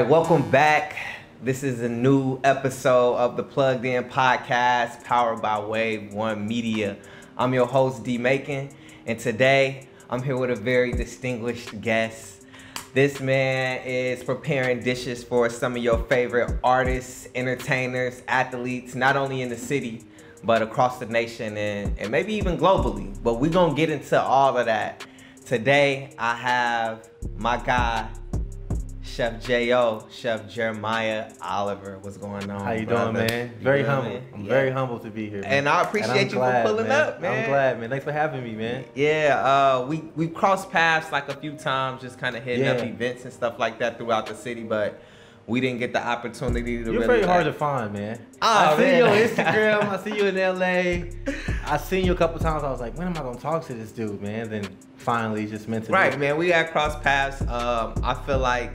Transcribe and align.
right, 0.00 0.08
welcome 0.08 0.50
back. 0.50 0.96
This 1.42 1.62
is 1.62 1.82
a 1.82 1.88
new 1.88 2.40
episode 2.42 3.16
of 3.16 3.36
the 3.36 3.42
Plugged 3.42 3.84
In 3.84 4.04
Podcast, 4.04 5.04
powered 5.04 5.42
by 5.42 5.60
Wave 5.60 6.14
One 6.14 6.48
Media. 6.48 6.96
I'm 7.36 7.52
your 7.52 7.66
host, 7.66 8.02
D 8.02 8.16
Macon, 8.16 8.70
and 9.04 9.18
today 9.18 9.88
I'm 10.08 10.22
here 10.22 10.38
with 10.38 10.52
a 10.52 10.56
very 10.56 10.92
distinguished 10.92 11.82
guest. 11.82 12.46
This 12.94 13.20
man 13.20 13.82
is 13.84 14.24
preparing 14.24 14.80
dishes 14.80 15.22
for 15.22 15.50
some 15.50 15.76
of 15.76 15.82
your 15.82 15.98
favorite 16.04 16.58
artists, 16.64 17.28
entertainers, 17.34 18.22
athletes, 18.26 18.94
not 18.94 19.16
only 19.16 19.42
in 19.42 19.50
the 19.50 19.58
city, 19.58 20.02
but 20.42 20.62
across 20.62 20.98
the 20.98 21.06
nation 21.06 21.58
and, 21.58 21.94
and 21.98 22.10
maybe 22.10 22.32
even 22.32 22.56
globally. 22.56 23.14
But 23.22 23.34
we're 23.34 23.50
gonna 23.50 23.74
get 23.74 23.90
into 23.90 24.18
all 24.18 24.56
of 24.56 24.64
that. 24.64 25.04
Today, 25.44 26.14
I 26.18 26.36
have 26.36 27.10
my 27.36 27.58
guy, 27.58 28.08
Chef 29.10 29.44
J.O., 29.44 30.06
Chef 30.10 30.48
Jeremiah 30.48 31.30
Oliver. 31.42 31.98
What's 32.00 32.16
going 32.16 32.48
on? 32.50 32.64
How 32.64 32.72
you 32.72 32.86
brother? 32.86 33.12
doing, 33.12 33.26
man? 33.26 33.54
You 33.58 33.64
Very 33.64 33.82
humble. 33.82 34.10
man? 34.10 34.22
I'm 34.34 34.40
Yeah. 34.44 34.48
very 34.48 34.70
humble 34.70 34.98
to 35.00 35.10
be 35.10 35.28
here. 35.28 35.40
man. 35.42 35.52
And 35.52 35.68
I 35.68 35.82
appreciate 35.82 36.10
I'm 36.10 36.28
you 36.28 36.34
glad, 36.34 36.62
for 36.64 36.70
pulling 36.72 36.88
man. 36.88 37.00
up, 37.08 37.20
man. 37.20 37.44
I'm 37.44 37.50
glad, 37.50 37.80
man. 37.80 37.90
Thanks 37.90 38.04
for 38.04 38.12
having 38.12 38.44
me, 38.44 38.52
man. 38.54 38.84
Yeah, 38.94 39.40
uh, 39.44 39.86
we 39.88 40.04
we 40.14 40.28
crossed 40.28 40.70
paths 40.70 41.10
like 41.10 41.28
a 41.28 41.34
few 41.34 41.52
times, 41.52 42.02
just 42.02 42.18
kind 42.18 42.36
of 42.36 42.44
hitting 42.44 42.66
up 42.68 42.78
events 42.84 43.24
and 43.24 43.32
stuff 43.32 43.58
like 43.58 43.78
that 43.80 43.98
throughout 43.98 44.26
the 44.26 44.34
city, 44.34 44.62
but 44.62 45.00
we 45.46 45.60
didn't 45.60 45.80
get 45.80 45.92
the 45.92 46.06
opportunity 46.06 46.78
to 46.78 46.84
You're 46.84 47.00
really. 47.00 47.06
very 47.06 47.22
hard 47.24 47.44
to 47.46 47.52
find, 47.52 47.92
man. 47.92 48.24
Oh, 48.40 48.46
I 48.48 48.76
see 48.76 48.96
you 48.98 49.04
on 49.06 49.16
Instagram. 49.16 49.88
I 49.88 49.96
see 50.04 50.16
you 50.16 50.26
in 50.26 50.36
LA. 50.36 51.32
I 51.66 51.76
seen 51.78 52.04
you 52.04 52.12
a 52.12 52.16
couple 52.16 52.38
times. 52.38 52.62
I 52.62 52.70
was 52.70 52.80
like, 52.80 52.96
when 52.96 53.08
am 53.08 53.14
I 53.16 53.22
gonna 53.22 53.38
talk 53.40 53.66
to 53.66 53.74
this 53.74 53.90
dude, 53.90 54.22
man? 54.22 54.48
Then 54.50 54.68
finally, 54.96 55.46
just 55.46 55.66
meant 55.68 55.86
to. 55.86 55.92
Right, 55.92 56.16
man. 56.16 56.36
We 56.36 56.48
got 56.48 56.70
cross 56.70 56.94
paths. 57.02 57.40
Um, 57.42 57.94
I 58.04 58.14
feel 58.24 58.38
like 58.38 58.70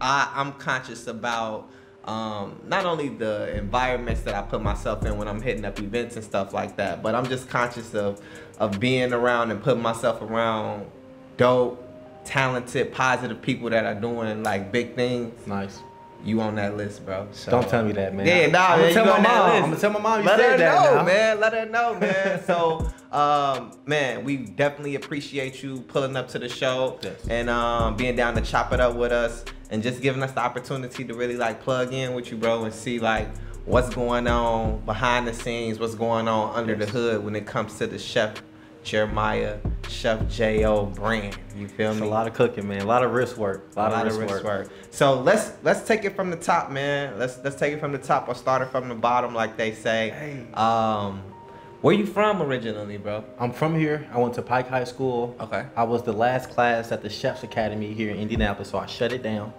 I, 0.00 0.30
I'm 0.34 0.52
conscious 0.54 1.06
about 1.06 1.68
um, 2.04 2.60
not 2.66 2.84
only 2.86 3.08
the 3.08 3.56
environments 3.56 4.22
that 4.22 4.34
I 4.34 4.42
put 4.42 4.62
myself 4.62 5.04
in 5.04 5.16
when 5.18 5.26
I'm 5.26 5.42
hitting 5.42 5.64
up 5.64 5.78
events 5.80 6.16
and 6.16 6.24
stuff 6.24 6.52
like 6.52 6.76
that, 6.76 7.02
but 7.02 7.14
I'm 7.14 7.26
just 7.26 7.48
conscious 7.48 7.94
of 7.94 8.20
of 8.58 8.78
being 8.80 9.12
around 9.12 9.50
and 9.50 9.62
putting 9.62 9.82
myself 9.82 10.22
around 10.22 10.86
dope, 11.36 11.82
talented, 12.24 12.92
positive 12.92 13.42
people 13.42 13.70
that 13.70 13.84
are 13.84 13.94
doing 13.94 14.42
like 14.42 14.72
big 14.72 14.94
things. 14.94 15.46
Nice. 15.46 15.80
You 16.24 16.40
on 16.40 16.56
that 16.56 16.76
list, 16.76 17.04
bro? 17.06 17.28
So, 17.32 17.50
Don't 17.52 17.68
tell 17.68 17.84
me 17.84 17.92
that, 17.92 18.14
man. 18.14 18.26
Yeah, 18.26 18.46
nah, 18.48 18.70
I'm 18.74 18.80
man, 18.80 18.94
gonna 18.94 18.94
tell 18.94 19.04
you 19.04 19.10
my 19.10 19.16
on 19.16 19.22
that 19.22 19.28
mom. 19.38 19.46
list. 19.50 19.56
I'm 19.62 19.70
gonna 19.70 19.80
tell 19.80 19.90
my 19.90 20.00
mom 20.00 20.20
you 20.20 20.26
Let 20.26 20.38
said 20.40 20.50
her 20.52 20.56
that 20.58 20.84
know, 20.84 20.94
now. 20.96 21.04
man. 21.04 21.40
Let 21.40 21.52
her 21.52 21.66
know, 21.66 21.94
man. 22.00 22.44
so, 22.46 22.92
um, 23.12 23.72
man, 23.86 24.24
we 24.24 24.36
definitely 24.38 24.96
appreciate 24.96 25.62
you 25.62 25.80
pulling 25.82 26.16
up 26.16 26.28
to 26.28 26.38
the 26.38 26.48
show 26.48 26.98
Yes. 27.02 27.26
and 27.28 27.48
um, 27.48 27.96
being 27.96 28.16
down 28.16 28.34
to 28.34 28.40
chop 28.40 28.72
it 28.72 28.80
up 28.80 28.96
with 28.96 29.12
us 29.12 29.44
and 29.70 29.82
just 29.82 30.00
giving 30.02 30.22
us 30.22 30.32
the 30.32 30.40
opportunity 30.40 31.04
to 31.04 31.14
really 31.14 31.36
like 31.36 31.60
plug 31.62 31.92
in 31.92 32.14
with 32.14 32.30
you, 32.32 32.36
bro, 32.36 32.64
and 32.64 32.74
see 32.74 32.98
like 32.98 33.28
what's 33.64 33.94
going 33.94 34.26
on 34.26 34.80
behind 34.84 35.26
the 35.28 35.34
scenes, 35.34 35.78
what's 35.78 35.94
going 35.94 36.26
on 36.28 36.54
under 36.56 36.74
the 36.74 36.86
hood 36.86 37.24
when 37.24 37.36
it 37.36 37.46
comes 37.46 37.78
to 37.78 37.86
the 37.86 37.98
chef 37.98 38.42
Jeremiah, 38.86 39.58
Chef 39.88 40.28
J.O. 40.28 40.86
brand. 40.86 41.36
You 41.56 41.66
feel 41.66 41.90
It's 41.90 42.00
me? 42.00 42.06
a 42.06 42.10
lot 42.10 42.28
of 42.28 42.34
cooking, 42.34 42.68
man. 42.68 42.82
A 42.82 42.86
lot 42.86 43.02
of 43.02 43.12
wrist 43.12 43.36
work. 43.36 43.66
A 43.76 43.78
lot, 43.80 44.06
of 44.06 44.16
wrist, 44.16 44.44
work. 44.44 44.68
So 44.92 45.20
let's 45.20 45.52
let's 45.64 45.82
take 45.86 46.04
it 46.04 46.14
from 46.14 46.30
the 46.30 46.36
top, 46.36 46.70
man. 46.70 47.18
Let's 47.18 47.38
let's 47.42 47.56
take 47.56 47.72
it 47.74 47.80
from 47.80 47.90
the 47.90 47.98
top 47.98 48.28
or 48.28 48.34
start 48.36 48.62
it 48.62 48.66
from 48.66 48.88
the 48.88 48.94
bottom, 48.94 49.34
like 49.34 49.56
they 49.56 49.72
say. 49.72 50.10
Hey. 50.10 50.46
Um, 50.54 51.20
where 51.82 51.94
you 51.94 52.06
from 52.06 52.40
originally, 52.40 52.96
bro? 52.96 53.24
I'm 53.40 53.50
from 53.52 53.74
here. 53.78 54.06
I 54.12 54.18
went 54.18 54.34
to 54.34 54.42
Pike 54.42 54.68
High 54.68 54.84
School. 54.84 55.34
Okay. 55.40 55.66
I 55.76 55.82
was 55.82 56.04
the 56.04 56.12
last 56.12 56.50
class 56.50 56.92
at 56.92 57.02
the 57.02 57.10
Chef's 57.10 57.42
Academy 57.42 57.92
here 57.92 58.10
in 58.12 58.18
Indianapolis, 58.18 58.70
so 58.70 58.78
I 58.78 58.86
shut 58.86 59.12
it 59.12 59.22
down. 59.24 59.52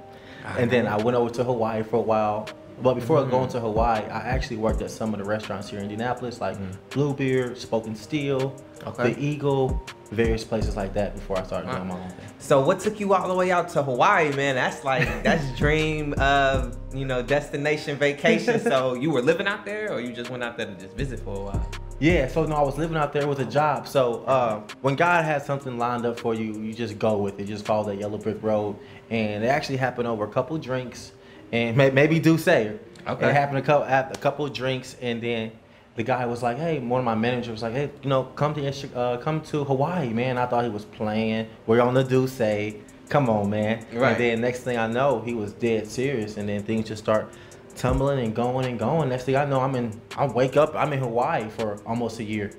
Ah, 0.45 0.55
and 0.57 0.71
then 0.71 0.87
I 0.87 0.95
went 0.97 1.17
over 1.17 1.29
to 1.31 1.43
Hawaii 1.43 1.83
for 1.83 1.97
a 1.97 2.01
while. 2.01 2.47
But 2.81 2.93
before 2.93 3.21
Mhm. 3.23 3.31
going 3.31 3.49
to 3.49 3.59
Hawaii, 3.59 4.03
I 4.05 4.19
actually 4.19 4.57
worked 4.57 4.81
at 4.81 4.91
some 4.91 5.11
of 5.13 5.19
the 5.19 5.25
restaurants 5.25 5.67
here 5.69 5.79
in 5.79 5.85
Indianapolis, 5.85 6.39
like 6.39 6.57
Mhm. 6.57 6.77
Bluebeard, 6.91 7.57
Spoke 7.57 7.87
& 7.87 7.95
Steel, 7.95 8.53
Okay. 8.85 9.13
The 9.13 9.23
Eagle, 9.23 9.81
various 10.11 10.43
places 10.43 10.75
like 10.75 10.93
that 10.93 11.15
before 11.15 11.37
I 11.37 11.43
started 11.43 11.69
doing 11.71 11.87
my 11.87 11.95
own 11.99 12.09
thing. 12.09 12.27
So 12.39 12.61
what 12.61 12.79
took 12.79 12.99
you 12.99 13.13
all 13.13 13.27
the 13.27 13.35
way 13.35 13.51
out 13.51 13.69
to 13.69 13.83
Hawaii, 13.83 14.33
man? 14.35 14.55
That's 14.55 14.83
like 14.83 15.23
that's 15.23 15.57
dream 15.57 16.13
of 16.13 16.77
you 16.93 17.05
know 17.05 17.21
destination 17.21 17.97
vacation. 17.97 18.59
so 18.59 18.93
you 19.01 19.11
were 19.11 19.21
living 19.21 19.47
out 19.47 19.65
there, 19.65 19.91
or 19.91 19.99
you 19.99 20.13
just 20.13 20.29
went 20.29 20.43
out 20.43 20.57
there 20.57 20.67
to 20.67 20.75
just 20.75 20.95
visit 20.95 21.19
for 21.19 21.35
a 21.35 21.39
while? 21.39 21.71
Yeah, 21.99 22.27
so 22.27 22.45
no, 22.45 22.55
I 22.55 22.61
was 22.61 22.77
living 22.77 22.95
out 22.95 23.11
there 23.11 23.27
with 23.27 23.39
a 23.39 23.45
job. 23.45 23.87
So 23.87 24.23
uh, 24.25 24.61
when 24.81 24.95
God 24.95 25.25
has 25.25 25.45
something 25.45 25.79
lined 25.79 26.05
up 26.05 26.19
for 26.19 26.35
you, 26.35 26.53
you 26.61 26.71
just 26.73 26.99
go 26.99 27.17
with 27.17 27.39
it. 27.39 27.45
Just 27.45 27.65
follow 27.65 27.85
that 27.85 27.95
yellow 27.97 28.19
brick 28.19 28.41
road. 28.43 28.75
And 29.09 29.43
it 29.43 29.47
actually 29.47 29.77
happened 29.77 30.07
over 30.07 30.23
a 30.23 30.27
couple 30.27 30.57
drinks, 30.59 31.11
and 31.51 31.75
may- 31.75 31.89
maybe 31.89 32.19
D'USSÉ 32.19 32.77
Okay. 33.07 33.29
It 33.29 33.33
happened 33.33 33.59
a 33.59 33.61
couple 33.61 33.87
a 33.87 34.17
couple 34.17 34.47
drinks, 34.49 34.97
and 35.01 35.21
then 35.21 35.51
the 35.97 36.03
guy 36.03 36.25
was 36.25 36.41
like, 36.41 36.57
"Hey," 36.57 36.79
one 36.79 36.99
of 36.99 37.05
my 37.05 37.15
managers 37.15 37.49
was 37.49 37.63
like, 37.63 37.73
"Hey, 37.73 37.89
you 38.03 38.09
know, 38.09 38.23
come 38.23 38.53
to 38.53 38.95
uh, 38.95 39.17
come 39.17 39.41
to 39.41 39.63
Hawaii, 39.65 40.09
man." 40.09 40.37
I 40.37 40.45
thought 40.45 40.63
he 40.63 40.69
was 40.69 40.85
playing. 40.85 41.47
We're 41.65 41.81
on 41.81 41.93
the 41.95 42.03
D'USSÉ. 42.03 42.79
Come 43.09 43.29
on, 43.29 43.49
man. 43.49 43.85
Right. 43.93 44.11
And 44.11 44.19
then 44.19 44.41
next 44.41 44.59
thing 44.61 44.77
I 44.77 44.87
know, 44.87 45.21
he 45.25 45.33
was 45.33 45.53
dead 45.53 45.87
serious, 45.87 46.37
and 46.37 46.47
then 46.47 46.61
things 46.63 46.87
just 46.87 47.03
start 47.03 47.33
tumbling 47.75 48.19
and 48.23 48.35
going 48.35 48.65
and 48.67 48.77
going. 48.79 49.09
Next 49.09 49.23
thing 49.25 49.35
I 49.35 49.45
know, 49.45 49.59
I'm 49.59 49.75
in. 49.75 49.99
I 50.15 50.27
wake 50.27 50.55
up. 50.55 50.75
I'm 50.75 50.93
in 50.93 50.99
Hawaii 50.99 51.49
for 51.49 51.81
almost 51.85 52.19
a 52.19 52.23
year. 52.23 52.51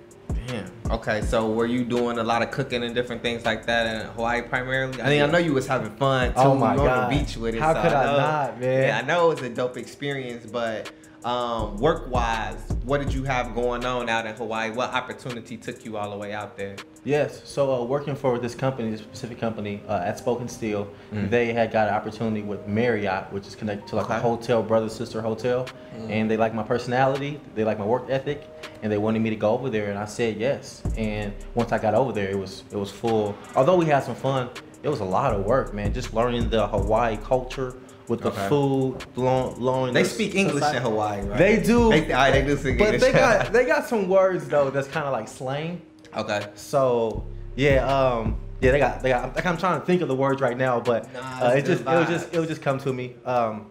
Damn. 0.49 0.71
Okay, 0.91 1.21
so 1.23 1.51
were 1.51 1.67
you 1.67 1.85
doing 1.85 2.19
a 2.19 2.25
lot 2.25 2.43
of 2.43 2.51
cooking 2.51 2.83
and 2.83 2.95
different 2.95 3.23
things 3.23 3.45
like 3.45 3.67
that 3.67 3.87
in 3.87 4.07
Hawaii 4.13 4.43
primarily? 4.43 5.01
I 5.01 5.09
mean, 5.11 5.23
I 5.23 5.27
know 5.27 5.39
you 5.39 5.53
was 5.53 5.67
having 5.67 5.95
fun 5.97 6.31
too. 6.33 6.39
Oh 6.39 6.55
my 6.55 6.75
you 6.75 6.81
on 6.81 6.87
God. 6.87 7.13
the 7.13 7.19
beach 7.19 7.37
with 7.37 7.55
it. 7.55 7.61
How 7.61 7.75
so 7.75 7.83
could 7.83 7.93
I 7.93 8.05
know- 8.05 8.17
not, 8.19 8.61
man? 8.61 8.83
Yeah, 8.83 8.99
I 9.03 9.07
know 9.07 9.31
it 9.31 9.35
was 9.41 9.43
a 9.43 9.51
dope 9.51 9.77
experience, 9.77 10.47
but 10.51 10.91
um, 11.25 11.77
work-wise, 11.79 12.59
what 12.85 13.01
did 13.01 13.13
you 13.13 13.25
have 13.25 13.55
going 13.55 13.85
on 13.85 14.09
out 14.09 14.27
in 14.27 14.35
Hawaii? 14.37 14.71
What 14.71 14.93
opportunity 14.95 15.57
took 15.57 15.85
you 15.85 15.97
all 15.97 16.11
the 16.11 16.17
way 16.17 16.33
out 16.33 16.57
there? 16.57 16.77
Yes. 17.05 17.41
So 17.45 17.75
uh, 17.75 17.85
working 17.85 18.15
for 18.15 18.39
this 18.39 18.55
company, 18.55 18.91
this 18.91 19.01
specific 19.01 19.39
company 19.39 19.83
uh, 19.89 20.03
at 20.05 20.19
Spoke 20.19 20.49
& 20.49 20.51
Steel, 20.51 20.89
Mm. 21.13 21.31
they 21.31 21.53
had 21.53 21.73
got 21.73 21.89
an 21.89 21.95
opportunity 21.95 22.43
with 22.43 22.67
Marriott, 22.67 23.33
which 23.33 23.47
is 23.47 23.55
connected 23.55 23.87
to 23.89 23.97
like 23.97 24.07
Okay. 24.07 24.17
a 24.17 24.21
hotel, 24.21 24.63
brother 24.63 24.89
sister 24.89 25.21
hotel, 25.23 25.67
Mm. 25.97 26.11
and 26.11 26.31
they 26.31 26.37
like 26.37 26.55
my 26.55 26.63
personality, 26.63 27.41
they 27.55 27.65
like 27.65 27.79
my 27.79 27.85
work 27.87 28.05
ethic, 28.11 28.47
and 28.83 28.93
they 28.93 28.99
wanted 28.99 29.21
me 29.21 29.31
to 29.31 29.37
go 29.37 29.51
over 29.53 29.71
there, 29.71 29.89
and 29.91 29.99
I 29.99 30.05
said 30.05 30.37
yes. 30.37 30.83
And 30.97 31.33
once 31.55 31.73
I 31.73 31.79
got 31.79 31.95
over 31.95 32.13
there, 32.13 32.29
it 32.29 32.39
was 32.39 32.63
it 32.71 32.77
was 32.77 32.91
full. 32.91 33.35
Although 33.57 33.77
we 33.77 33.87
had 33.87 34.05
some 34.05 34.15
fun, 34.15 34.51
it 34.83 34.89
was 34.89 35.01
a 35.01 35.05
lot 35.05 35.35
of 35.35 35.45
work, 35.45 35.73
man. 35.75 35.93
Just 35.93 36.15
learning 36.15 36.51
the 36.51 36.67
Hawaii 36.69 37.17
culture 37.17 37.75
with 38.09 38.21
the 38.23 38.29
Okay. 38.31 38.49
food, 38.49 38.97
learn, 39.17 39.55
learning. 39.57 39.95
They 39.95 40.05
speak 40.05 40.35
English 40.35 40.57
society. 40.65 40.79
in 40.79 40.83
Hawaii, 40.83 41.21
right? 41.27 41.39
They 41.39 41.61
do. 41.61 41.91
They, 41.91 42.13
all 42.13 42.19
right, 42.21 42.31
they 42.33 42.43
do 42.43 42.57
speak 42.57 42.79
but 42.79 42.95
English. 42.95 43.01
they 43.03 43.13
got 43.13 43.53
they 43.53 43.65
got 43.65 43.87
some 43.87 44.09
words 44.09 44.49
though 44.49 44.71
that's 44.71 44.89
kind 44.89 45.07
of 45.07 45.13
like 45.13 45.29
slang. 45.29 45.83
okay. 46.17 46.47
So 46.55 47.25
yeah, 47.57 47.87
um, 47.87 48.37
yeah, 48.61 48.71
they 48.73 48.79
got 48.79 49.03
they 49.03 49.11
got. 49.11 49.35
Like, 49.37 49.47
I'm 49.47 49.57
trying 49.59 49.81
to 49.81 49.87
think 49.87 50.01
of 50.03 50.09
the 50.09 50.15
words 50.15 50.41
right 50.41 50.57
now, 50.57 50.81
but 50.81 51.13
Nah, 51.13 51.49
uh, 51.49 51.51
it 51.51 51.65
just 51.65 51.85
good 51.85 51.95
it 51.95 51.99
would 51.99 52.09
just 52.09 52.35
it 52.35 52.39
would 52.39 52.49
just 52.49 52.63
come 52.63 52.79
to 52.81 52.93
me. 52.93 53.15
Um, 53.25 53.67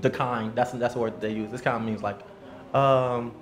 the 0.00 0.10
kind 0.10 0.54
that's 0.54 0.72
that's 0.72 0.94
the 0.94 1.00
word 1.00 1.20
they 1.20 1.32
use. 1.32 1.50
This 1.50 1.60
kind 1.60 1.76
of 1.76 1.82
means 1.82 2.02
like, 2.02 2.18
um, 2.74 3.32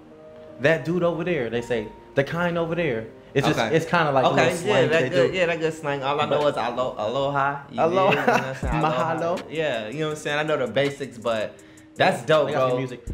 that 0.61 0.85
dude 0.85 1.03
over 1.03 1.25
there. 1.25 1.51
They 1.51 1.63
say 1.63 1.89
the 2.15 2.25
kind 2.25 2.57
over 2.59 2.75
there. 2.75 3.07
It's 3.35 3.47
just 3.47 3.59
Okay. 3.59 3.77
it's 3.77 3.87
kind 3.87 4.09
of 4.09 4.15
like 4.15 4.25
a 4.25 4.29
okay, 4.29 4.57
yeah, 4.65 4.87
that 4.89 5.11
good, 5.11 5.31
do. 5.33 5.37
yeah, 5.39 5.47
that 5.47 5.61
good 5.61 5.73
slang. 5.75 6.03
All 6.03 6.21
I 6.21 6.25
know 6.27 6.41
But- 6.43 6.49
is 6.53 6.57
alo- 6.57 6.95
aloha. 6.99 7.61
Aloha. 7.71 7.71
You 7.71 7.77
know 7.77 8.07
what 8.07 8.19
I'm 8.19 8.55
saying? 8.57 8.75
Mahalo. 8.83 9.43
Yeah, 9.51 9.89
you 9.89 10.01
know 10.01 10.07
what 10.07 10.11
I'm 10.13 10.17
saying. 10.17 10.39
I 10.39 10.43
know 10.43 10.57
the 10.57 10.67
basics, 10.73 11.17
but 11.19 11.55
that's 11.97 12.23
dope, 12.25 12.51
bro. 12.53 12.77
music. 12.77 13.05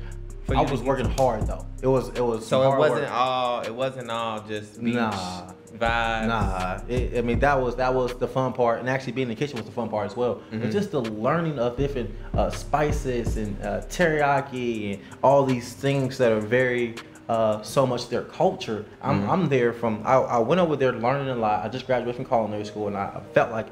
I 0.48 0.62
was 0.62 0.80
working 0.80 1.10
hard 1.18 1.46
though. 1.46 1.66
It 1.82 1.88
was 1.88 2.08
it 2.10 2.20
was 2.24 2.46
So 2.46 2.62
it 2.72 2.78
wasn't 2.78 3.00
work. 3.02 3.10
all. 3.12 3.60
It 3.62 3.74
wasn't 3.74 4.10
all 4.10 4.40
just 4.40 4.82
beach 4.82 4.94
Nah. 4.94 5.50
vibes. 5.76 6.26
Nah, 6.28 6.80
it, 6.88 7.18
I 7.18 7.20
mean 7.22 7.40
that 7.40 7.60
was 7.60 7.74
that 7.76 7.92
was 7.92 8.14
the 8.14 8.28
fun 8.28 8.52
part, 8.52 8.78
and 8.78 8.88
actually 8.88 9.12
being 9.12 9.28
in 9.28 9.34
the 9.34 9.38
kitchen 9.38 9.56
was 9.56 9.66
the 9.66 9.72
fun 9.72 9.88
part 9.88 10.06
as 10.06 10.16
well. 10.16 10.40
Mhm. 10.52 10.60
But 10.62 10.70
just 10.70 10.92
the 10.92 11.00
learning 11.02 11.58
of 11.58 11.76
different 11.76 12.10
uh, 12.34 12.48
spices 12.50 13.36
and 13.36 13.60
uh, 13.62 13.80
teriyaki 13.88 14.94
and 14.94 15.02
all 15.22 15.44
these 15.44 15.72
things 15.72 16.16
that 16.18 16.30
are 16.32 16.40
very 16.40 16.94
uh, 17.28 17.62
so 17.62 17.86
much 17.86 18.08
their 18.08 18.22
culture. 18.22 18.84
I'm, 19.02 19.22
Mhm. 19.22 19.28
I'm 19.28 19.48
there 19.48 19.72
from. 19.72 20.02
I, 20.04 20.14
I 20.14 20.38
went 20.38 20.60
over 20.60 20.76
there 20.76 20.92
learning 20.92 21.28
a 21.28 21.34
lot. 21.34 21.64
I 21.64 21.68
just 21.68 21.86
graduated 21.86 22.16
from 22.16 22.24
culinary 22.24 22.64
school, 22.64 22.86
and 22.88 22.96
I, 22.96 23.04
I 23.16 23.20
felt 23.34 23.50
like 23.50 23.66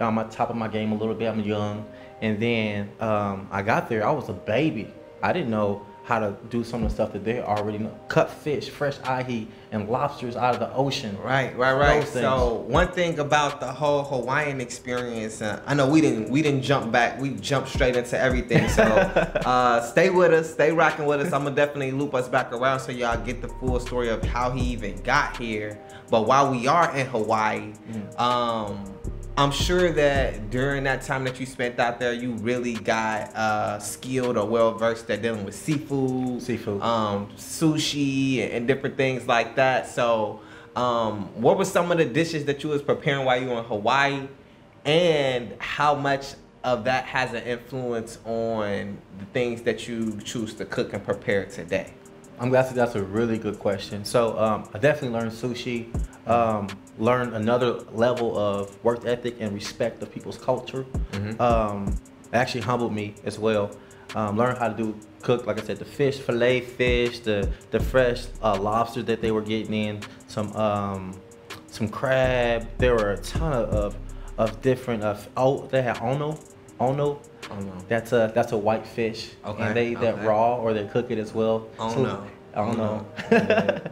I'm 0.00 0.16
at 0.18 0.30
top 0.30 0.50
of 0.50 0.56
my 0.56 0.68
game 0.68 0.92
a 0.92 0.94
little 0.94 1.14
bit. 1.14 1.28
I'm 1.28 1.40
young, 1.40 1.84
and 2.22 2.40
then 2.40 2.90
um, 3.00 3.48
I 3.52 3.62
got 3.62 3.88
there. 3.88 4.06
I 4.06 4.10
was 4.10 4.28
a 4.28 4.32
baby. 4.32 4.92
I 5.22 5.32
didn't 5.32 5.50
know 5.50 5.84
how 6.04 6.18
to 6.18 6.36
do 6.50 6.62
some 6.62 6.82
of 6.84 6.90
the 6.90 6.94
stuff 6.94 7.12
that 7.14 7.24
they 7.24 7.40
already 7.40 7.78
know. 7.78 7.98
Cut 8.08 8.28
fish, 8.30 8.68
fresh 8.68 8.98
ahi, 9.04 9.48
and 9.72 9.88
lobsters 9.88 10.36
out 10.36 10.52
of 10.52 10.60
the 10.60 10.70
ocean. 10.74 11.16
Right, 11.22 11.56
right, 11.56 11.72
right. 11.72 12.06
So 12.06 12.64
one 12.68 12.88
thing 12.88 13.18
about 13.18 13.58
the 13.58 13.72
whole 13.72 14.04
Hawaiian 14.04 14.60
experience, 14.60 15.40
uh, 15.40 15.62
I 15.66 15.72
know 15.72 15.88
we 15.88 16.02
didn't 16.02 16.28
we 16.28 16.42
didn't 16.42 16.60
jump 16.60 16.92
back. 16.92 17.18
We 17.18 17.30
jumped 17.30 17.70
straight 17.70 17.96
into 17.96 18.18
everything. 18.20 18.68
So 18.68 18.82
uh, 19.46 19.80
stay 19.80 20.10
with 20.10 20.32
us, 20.32 20.52
stay 20.52 20.72
rocking 20.72 21.06
with 21.06 21.20
us. 21.22 21.32
I'm 21.32 21.44
gonna 21.44 21.56
definitely 21.56 21.92
loop 21.92 22.14
us 22.14 22.28
back 22.28 22.52
around 22.52 22.80
so 22.80 22.92
y'all 22.92 23.16
get 23.24 23.40
the 23.40 23.48
full 23.48 23.80
story 23.80 24.10
of 24.10 24.22
how 24.22 24.50
he 24.50 24.60
even 24.72 25.00
got 25.02 25.36
here. 25.38 25.78
But 26.10 26.26
while 26.26 26.50
we 26.50 26.66
are 26.68 26.94
in 26.94 27.06
Hawaii, 27.06 27.72
Mm. 27.90 28.20
um, 28.20 28.93
I'm 29.36 29.50
sure 29.50 29.90
that 29.90 30.50
during 30.50 30.84
that 30.84 31.02
time 31.02 31.24
that 31.24 31.40
you 31.40 31.46
spent 31.46 31.80
out 31.80 31.98
there, 31.98 32.12
you 32.12 32.34
really 32.34 32.74
got 32.74 33.34
uh, 33.34 33.80
skilled 33.80 34.36
or 34.38 34.46
well 34.46 34.74
versed 34.74 35.10
at 35.10 35.22
dealing 35.22 35.44
with 35.44 35.56
seafood, 35.56 36.40
Seafood. 36.40 36.80
um, 36.80 37.28
sushi, 37.36 38.38
and, 38.44 38.52
and 38.52 38.68
different 38.68 38.96
things 38.96 39.26
like 39.26 39.56
that. 39.56 39.88
So, 39.88 40.40
um, 40.76 41.24
what 41.40 41.58
were 41.58 41.64
some 41.64 41.90
of 41.90 41.98
the 41.98 42.04
dishes 42.04 42.44
that 42.44 42.62
you 42.62 42.68
was 42.70 42.80
preparing 42.80 43.24
while 43.24 43.40
you 43.40 43.48
were 43.48 43.58
in 43.58 43.64
Hawaii, 43.64 44.28
and 44.84 45.52
how 45.58 45.96
much 45.96 46.34
of 46.62 46.84
that 46.84 47.04
has 47.04 47.32
an 47.34 47.42
influence 47.42 48.18
on 48.24 48.96
the 49.18 49.24
things 49.32 49.62
that 49.62 49.88
you 49.88 50.16
choose 50.24 50.54
to 50.54 50.64
cook 50.64 50.92
and 50.92 51.04
prepare 51.04 51.44
today? 51.46 51.92
I'm 52.38 52.50
glad 52.50 52.72
that's 52.72 52.94
a 52.94 53.02
really 53.02 53.38
good 53.38 53.58
question. 53.58 54.04
So 54.04 54.38
um, 54.38 54.68
I 54.72 54.78
definitely 54.78 55.18
learned 55.18 55.32
sushi, 55.32 55.86
learned 56.98 57.34
another 57.34 57.72
level 57.92 58.36
of 58.38 58.82
work 58.84 59.04
ethic 59.06 59.36
and 59.40 59.52
respect 59.52 60.02
of 60.02 60.12
people's 60.12 60.38
culture. 60.38 60.84
Um, 61.38 61.94
actually 62.32 62.60
humbled 62.62 62.92
me 62.94 63.14
as 63.24 63.38
well. 63.38 63.70
Um, 64.14 64.36
learned 64.36 64.58
how 64.58 64.68
to 64.68 64.74
do 64.76 64.94
cook, 65.22 65.46
like 65.46 65.58
I 65.60 65.64
said, 65.64 65.78
the 65.78 65.84
fish, 65.84 66.18
fillet 66.18 66.60
fish, 66.60 67.20
the 67.20 67.50
the 67.70 67.80
fresh 67.80 68.26
uh, 68.42 68.56
lobster 68.60 69.02
that 69.02 69.20
they 69.20 69.32
were 69.32 69.42
getting 69.42 69.74
in, 69.74 70.00
some 70.28 70.54
um, 70.54 71.20
some 71.68 71.88
crab. 71.88 72.68
There 72.78 72.94
were 72.94 73.12
a 73.12 73.18
ton 73.18 73.52
of 73.52 73.68
of, 73.70 73.96
of 74.38 74.62
different. 74.62 75.02
Uh, 75.02 75.16
oh, 75.36 75.66
they 75.66 75.82
had 75.82 75.98
ono, 76.00 76.38
ono. 76.78 77.20
Oh 77.50 77.60
no. 77.60 77.72
That's 77.88 78.12
a 78.12 78.30
that's 78.34 78.52
a 78.52 78.56
white 78.56 78.86
fish, 78.86 79.30
Okay, 79.44 79.62
and 79.64 79.76
they 79.76 79.88
eat 79.90 80.00
that 80.00 80.14
okay. 80.14 80.26
raw 80.26 80.56
or 80.56 80.72
they 80.74 80.86
cook 80.86 81.10
it 81.10 81.18
as 81.18 81.34
well. 81.34 81.66
Oh, 81.78 81.92
So- 81.92 82.02
no. 82.02 82.26
I 82.56 82.64
don't 82.64 82.78
know. 82.78 83.04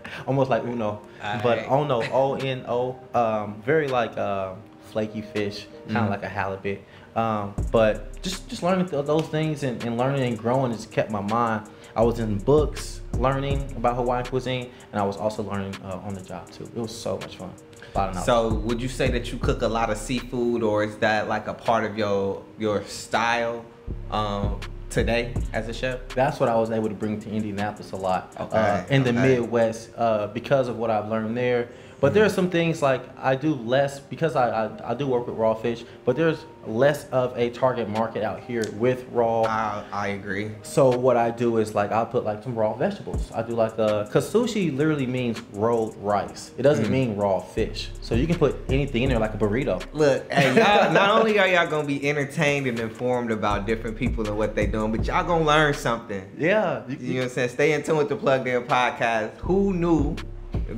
Almost 0.28 0.48
like 0.48 0.62
Uno, 0.62 1.00
but 1.22 1.58
Alright. 1.58 1.70
Ono, 1.70 2.02
O 2.12 2.34
N 2.34 2.64
O, 2.68 2.96
um, 3.14 3.62
very 3.64 3.88
like 3.88 4.16
uh, 4.18 4.54
flaky 4.90 5.22
fish, 5.22 5.66
kind 5.86 5.98
of 5.98 6.04
Mhm. 6.06 6.10
like 6.10 6.22
a 6.22 6.28
halibut. 6.28 6.80
Um, 7.14 7.54
but 7.70 8.20
just 8.22 8.48
just 8.48 8.62
learning 8.62 8.86
th- 8.86 9.04
those 9.06 9.26
things 9.28 9.62
and, 9.62 9.82
and 9.84 9.96
learning 9.98 10.22
and 10.22 10.38
growing 10.38 10.72
has 10.72 10.86
kept 10.86 11.10
my 11.10 11.20
mind. 11.20 11.68
I 11.94 12.02
was 12.02 12.18
in 12.18 12.38
books 12.38 13.00
learning 13.18 13.72
about 13.76 13.96
Hawaiian 13.96 14.24
cuisine, 14.26 14.70
and 14.90 15.00
I 15.00 15.04
was 15.04 15.16
also 15.18 15.42
learning 15.42 15.74
uh, 15.84 16.00
on 16.06 16.14
the 16.14 16.22
job 16.22 16.50
too. 16.50 16.64
It 16.74 16.80
was 16.80 16.94
so 16.96 17.18
much 17.18 17.36
fun. 17.36 17.50
A 17.94 17.98
lot 17.98 18.08
of 18.08 18.14
knowledge. 18.14 18.26
So, 18.26 18.54
would 18.66 18.80
you 18.80 18.88
say 18.88 19.10
that 19.10 19.30
you 19.30 19.38
cook 19.38 19.60
a 19.60 19.68
lot 19.68 19.90
of 19.90 19.98
seafood, 19.98 20.62
or 20.62 20.82
is 20.84 20.96
that 20.98 21.28
like 21.28 21.46
a 21.48 21.54
part 21.54 21.84
of 21.84 21.98
your 21.98 22.42
your 22.58 22.82
style 22.84 23.62
um, 24.10 24.58
today 24.92 25.34
as 25.52 25.68
a 25.68 25.72
chef? 25.72 26.00
that's 26.14 26.38
what 26.38 26.48
I 26.48 26.54
was 26.54 26.70
able 26.70 26.88
to 26.88 26.94
bring 26.94 27.18
to 27.20 27.30
Indianapolis 27.30 27.92
a 27.92 27.96
lot. 27.96 28.32
Okay, 28.38 28.56
Uh, 28.58 28.84
in 28.90 29.02
the 29.02 29.10
okay. 29.10 29.38
Midwest, 29.40 29.90
uh, 29.96 30.26
because 30.28 30.68
of 30.68 30.78
what 30.78 30.90
I've 30.90 31.08
learned 31.08 31.36
there. 31.36 31.68
But 32.02 32.14
there 32.14 32.24
are 32.24 32.28
some 32.28 32.50
things 32.50 32.82
like 32.82 33.00
I 33.16 33.36
do 33.36 33.54
less 33.54 34.00
because 34.00 34.34
I, 34.34 34.66
I, 34.66 34.90
I 34.90 34.94
do 34.94 35.06
work 35.06 35.28
with 35.28 35.36
raw 35.36 35.54
fish, 35.54 35.84
but 36.04 36.16
there's 36.16 36.44
less 36.66 37.08
of 37.10 37.36
a 37.38 37.50
target 37.50 37.88
market 37.88 38.24
out 38.24 38.40
here 38.40 38.64
with 38.74 39.04
raw. 39.12 39.42
I, 39.42 39.84
I 39.92 40.08
agree. 40.08 40.50
So 40.62 40.90
what 40.90 41.16
I 41.16 41.30
do 41.30 41.58
is 41.58 41.76
like 41.76 41.92
I'll 41.92 42.04
put 42.06 42.24
like 42.24 42.42
some 42.42 42.56
raw 42.56 42.74
vegetables. 42.74 43.30
I 43.32 43.42
do 43.42 43.52
like 43.54 43.78
uh, 43.78 44.06
cause 44.06 44.28
sushi 44.32 44.76
literally 44.76 45.06
means 45.06 45.40
rolled 45.52 45.96
rice. 45.98 46.50
It 46.58 46.62
doesn't 46.62 46.86
Mhm. 46.86 46.90
mean 46.90 47.16
raw 47.16 47.38
fish. 47.40 47.90
So 48.00 48.16
you 48.16 48.26
can 48.26 48.36
put 48.36 48.56
anything 48.68 49.04
in 49.04 49.08
there 49.10 49.20
like 49.20 49.34
a 49.34 49.38
burrito. 49.38 49.80
Look, 49.92 50.30
hey, 50.32 50.48
y'all, 50.56 50.92
not 50.92 51.08
only 51.10 51.38
are 51.38 51.46
y'all 51.46 51.68
gonna 51.68 51.86
be 51.86 52.08
entertained 52.08 52.66
and 52.66 52.80
informed 52.80 53.30
about 53.30 53.64
different 53.64 53.96
people 53.96 54.26
and 54.26 54.36
what 54.36 54.56
they 54.56 54.66
doing, 54.66 54.90
but 54.90 55.06
y'all 55.06 55.22
gonna 55.24 55.44
learn 55.44 55.72
something. 55.74 56.28
Yeah, 56.36 56.82
you, 56.88 56.96
You 56.96 57.12
know 57.14 57.18
what 57.20 57.24
I'm 57.26 57.30
saying? 57.30 57.48
Stay 57.50 57.72
in 57.74 57.84
tune 57.84 57.96
with 57.96 58.08
the 58.08 58.16
Plugged 58.16 58.48
In 58.48 58.62
podcast. 58.64 59.36
Who 59.38 59.72
knew 59.72 60.16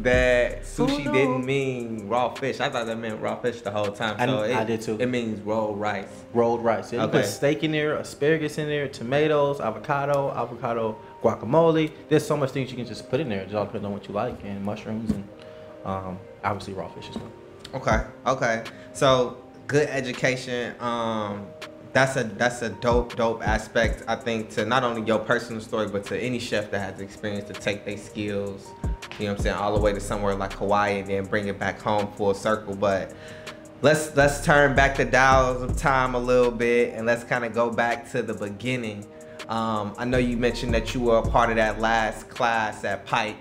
that 0.03 0.63
sushi 0.63 1.05
knew? 1.05 1.13
didn't 1.13 1.45
mean 1.47 2.09
raw 2.09 2.33
fish? 2.35 2.61
I 2.61 2.69
thought 2.69 2.87
that 2.87 2.99
meant 2.99 3.21
raw 3.21 3.37
fish 3.37 3.61
the 3.63 3.71
whole 3.71 3.93
time. 3.93 4.17
I- 4.19 4.47
it, 4.49 4.57
I 4.57 4.65
did 4.65 4.81
too. 4.83 4.97
It 5.01 5.07
means 5.07 5.41
rolled 5.41 5.79
rice. 5.81 6.07
rolled 6.33 6.65
rice. 6.65 6.93
Yeah, 6.93 7.01
you 7.03 7.07
Okay. 7.09 7.19
put 7.21 7.27
steak 7.27 7.63
in 7.65 7.73
there, 7.73 7.97
asparagus 7.97 8.59
in 8.59 8.69
there, 8.69 8.89
tomatoes, 8.89 9.61
avocado, 9.61 10.31
avocado 10.37 10.97
guacamole. 11.23 11.91
There's 12.09 12.27
so 12.27 12.37
much 12.37 12.51
things 12.51 12.71
you 12.71 12.77
can 12.77 12.87
just 12.87 13.09
put 13.11 13.21
in 13.21 13.29
there. 13.29 13.41
It 13.41 13.45
just 13.45 13.55
all 13.55 13.65
depends 13.67 13.87
on 13.87 13.93
what 13.93 14.07
you 14.09 14.15
like, 14.15 14.43
and 14.45 14.63
mushrooms 14.65 15.11
and 15.11 15.25
um, 15.85 16.19
obviously 16.43 16.75
raw 16.75 16.89
fish 16.89 17.09
as 17.11 17.17
well. 17.17 17.31
Okay, 17.75 18.05
okay. 18.27 18.63
So 18.93 19.37
good 19.67 19.89
education. 19.89 20.75
Um, 20.81 21.47
that's 21.93 22.17
a 22.17 22.25
that's 22.25 22.61
a 22.63 22.71
dope 22.71 23.15
dope 23.17 23.47
aspect. 23.47 24.03
I 24.09 24.17
think 24.17 24.51
to 24.51 24.65
not 24.65 24.83
only 24.83 25.03
your 25.03 25.21
personal 25.21 25.61
story, 25.61 25.89
but 25.89 26.05
to 26.07 26.19
any 26.19 26.39
chef 26.41 26.71
that 26.73 26.81
has 26.81 27.01
experience 27.01 27.47
to 27.49 27.53
take 27.55 27.85
their 27.85 27.97
skills, 27.99 28.67
you 29.19 29.27
know 29.27 29.33
what 29.33 29.39
I'm 29.39 29.43
saying, 29.45 29.57
all 29.57 29.75
the 29.75 29.81
way 29.81 29.93
to 29.93 30.01
somewhere 30.01 30.35
like 30.35 30.53
Hawaii 30.55 31.01
and 31.01 31.09
then 31.09 31.25
bring 31.25 31.49
it 31.49 31.59
back 31.59 31.81
home 31.81 32.13
full 32.13 32.35
circle. 32.35 32.75
But 32.75 33.13
let's 33.83 34.15
let's 34.17 34.45
turn 34.45 34.75
back 34.75 34.97
the 34.97 35.05
dials 35.05 35.63
of 35.63 35.77
time 35.77 36.15
a 36.15 36.19
little 36.19 36.51
bit 36.51 36.95
and 36.95 37.07
let's 37.07 37.25
kind 37.25 37.45
of 37.45 37.53
go 37.53 37.71
back 37.71 38.11
to 38.13 38.23
the 38.23 38.35
beginning. 38.35 39.07
Um, 39.49 39.95
I 39.99 40.05
know 40.05 40.19
you 40.19 40.37
mentioned 40.37 40.73
that 40.75 40.95
you 40.95 41.01
were 41.01 41.19
a 41.19 41.23
part 41.23 41.51
of 41.51 41.57
that 41.57 41.81
last 41.81 42.29
class 42.29 42.85
at 42.85 43.05
Pike. 43.07 43.37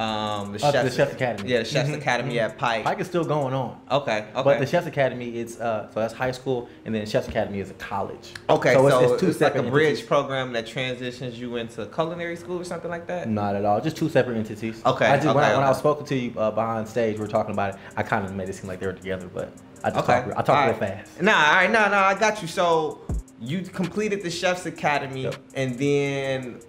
Um, 0.00 0.52
the, 0.52 0.64
Uh, 0.66 0.70
the 0.70 0.82
Chef's, 0.84 0.96
Chef's 0.96 1.12
Academy. 1.12 1.50
Yeah, 1.50 1.58
the 1.58 1.64
Chef's 1.66 1.90
Mhm, 1.90 1.98
Academy 1.98 2.34
mhm. 2.36 2.42
at 2.44 2.56
Pike. 2.56 2.84
Pike 2.84 3.00
is 3.00 3.06
still 3.06 3.24
going 3.24 3.52
on. 3.52 3.78
Okay, 3.90 4.24
okay. 4.34 4.42
But 4.42 4.58
the 4.58 4.64
Chef's 4.66 4.86
Academy, 4.86 5.28
it's 5.38 5.60
uh, 5.60 5.88
so 5.92 6.00
that's 6.00 6.14
high 6.14 6.30
school, 6.30 6.70
and 6.86 6.94
then 6.94 7.04
Chef's 7.04 7.28
Academy 7.28 7.60
is 7.60 7.70
a 7.70 7.74
college. 7.74 8.32
Okay, 8.48 8.72
so, 8.72 8.86
it's, 8.86 8.96
it's, 8.96 9.12
it's 9.12 9.20
two 9.20 9.26
like 9.26 9.36
separate 9.36 9.66
a 9.66 9.70
bridge 9.70 9.86
entities. 9.88 10.06
program 10.08 10.52
that 10.54 10.66
transitions 10.66 11.38
you 11.38 11.56
into 11.56 11.84
culinary 11.86 12.36
school 12.36 12.58
or 12.58 12.64
something 12.64 12.90
like 12.90 13.06
that. 13.08 13.28
Not 13.28 13.54
at 13.56 13.66
all. 13.66 13.78
Just 13.82 13.98
two 13.98 14.08
separate 14.08 14.38
entities. 14.38 14.80
Okay, 14.86 15.04
I 15.06 15.16
just, 15.16 15.26
when, 15.26 15.36
I, 15.44 15.48
okay, 15.48 15.56
when 15.56 15.64
I 15.64 15.68
was 15.68 15.76
okay. 15.76 15.80
spoken 15.82 16.06
to 16.06 16.16
you 16.16 16.40
uh, 16.40 16.50
behind 16.50 16.88
stage, 16.88 17.16
we 17.16 17.20
were 17.20 17.28
talking 17.28 17.52
about 17.52 17.74
it. 17.74 17.80
I 17.94 18.02
kind 18.02 18.24
of 18.24 18.34
made 18.34 18.48
it 18.48 18.54
seem 18.54 18.68
like 18.68 18.80
they 18.80 18.86
were 18.86 18.94
together, 18.94 19.28
but 19.32 19.52
I 19.84 19.90
just 19.90 20.02
Okay, 20.08 20.22
talk, 20.22 20.38
I 20.38 20.42
talk 20.42 20.48
all 20.56 20.62
real 20.70 20.78
right. 20.80 21.04
fast. 21.04 21.20
Nah, 21.20 21.32
all 21.32 21.54
right, 21.56 21.70
no, 21.70 21.88
no, 21.90 21.98
I 21.98 22.14
got 22.14 22.40
you. 22.40 22.48
So 22.48 23.00
you 23.38 23.60
completed 23.60 24.22
the 24.22 24.30
Chef's 24.30 24.64
Academy, 24.64 25.24
Yep. 25.24 25.34
and 25.54 25.78
then 25.78 26.60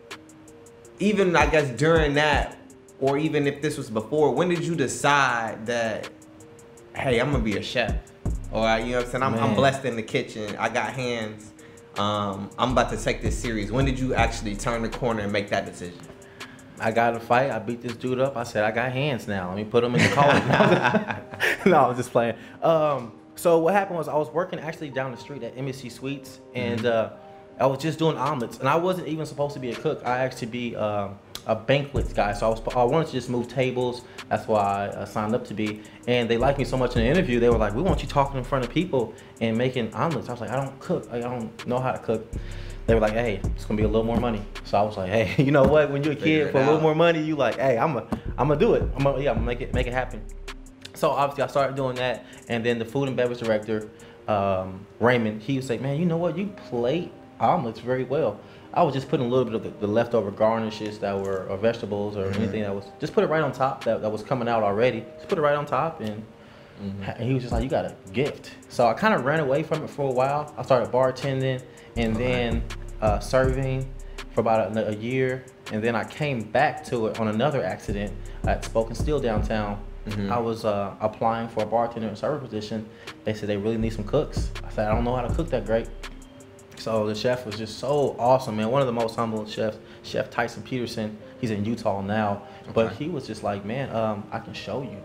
even 1.00 1.34
I 1.38 1.46
guess 1.46 1.70
during 1.80 2.14
that, 2.16 2.58
or 3.02 3.18
even 3.18 3.48
if 3.48 3.62
this 3.62 3.78
was 3.78 3.90
before, 3.90 4.34
when 4.34 4.48
did 4.48 4.64
you 4.64 4.76
decide 4.76 5.66
that, 5.66 6.10
hey, 6.96 7.20
I'm 7.20 7.32
gonna 7.32 7.44
be 7.44 7.58
a 7.58 7.64
chef, 7.64 7.96
or 8.52 8.62
you 8.78 8.92
know 8.92 8.98
what 8.98 9.06
I'm 9.06 9.12
saying? 9.12 9.24
I'm, 9.24 9.34
I'm 9.36 9.56
blessed 9.56 9.86
in 9.86 9.96
the 9.96 10.04
kitchen. 10.04 10.56
I 10.58 10.70
got 10.70 10.94
hands. 10.94 11.52
Um, 11.98 12.50
I'm 12.58 12.72
about 12.72 12.90
to 12.92 12.98
take 12.98 13.22
this 13.22 13.38
series. 13.38 13.72
When 13.72 13.84
did 13.84 14.00
you 14.00 14.14
actually 14.14 14.56
turn 14.56 14.82
the 14.82 14.90
corner 14.90 15.22
and 15.24 15.32
make 15.32 15.50
that 15.50 15.66
decision? 15.66 16.00
I 16.80 16.92
got 16.92 17.14
in 17.14 17.22
a 17.22 17.24
fight. 17.24 17.52
I 17.52 17.60
beat 17.60 17.82
this 17.82 17.96
dude 17.96 18.20
up. 18.20 18.38
I 18.38 18.44
said, 18.44 18.64
I 18.64 18.72
got 18.72 18.92
hands 18.92 19.28
now. 19.28 19.50
Let 19.50 19.58
me 19.58 19.66
put 19.66 19.82
them 19.82 19.94
in 19.96 20.02
the 20.02 20.16
car. 20.16 21.22
no, 21.66 21.78
I 21.78 21.88
was 21.88 21.98
just 21.98 22.12
playing. 22.12 22.36
Um, 22.64 23.14
so 23.36 23.60
what 23.60 23.74
happened 23.74 23.98
was 23.98 24.08
I 24.08 24.16
was 24.16 24.30
working 24.30 24.60
actually 24.60 24.90
down 24.90 25.12
the 25.12 25.18
street 25.18 25.44
at 25.44 25.58
Embassy 25.58 25.90
Suites, 25.90 26.40
and 26.54 26.86
uh, 26.86 27.12
I 27.62 27.68
was 27.68 27.80
just 27.80 28.00
doing 28.00 28.18
omelets, 28.18 28.58
and 28.58 28.68
I 28.68 28.76
wasn't 28.76 29.08
even 29.08 29.26
supposed 29.26 29.54
to 29.54 29.60
be 29.60 29.70
a 29.70 29.76
cook. 29.76 30.02
I 30.04 30.18
actually 30.18 30.48
be 30.48 30.76
um, 30.76 31.20
a 31.46 31.56
banquets 31.56 32.12
guy. 32.12 32.34
So 32.34 32.48
I 32.48 32.50
was 32.50 32.76
I 32.76 32.84
wanted 32.84 33.08
to 33.08 33.14
just 33.14 33.30
move 33.30 33.48
tables. 33.48 34.02
That's 34.30 34.48
why 34.48 34.62
I 34.62 34.88
uh, 34.88 35.06
signed 35.06 35.36
up 35.36 35.46
to 35.46 35.54
be. 35.54 35.82
And 36.08 36.28
they 36.28 36.38
liked 36.38 36.58
me 36.58 36.66
so 36.66 36.76
much 36.76 36.96
in 36.96 37.04
the 37.04 37.08
interview. 37.08 37.40
They 37.40 37.50
were 37.50 37.60
like, 37.60 37.76
"We 37.76 37.84
want 37.84 38.02
you 38.02 38.08
talking 38.08 38.40
in 38.40 38.44
front 38.44 38.66
of 38.66 38.72
people 38.72 39.14
and 39.42 39.56
making 39.56 39.94
omelets." 39.94 40.28
I 40.28 40.32
was 40.32 40.42
like, 40.42 40.50
"I 40.50 40.56
don't 40.56 40.80
cook. 40.80 41.08
I 41.12 41.20
don't 41.20 41.68
know 41.68 41.80
how 41.80 41.92
to 41.92 42.00
cook." 42.00 42.28
They 42.88 42.96
were 42.96 43.00
like, 43.00 43.14
"Hey, 43.14 43.40
it's 43.44 43.66
gonna 43.66 43.78
be 43.78 43.84
a 43.84 43.88
little 43.88 44.06
more 44.06 44.20
money." 44.20 44.42
So 44.64 44.80
I 44.80 44.82
was 44.82 44.98
like, 44.98 45.12
"Hey, 45.12 45.36
you 45.44 45.52
know 45.52 45.64
what? 45.64 45.92
When 45.92 46.04
you're 46.04 46.14
a 46.14 46.16
kid, 46.16 46.52
for 46.52 46.60
a 46.60 46.66
little 46.66 46.82
more 46.82 46.96
money, 46.96 47.22
you 47.22 47.36
like, 47.36 47.58
hey, 47.58 47.78
I'm 47.78 47.96
a, 47.96 48.08
I'm 48.40 48.48
gonna 48.48 48.60
do 48.60 48.74
it. 48.74 48.82
I'm 48.96 49.04
gonna, 49.04 49.22
yeah, 49.22 49.30
I'm 49.30 49.38
gonna 49.38 49.46
make 49.46 49.62
it, 49.62 49.72
make 49.76 49.86
it 49.86 49.94
happen." 49.94 50.24
So 50.96 51.12
obviously, 51.12 51.44
I 51.44 51.48
started 51.48 51.76
doing 51.76 51.96
that, 51.98 52.26
and 52.50 52.66
then 52.66 52.80
the 52.80 52.86
food 52.86 53.08
and 53.08 53.16
beverage 53.16 53.40
director, 53.40 53.88
um, 54.28 54.86
Raymond, 55.00 55.44
he 55.44 55.58
was 55.58 55.70
like, 55.70 55.80
"Man, 55.80 56.00
you 56.00 56.06
know 56.06 56.18
what? 56.18 56.36
You 56.36 56.48
plate 56.70 57.12
omelets 57.42 57.80
very 57.80 58.04
well." 58.06 58.40
I 58.74 58.84
was 58.84 58.94
just 58.94 59.10
putting 59.10 59.26
a 59.26 59.30
little 59.30 59.44
bit 59.44 59.54
of 59.56 59.64
the, 59.64 59.86
the 59.86 59.92
leftover 59.92 60.32
garnishes 60.32 60.98
that 61.00 61.20
were 61.20 61.46
or 61.50 61.58
vegetables 61.58 62.16
or 62.16 62.32
anything 62.32 62.62
that 62.62 62.74
was 62.74 62.86
just 63.02 63.14
put 63.14 63.24
it 63.26 63.28
right 63.28 63.42
on 63.42 63.52
top 63.52 63.84
that, 63.84 64.02
that 64.02 64.10
was 64.10 64.24
coming 64.24 64.48
out 64.48 64.64
already. 64.64 65.04
Just 65.18 65.28
put 65.28 65.38
it 65.38 65.42
right 65.42 65.56
on 65.56 65.66
top, 65.66 66.00
and, 66.00 66.24
and 66.80 67.24
he 67.28 67.34
was 67.34 67.44
just 67.44 67.52
like, 67.54 67.64
"You 67.64 67.70
got 67.70 67.84
a 67.86 67.96
gift." 68.14 68.52
So 68.70 68.88
I 68.88 68.94
kind 68.94 69.14
of 69.14 69.26
ran 69.26 69.40
away 69.42 69.64
from 69.64 69.84
it 69.84 69.90
for 69.90 70.10
a 70.10 70.14
while. 70.14 70.54
I 70.58 70.62
started 70.64 70.90
bartending, 70.92 71.62
and 71.98 72.16
Okay. 72.16 72.24
then 72.32 72.64
uh, 73.02 73.20
serving 73.20 73.92
for 74.34 74.40
about 74.40 74.78
a, 74.78 74.88
a 74.90 74.96
year, 74.96 75.44
and 75.74 75.84
then 75.84 75.94
I 75.96 76.06
came 76.06 76.42
back 76.44 76.86
to 76.86 77.08
it 77.08 77.20
on 77.20 77.28
another 77.28 77.62
accident 77.64 78.14
at 78.48 78.64
Spoke 78.64 78.96
& 78.96 78.96
Steel 78.96 79.20
downtown. 79.20 79.78
Mhm. 80.08 80.32
I 80.32 80.40
was 80.40 80.64
uh, 80.66 80.94
applying 81.02 81.48
for 81.50 81.62
a 81.64 81.66
bartender 81.66 82.08
and 82.08 82.18
server 82.18 82.40
position. 82.40 82.88
They 83.26 83.34
said 83.34 83.50
they 83.50 83.58
really 83.58 83.78
need 83.78 83.92
some 83.94 84.06
cooks. 84.06 84.50
I 84.66 84.70
said 84.72 84.88
I 84.88 84.96
don't 84.96 85.04
know 85.04 85.16
how 85.16 85.22
to 85.28 85.34
cook 85.36 85.50
that 85.50 85.66
great. 85.66 85.90
So 86.82 87.06
the 87.06 87.14
chef 87.14 87.46
was 87.46 87.60
just 87.60 87.78
so 87.78 88.16
awesome, 88.18 88.58
man. 88.58 88.72
One 88.72 88.82
of 88.82 88.88
the 88.88 88.94
most 88.94 89.16
humble 89.16 89.46
chefs, 89.46 89.78
Chef 90.02 90.32
Tyson 90.32 90.64
Peterson. 90.64 91.16
He's 91.40 91.52
in 91.52 91.64
Utah 91.64 92.02
now, 92.02 92.42
but 92.74 92.94
he 92.94 93.08
was 93.08 93.28
just 93.28 93.44
like, 93.44 93.64
man, 93.64 93.96
um, 93.96 94.28
I 94.32 94.40
can 94.40 94.54
show 94.54 94.82
you. 94.82 94.98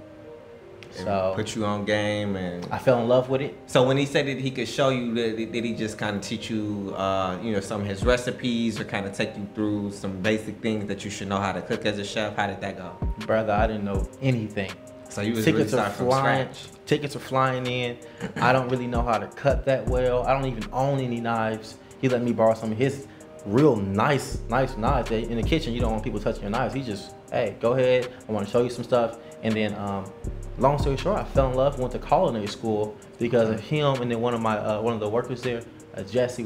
So 0.92 1.32
put 1.36 1.54
you 1.54 1.66
on 1.66 1.84
game 1.84 2.36
and 2.36 2.66
I 2.70 2.78
fell 2.78 2.98
in 3.02 3.08
love 3.08 3.28
with 3.28 3.42
it. 3.42 3.58
So 3.66 3.86
when 3.86 3.98
he 3.98 4.06
said 4.06 4.26
that 4.26 4.38
he 4.38 4.50
could 4.50 4.68
show 4.68 4.88
you, 4.88 5.14
did, 5.14 5.52
did 5.52 5.64
he 5.64 5.74
just 5.74 5.98
kind 5.98 6.16
of 6.16 6.22
teach 6.22 6.48
you, 6.48 6.94
uh, 6.96 7.38
you 7.42 7.52
know, 7.52 7.60
some 7.60 7.82
of 7.82 7.86
his 7.86 8.02
recipes, 8.02 8.80
or 8.80 8.84
kind 8.84 9.04
of 9.04 9.12
take 9.12 9.36
you 9.36 9.46
through 9.54 9.92
some 9.92 10.22
basic 10.22 10.62
things 10.62 10.86
that 10.86 11.04
you 11.04 11.10
should 11.10 11.28
know 11.28 11.38
how 11.38 11.52
to 11.52 11.60
cook 11.60 11.84
as 11.84 11.98
a 11.98 12.04
chef? 12.04 12.36
How 12.36 12.46
did 12.46 12.62
that 12.62 12.78
go? 12.78 12.96
Brother, 13.26 13.52
I 13.52 13.66
didn't 13.66 13.84
know 13.84 14.08
anything. 14.22 14.70
So 15.10 15.20
you 15.20 15.34
was 15.34 15.44
tickets 15.44 15.72
really 15.72 15.82
are 15.82 15.92
starting 15.92 15.96
from 15.96 16.10
scratch. 16.10 16.75
Tickets 16.86 17.16
are 17.16 17.20
flying 17.20 17.66
in. 17.66 17.98
I 18.36 18.52
don't 18.52 18.68
really 18.68 18.86
know 18.86 19.02
how 19.02 19.18
to 19.18 19.26
cut 19.26 19.64
that 19.66 19.86
well. 19.88 20.24
I 20.24 20.32
don't 20.32 20.46
even 20.46 20.68
own 20.72 21.00
any 21.00 21.20
knives. 21.20 21.76
He 22.00 22.08
let 22.08 22.22
me 22.22 22.32
borrow 22.32 22.54
some 22.54 22.70
of 22.70 22.78
his 22.78 23.08
real 23.44 23.76
nice, 23.76 24.38
nice 24.48 24.76
knives. 24.76 25.10
In 25.10 25.36
the 25.36 25.42
kitchen, 25.42 25.72
you 25.72 25.80
don't 25.80 25.90
want 25.90 26.04
people 26.04 26.20
touching 26.20 26.42
your 26.42 26.50
knives. 26.50 26.74
He 26.74 26.82
just, 26.82 27.12
hey, 27.30 27.56
go 27.60 27.72
ahead. 27.72 28.12
I 28.28 28.32
want 28.32 28.46
to 28.46 28.52
show 28.52 28.62
you 28.62 28.70
some 28.70 28.84
stuff. 28.84 29.18
And 29.42 29.54
then, 29.54 29.74
um, 29.74 30.10
long 30.58 30.78
story 30.78 30.96
short, 30.96 31.18
I 31.18 31.24
fell 31.24 31.50
in 31.50 31.56
love. 31.56 31.78
Went 31.78 31.92
to 31.92 31.98
culinary 31.98 32.46
school 32.46 32.96
because 33.18 33.50
of 33.50 33.60
him. 33.60 34.00
And 34.00 34.10
then 34.10 34.20
one 34.20 34.34
of 34.34 34.40
my, 34.40 34.56
uh, 34.56 34.80
one 34.80 34.94
of 34.94 35.00
the 35.00 35.08
workers 35.08 35.42
there, 35.42 35.62
uh, 35.96 36.02
Jesse, 36.02 36.44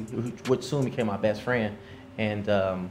which 0.48 0.62
soon 0.62 0.84
became 0.84 1.06
my 1.06 1.18
best 1.18 1.42
friend. 1.42 1.76
And 2.16 2.48
um, 2.48 2.90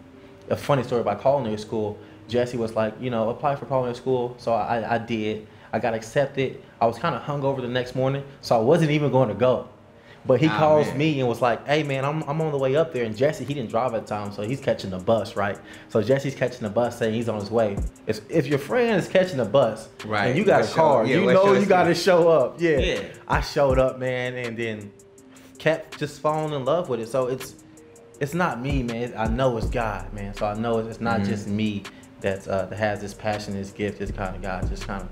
a 0.49 0.55
funny 0.55 0.83
story 0.83 1.01
about 1.01 1.21
culinary 1.21 1.57
school. 1.57 1.97
Jesse 2.27 2.57
was 2.57 2.75
like, 2.75 2.93
you 3.01 3.09
know, 3.09 3.29
apply 3.29 3.55
for 3.55 3.65
culinary 3.65 3.95
school. 3.95 4.35
So 4.37 4.53
I, 4.53 4.95
I 4.95 4.97
did. 4.99 5.47
I 5.73 5.79
got 5.79 5.93
accepted. 5.93 6.61
I 6.81 6.85
was 6.87 6.97
kind 6.97 7.15
of 7.15 7.21
hungover 7.23 7.61
the 7.61 7.67
next 7.67 7.95
morning, 7.95 8.23
so 8.41 8.55
I 8.55 8.61
wasn't 8.61 8.91
even 8.91 9.11
going 9.11 9.29
to 9.29 9.35
go. 9.35 9.67
But 10.25 10.41
he 10.41 10.47
Ah, 10.47 10.57
calls 10.59 10.87
man. 10.87 10.97
me 10.97 11.19
and 11.21 11.29
was 11.29 11.41
like, 11.41 11.65
"Hey 11.65 11.81
man, 11.81 12.03
I'm, 12.03 12.23
I'm 12.23 12.41
on 12.41 12.51
the 12.51 12.57
way 12.57 12.75
up 12.75 12.91
there." 12.93 13.05
And 13.05 13.15
Jesse, 13.15 13.45
he 13.45 13.53
didn't 13.53 13.69
drive 13.69 13.93
at 13.93 14.05
the 14.05 14.15
time, 14.15 14.33
so 14.33 14.41
he's 14.41 14.59
catching 14.59 14.89
the 14.89 14.97
bus, 14.97 15.37
right? 15.37 15.57
So 15.87 16.01
Jesse's 16.03 16.35
catching 16.35 16.61
the 16.61 16.69
bus, 16.69 16.99
saying 16.99 17.13
he's 17.13 17.29
on 17.29 17.39
his 17.39 17.49
way. 17.49 17.77
If, 18.05 18.19
if 18.29 18.45
your 18.45 18.59
friend 18.59 18.97
is 18.99 19.07
catching 19.07 19.37
the 19.37 19.45
bus, 19.45 19.87
Right. 20.05 20.27
and 20.27 20.37
you 20.37 20.43
got 20.43 20.65
a 20.65 20.67
car, 20.67 21.05
yeah, 21.05 21.15
you 21.21 21.25
know 21.31 21.53
you 21.53 21.65
got 21.65 21.85
to 21.85 21.95
show 21.95 22.27
up. 22.27 22.59
Yeah. 22.59 22.79
Yeah. 22.79 23.01
I 23.29 23.39
showed 23.39 23.79
up, 23.79 23.97
man, 23.97 24.35
and 24.35 24.57
then 24.57 24.91
kept 25.57 25.97
just 25.97 26.19
falling 26.21 26.53
in 26.53 26.65
love 26.65 26.89
with 26.89 26.99
it. 26.99 27.07
So 27.07 27.27
it's 27.27 27.55
it's 28.19 28.33
not 28.33 28.61
me, 28.61 28.83
man. 28.83 29.13
I 29.17 29.27
know 29.27 29.55
it's 29.57 29.67
God, 29.69 30.11
man. 30.13 30.33
So 30.33 30.45
I 30.45 30.53
know 30.53 30.79
it's 30.79 30.99
not 30.99 31.21
Mm-hmm. 31.21 31.29
just 31.29 31.47
me 31.47 31.83
that's 32.19 32.47
uh, 32.49 32.65
that 32.65 32.77
has 32.77 32.99
this 32.99 33.13
passion, 33.13 33.53
this 33.53 33.71
gift, 33.71 33.99
this 33.99 34.11
kind 34.11 34.35
of 34.35 34.41
God, 34.41 34.67
just 34.67 34.85
kind 34.85 35.01
of 35.01 35.09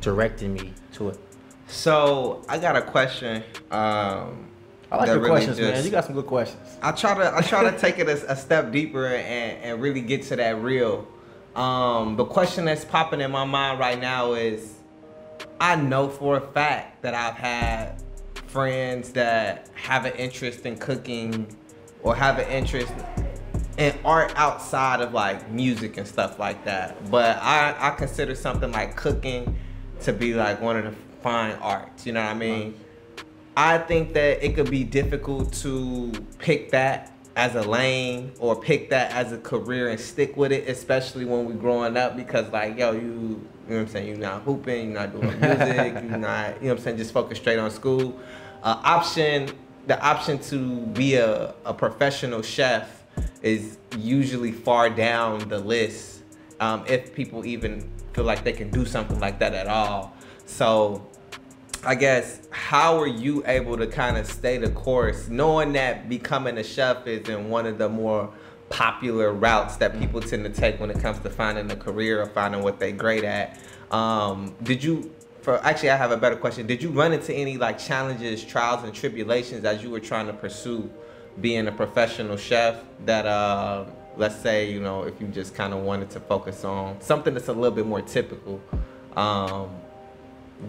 directing 0.00 0.54
me 0.54 0.72
to 0.92 1.08
it. 1.10 1.18
So 1.66 2.42
I 2.48 2.58
got 2.58 2.76
a 2.76 2.82
question. 2.82 3.42
Um, 3.70 4.48
I 4.90 4.96
like 4.96 5.08
your 5.08 5.18
really 5.18 5.30
questions, 5.30 5.60
man. 5.60 5.84
You 5.84 5.90
got 5.90 6.04
some 6.04 6.14
good 6.14 6.26
questions. 6.26 6.78
I 6.80 6.92
try 6.92 7.14
to 7.14 7.36
I 7.36 7.42
try 7.42 7.70
to 7.70 7.78
take 7.78 7.98
it 7.98 8.08
a, 8.08 8.32
a 8.32 8.36
step 8.36 8.72
deeper 8.72 9.06
and, 9.06 9.62
and 9.62 9.82
really 9.82 10.00
get 10.00 10.22
to 10.24 10.36
that 10.36 10.60
real. 10.62 11.06
Um, 11.54 12.16
the 12.16 12.24
question 12.24 12.64
that's 12.64 12.84
popping 12.84 13.20
in 13.20 13.30
my 13.30 13.44
mind 13.44 13.78
right 13.78 14.00
now 14.00 14.32
is, 14.32 14.74
I 15.60 15.76
know 15.76 16.08
for 16.08 16.36
a 16.36 16.40
fact 16.40 17.02
that 17.02 17.14
I've 17.14 17.34
had 17.34 18.02
friends 18.46 19.12
that 19.12 19.68
have 19.74 20.04
an 20.04 20.12
interest 20.14 20.64
in 20.64 20.78
cooking 20.78 21.54
or 22.02 22.14
have 22.14 22.38
an 22.38 22.48
interest 22.48 22.92
in 23.76 23.94
art 24.04 24.32
outside 24.36 25.00
of 25.00 25.12
like 25.12 25.50
music 25.50 25.96
and 25.96 26.06
stuff 26.06 26.38
like 26.38 26.64
that. 26.64 27.10
But 27.10 27.36
I, 27.38 27.74
I 27.78 27.90
consider 27.90 28.34
something 28.34 28.72
like 28.72 28.96
cooking 28.96 29.56
to 30.02 30.12
be 30.12 30.34
like 30.34 30.60
one 30.60 30.76
of 30.76 30.84
the 30.84 30.94
fine 31.22 31.56
arts. 31.60 32.06
You 32.06 32.12
know 32.12 32.22
what 32.22 32.30
I 32.30 32.34
mean? 32.34 32.74
I 33.56 33.78
think 33.78 34.14
that 34.14 34.44
it 34.44 34.54
could 34.54 34.70
be 34.70 34.84
difficult 34.84 35.52
to 35.54 36.12
pick 36.38 36.70
that 36.70 37.12
as 37.34 37.54
a 37.54 37.62
lane 37.62 38.32
or 38.40 38.60
pick 38.60 38.90
that 38.90 39.12
as 39.12 39.32
a 39.32 39.38
career 39.38 39.88
and 39.88 39.98
stick 39.98 40.36
with 40.36 40.52
it, 40.52 40.68
especially 40.68 41.24
when 41.24 41.44
we're 41.44 41.54
growing 41.54 41.96
up 41.96 42.16
because 42.16 42.50
like, 42.52 42.76
yo, 42.78 42.92
you, 42.92 43.00
you 43.00 43.06
know 43.06 43.40
what 43.66 43.78
I'm 43.78 43.88
saying, 43.88 44.08
you're 44.08 44.16
not 44.16 44.42
hooping, 44.42 44.92
you're 44.92 45.00
not 45.00 45.12
doing 45.12 45.40
music, 45.40 45.94
you're 46.08 46.18
not, 46.18 46.54
you 46.62 46.68
know 46.68 46.74
what 46.74 46.78
I'm 46.78 46.78
saying, 46.78 46.96
just 46.98 47.12
focus 47.12 47.38
straight 47.38 47.58
on 47.58 47.70
school. 47.70 48.18
Uh, 48.62 48.80
option, 48.84 49.50
the 49.86 50.00
option 50.04 50.38
to 50.40 50.80
be 50.86 51.14
a, 51.14 51.54
a 51.64 51.72
professional 51.72 52.42
chef 52.42 53.04
is 53.42 53.78
usually 53.96 54.52
far 54.52 54.90
down 54.90 55.48
the 55.48 55.58
list 55.58 56.22
um, 56.60 56.84
if 56.88 57.14
people 57.14 57.46
even 57.46 57.88
feel 58.18 58.24
like 58.24 58.42
they 58.42 58.52
can 58.52 58.68
do 58.70 58.84
something 58.84 59.20
like 59.20 59.38
that 59.38 59.54
at 59.54 59.68
all. 59.68 60.12
So 60.44 61.06
I 61.84 61.94
guess 61.94 62.40
how 62.50 62.98
are 62.98 63.06
you 63.06 63.44
able 63.46 63.76
to 63.76 63.86
kind 63.86 64.16
of 64.16 64.26
stay 64.26 64.58
the 64.58 64.70
course, 64.70 65.28
knowing 65.28 65.72
that 65.74 66.08
becoming 66.08 66.58
a 66.58 66.64
chef 66.64 67.06
isn't 67.06 67.48
one 67.48 67.64
of 67.64 67.78
the 67.78 67.88
more 67.88 68.28
popular 68.70 69.32
routes 69.32 69.76
that 69.76 69.96
people 70.00 70.20
tend 70.20 70.42
to 70.42 70.50
take 70.50 70.80
when 70.80 70.90
it 70.90 70.98
comes 70.98 71.20
to 71.20 71.30
finding 71.30 71.70
a 71.70 71.76
career 71.76 72.20
or 72.20 72.26
finding 72.26 72.60
what 72.62 72.80
they're 72.80 72.90
great 72.90 73.22
at? 73.22 73.56
Um, 73.92 74.56
did 74.64 74.82
you? 74.82 75.14
For 75.42 75.64
actually, 75.64 75.90
I 75.90 75.96
have 75.96 76.10
a 76.10 76.16
better 76.16 76.34
question. 76.34 76.66
Did 76.66 76.82
you 76.82 76.90
run 76.90 77.12
into 77.12 77.32
any 77.32 77.56
like 77.56 77.78
challenges, 77.78 78.44
trials, 78.44 78.82
and 78.82 78.92
tribulations 78.92 79.64
as 79.64 79.80
you 79.84 79.90
were 79.90 80.00
trying 80.00 80.26
to 80.26 80.32
pursue 80.32 80.90
being 81.40 81.68
a 81.68 81.72
professional 81.72 82.36
chef? 82.36 82.82
That 83.06 83.26
uh, 83.26 83.84
let's 84.18 84.36
say 84.36 84.70
you 84.70 84.80
know 84.80 85.04
if 85.04 85.20
you 85.20 85.28
just 85.28 85.54
kind 85.54 85.72
of 85.72 85.80
wanted 85.80 86.10
to 86.10 86.20
focus 86.20 86.64
on 86.64 87.00
something 87.00 87.32
that's 87.34 87.48
a 87.48 87.52
little 87.52 87.74
bit 87.74 87.86
more 87.86 88.02
typical. 88.02 88.60
Um, 89.16 89.70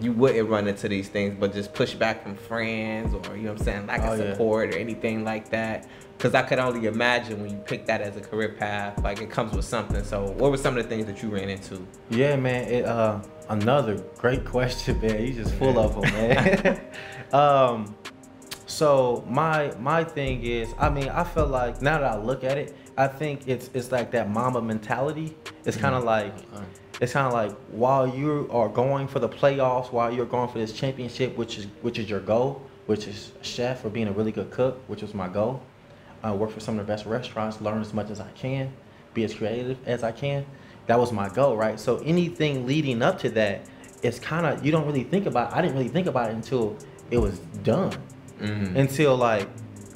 you 0.00 0.12
wouldn't 0.12 0.48
run 0.48 0.68
into 0.68 0.88
these 0.88 1.08
things, 1.08 1.36
but 1.38 1.52
just 1.52 1.74
push 1.74 1.94
back 1.94 2.22
from 2.22 2.36
friends 2.36 3.12
or 3.12 3.36
you 3.36 3.42
know 3.42 3.52
what 3.52 3.58
I'm 3.58 3.64
saying, 3.64 3.86
lack 3.88 4.02
Oh, 4.02 4.12
of 4.12 4.20
yeah. 4.20 4.30
support 4.32 4.72
or 4.72 4.78
anything 4.78 5.24
like 5.24 5.50
that. 5.50 5.88
Because 6.16 6.32
I 6.34 6.42
could 6.42 6.60
only 6.60 6.86
imagine 6.86 7.40
when 7.42 7.50
you 7.50 7.56
pick 7.56 7.86
that 7.86 8.00
as 8.00 8.16
a 8.16 8.20
career 8.20 8.50
path, 8.50 9.02
like 9.02 9.20
it 9.20 9.30
comes 9.30 9.52
with 9.52 9.64
something. 9.64 10.04
So, 10.04 10.30
what 10.30 10.52
were 10.52 10.58
some 10.58 10.76
of 10.76 10.84
the 10.84 10.88
things 10.88 11.06
that 11.06 11.22
you 11.24 11.30
ran 11.30 11.48
into? 11.48 11.84
Yeah, 12.08 12.36
man. 12.36 12.68
It, 12.68 12.84
uh, 12.84 13.20
another 13.48 13.96
great 14.18 14.44
question, 14.54 15.00
man. 15.00 15.26
You 15.26 15.32
just 15.32 15.54
full 15.54 15.76
of 15.78 15.94
them, 16.00 16.12
man. 16.12 16.80
um, 17.32 17.96
so 18.66 19.24
my 19.28 19.72
my 19.80 20.04
thing 20.04 20.44
is, 20.44 20.72
I 20.78 20.88
mean, 20.90 21.08
I 21.08 21.24
feel 21.24 21.46
like 21.48 21.82
now 21.82 21.98
that 21.98 22.12
I 22.12 22.16
look 22.16 22.44
at 22.44 22.58
it, 22.58 22.76
I 22.96 23.06
think 23.06 23.48
it's 23.48 23.70
it's 23.74 23.92
like 23.92 24.10
that 24.12 24.30
mama 24.30 24.60
mentality. 24.60 25.36
It's 25.64 25.76
kind 25.76 25.94
of 25.94 26.04
like 26.04 26.34
it's 27.00 27.12
kind 27.12 27.26
of 27.26 27.32
like 27.32 27.52
while 27.70 28.06
you 28.06 28.48
are 28.52 28.68
going 28.68 29.08
for 29.08 29.18
the 29.20 29.28
playoffs, 29.28 29.90
while 29.90 30.12
you're 30.12 30.26
going 30.26 30.48
for 30.48 30.58
this 30.58 30.72
championship, 30.72 31.36
which 31.36 31.58
is 31.58 31.66
which 31.82 31.98
is 31.98 32.10
your 32.10 32.20
goal, 32.20 32.62
which 32.86 33.06
is 33.06 33.32
chef 33.42 33.84
or 33.84 33.88
being 33.90 34.08
a 34.08 34.12
really 34.12 34.32
good 34.32 34.50
cook, 34.50 34.80
which 34.86 35.02
was 35.02 35.14
my 35.14 35.28
goal. 35.28 35.62
I 36.22 36.32
work 36.32 36.50
for 36.50 36.60
some 36.60 36.78
of 36.78 36.86
the 36.86 36.92
best 36.92 37.06
restaurants, 37.06 37.60
learn 37.62 37.80
as 37.80 37.94
much 37.94 38.10
as 38.10 38.20
I 38.20 38.30
can, 38.32 38.70
be 39.14 39.24
as 39.24 39.32
creative 39.32 39.78
as 39.86 40.04
I 40.04 40.12
can. 40.12 40.44
That 40.86 40.98
was 40.98 41.12
my 41.12 41.28
goal, 41.30 41.56
right? 41.56 41.80
So 41.80 41.98
anything 41.98 42.66
leading 42.66 43.00
up 43.00 43.18
to 43.20 43.30
that, 43.30 43.62
it's 44.02 44.18
kind 44.18 44.44
of 44.44 44.64
you 44.64 44.72
don't 44.72 44.86
really 44.86 45.04
think 45.04 45.26
about. 45.26 45.52
I 45.54 45.62
didn't 45.62 45.76
really 45.76 45.88
think 45.88 46.06
about 46.06 46.30
it 46.30 46.34
until 46.34 46.76
it 47.10 47.18
was 47.18 47.38
done. 47.62 47.92
Mm-hmm. 48.40 48.76
Until 48.76 49.16
like, 49.16 49.48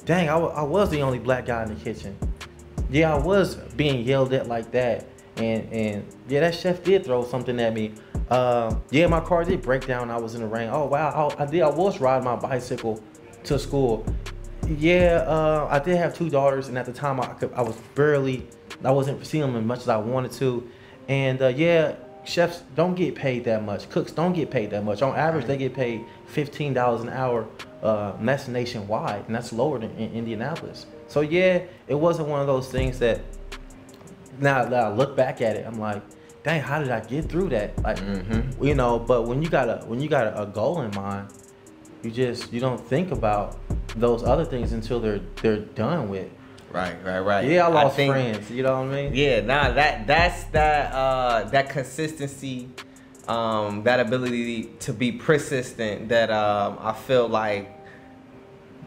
dang, 0.05 0.29
I 0.29 0.37
wa- 0.37 0.49
I 0.49 0.63
was 0.63 0.89
the 0.89 1.01
only 1.01 1.19
black 1.19 1.45
guy 1.45 1.63
in 1.63 1.69
the 1.69 1.75
kitchen. 1.75 2.17
Yeah, 2.89 3.13
I 3.13 3.17
was 3.19 3.55
being 3.55 4.05
yelled 4.05 4.33
at 4.33 4.47
like 4.47 4.71
that, 4.71 5.07
and 5.37 5.71
and 5.71 6.05
yeah, 6.27 6.41
that 6.41 6.55
chef 6.55 6.83
did 6.83 7.05
throw 7.05 7.23
something 7.25 7.59
at 7.59 7.73
me. 7.73 7.93
Um, 8.29 8.81
yeah, 8.91 9.07
my 9.07 9.19
car 9.19 9.43
did 9.43 9.61
break 9.61 9.85
down. 9.85 10.09
I 10.09 10.17
was 10.17 10.35
in 10.35 10.41
the 10.41 10.47
rain. 10.47 10.69
Oh 10.71 10.85
wow, 10.85 11.33
I, 11.37 11.43
I 11.43 11.45
did. 11.45 11.61
I 11.61 11.69
was 11.69 11.99
riding 11.99 12.25
my 12.25 12.35
bicycle 12.35 13.01
to 13.45 13.59
school. 13.59 14.05
Yeah, 14.67 15.23
uh, 15.27 15.67
I 15.69 15.79
did 15.79 15.97
have 15.97 16.15
two 16.15 16.29
daughters, 16.29 16.67
and 16.67 16.77
at 16.77 16.85
the 16.85 16.93
time 16.93 17.19
I 17.19 17.27
could, 17.27 17.53
I 17.53 17.61
was 17.61 17.75
barely, 17.93 18.47
I 18.83 18.91
wasn't 18.91 19.25
seeing 19.25 19.43
them 19.43 19.55
as 19.55 19.63
much 19.63 19.79
as 19.79 19.89
I 19.89 19.97
wanted 19.97 20.31
to, 20.33 20.67
and 21.07 21.41
uh, 21.41 21.47
yeah, 21.47 21.95
chefs 22.23 22.63
don't 22.75 22.95
get 22.95 23.13
paid 23.13 23.43
that 23.43 23.63
much. 23.63 23.89
Cooks 23.89 24.11
don't 24.11 24.33
get 24.33 24.49
paid 24.49 24.71
that 24.71 24.83
much. 24.83 25.01
On 25.01 25.15
average, 25.15 25.45
they 25.45 25.57
get 25.57 25.73
paid 25.73 26.05
fifteen 26.25 26.73
dollars 26.73 27.01
an 27.01 27.09
hour. 27.09 27.47
Uh, 27.83 28.15
and 28.17 28.27
that's 28.27 28.47
nationwide, 28.47 29.23
and 29.27 29.35
that's 29.35 29.53
lower 29.53 29.77
than 29.77 29.91
in 29.91 30.11
Indianapolis. 30.13 30.87
So 31.07 31.21
yeah, 31.21 31.61
it 31.87 31.95
wasn't 31.95 32.27
one 32.29 32.41
of 32.41 32.47
those 32.47 32.69
things 32.69 32.99
that. 32.99 33.21
Now 34.39 34.65
that 34.65 34.83
I 34.83 34.89
look 34.91 35.15
back 35.15 35.41
at 35.41 35.55
it, 35.55 35.65
I'm 35.65 35.79
like, 35.79 36.01
dang, 36.43 36.61
how 36.61 36.79
did 36.79 36.91
I 36.91 36.99
get 36.99 37.29
through 37.29 37.49
that? 37.49 37.81
Like, 37.81 37.97
Mhm. 37.99 38.61
you 38.61 38.75
know. 38.75 38.99
But 38.99 39.27
when 39.27 39.41
you 39.41 39.47
got 39.49 39.69
a 39.69 39.85
when 39.87 40.01
you 40.01 40.09
got 40.09 40.27
a, 40.27 40.41
a 40.41 40.45
goal 40.45 40.81
in 40.81 40.91
mind, 40.93 41.29
you 42.03 42.11
just 42.11 42.51
you 42.51 42.59
don't 42.59 42.79
think 42.85 43.11
about 43.11 43.57
those 43.95 44.23
other 44.23 44.43
things 44.43 44.73
until 44.73 44.99
they're 44.99 45.21
they're 45.41 45.59
done 45.59 46.09
with. 46.09 46.27
Right, 46.73 46.95
right, 47.05 47.19
right. 47.21 47.45
Yeah, 47.47 47.67
I 47.67 47.69
lost 47.69 47.95
think- 47.95 48.11
friends. 48.11 48.51
You 48.51 48.63
know 48.63 48.81
what 48.81 48.87
I 48.89 49.03
mean? 49.03 49.11
Yeah, 49.15 49.39
nah, 49.39 49.71
that 49.71 50.05
that's 50.05 50.43
that 50.51 50.91
uh 50.93 51.45
that 51.51 51.69
consistency, 51.69 52.67
um, 53.29 53.83
that 53.83 54.01
ability 54.01 54.63
to 54.81 54.91
be 54.91 55.13
persistent 55.13 56.09
that 56.09 56.29
um 56.29 56.77
I 56.81 56.91
feel 56.91 57.29
like 57.29 57.71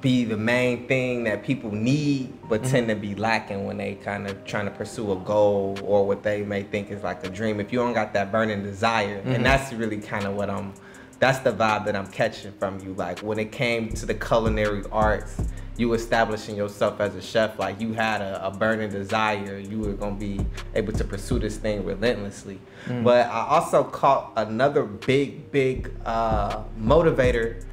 be 0.01 0.25
the 0.25 0.37
main 0.37 0.87
thing 0.87 1.25
that 1.25 1.43
people 1.43 1.71
need 1.73 2.33
but 2.49 2.63
Mm-hmm. 2.63 2.71
tend 2.71 2.89
to 2.89 2.95
be 2.95 3.15
lacking 3.15 3.65
when 3.67 3.77
they 3.79 3.95
kind 3.97 4.27
of 4.27 4.45
trying 4.45 4.65
to 4.67 4.71
pursue 4.71 5.13
a 5.13 5.17
goal 5.17 5.79
or 5.83 6.07
what 6.07 6.23
they 6.23 6.43
may 6.43 6.63
think 6.63 6.91
is 6.91 7.03
like 7.03 7.25
a 7.27 7.29
dream. 7.31 7.61
If 7.61 7.73
you 7.73 7.79
don't 7.79 7.93
got 7.95 8.13
that 8.15 8.31
burning 8.33 8.63
desire, 8.63 9.21
Mhm. 9.23 9.35
and 9.37 9.47
that's 9.47 9.73
really 9.73 9.99
kind 9.99 10.25
of 10.27 10.35
what 10.35 10.49
I'm 10.51 10.73
that's 11.21 11.41
the 11.41 11.51
vibe 11.53 11.85
that 11.87 11.97
I'm 11.97 12.07
catching 12.07 12.53
from 12.61 12.79
you. 12.79 12.95
Like 12.95 13.19
when 13.21 13.39
it 13.41 13.51
came 13.51 13.89
to 13.91 14.07
the 14.07 14.15
culinary 14.15 14.85
arts, 14.93 15.37
you 15.77 15.93
establishing 15.93 16.55
yourself 16.57 17.01
as 17.01 17.15
a 17.17 17.21
chef, 17.21 17.59
like 17.59 17.81
you 17.81 17.93
had 17.93 18.21
a, 18.21 18.47
a 18.47 18.51
burning 18.53 18.89
desire. 18.91 19.59
You 19.59 19.81
were 19.81 19.93
gonna 19.95 20.15
be 20.15 20.41
able 20.77 20.93
to 20.93 21.05
pursue 21.05 21.39
this 21.41 21.57
thing 21.57 21.85
relentlessly. 21.85 22.61
Mm. 22.87 23.03
But 23.03 23.27
I 23.27 23.47
also 23.49 23.83
caught 23.83 24.33
another 24.37 24.85
big, 24.85 25.51
big 25.51 25.91
uh, 26.07 26.63
motivator 26.81 27.65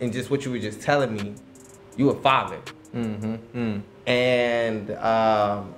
in 0.00 0.10
just 0.12 0.28
what 0.30 0.44
you 0.44 0.50
were 0.50 0.58
just 0.58 0.80
telling 0.80 1.14
me. 1.14 1.34
You 1.96 2.10
a 2.10 2.14
father. 2.20 2.58
Mm-hmm. 2.94 3.58
Mm. 3.58 3.82
And 4.06 4.90
um, 4.92 5.74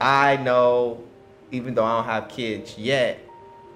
I 0.00 0.36
know, 0.36 1.04
even 1.50 1.74
though 1.74 1.84
I 1.84 1.96
don't 1.96 2.04
have 2.04 2.28
kids 2.28 2.76
yet, 2.78 3.24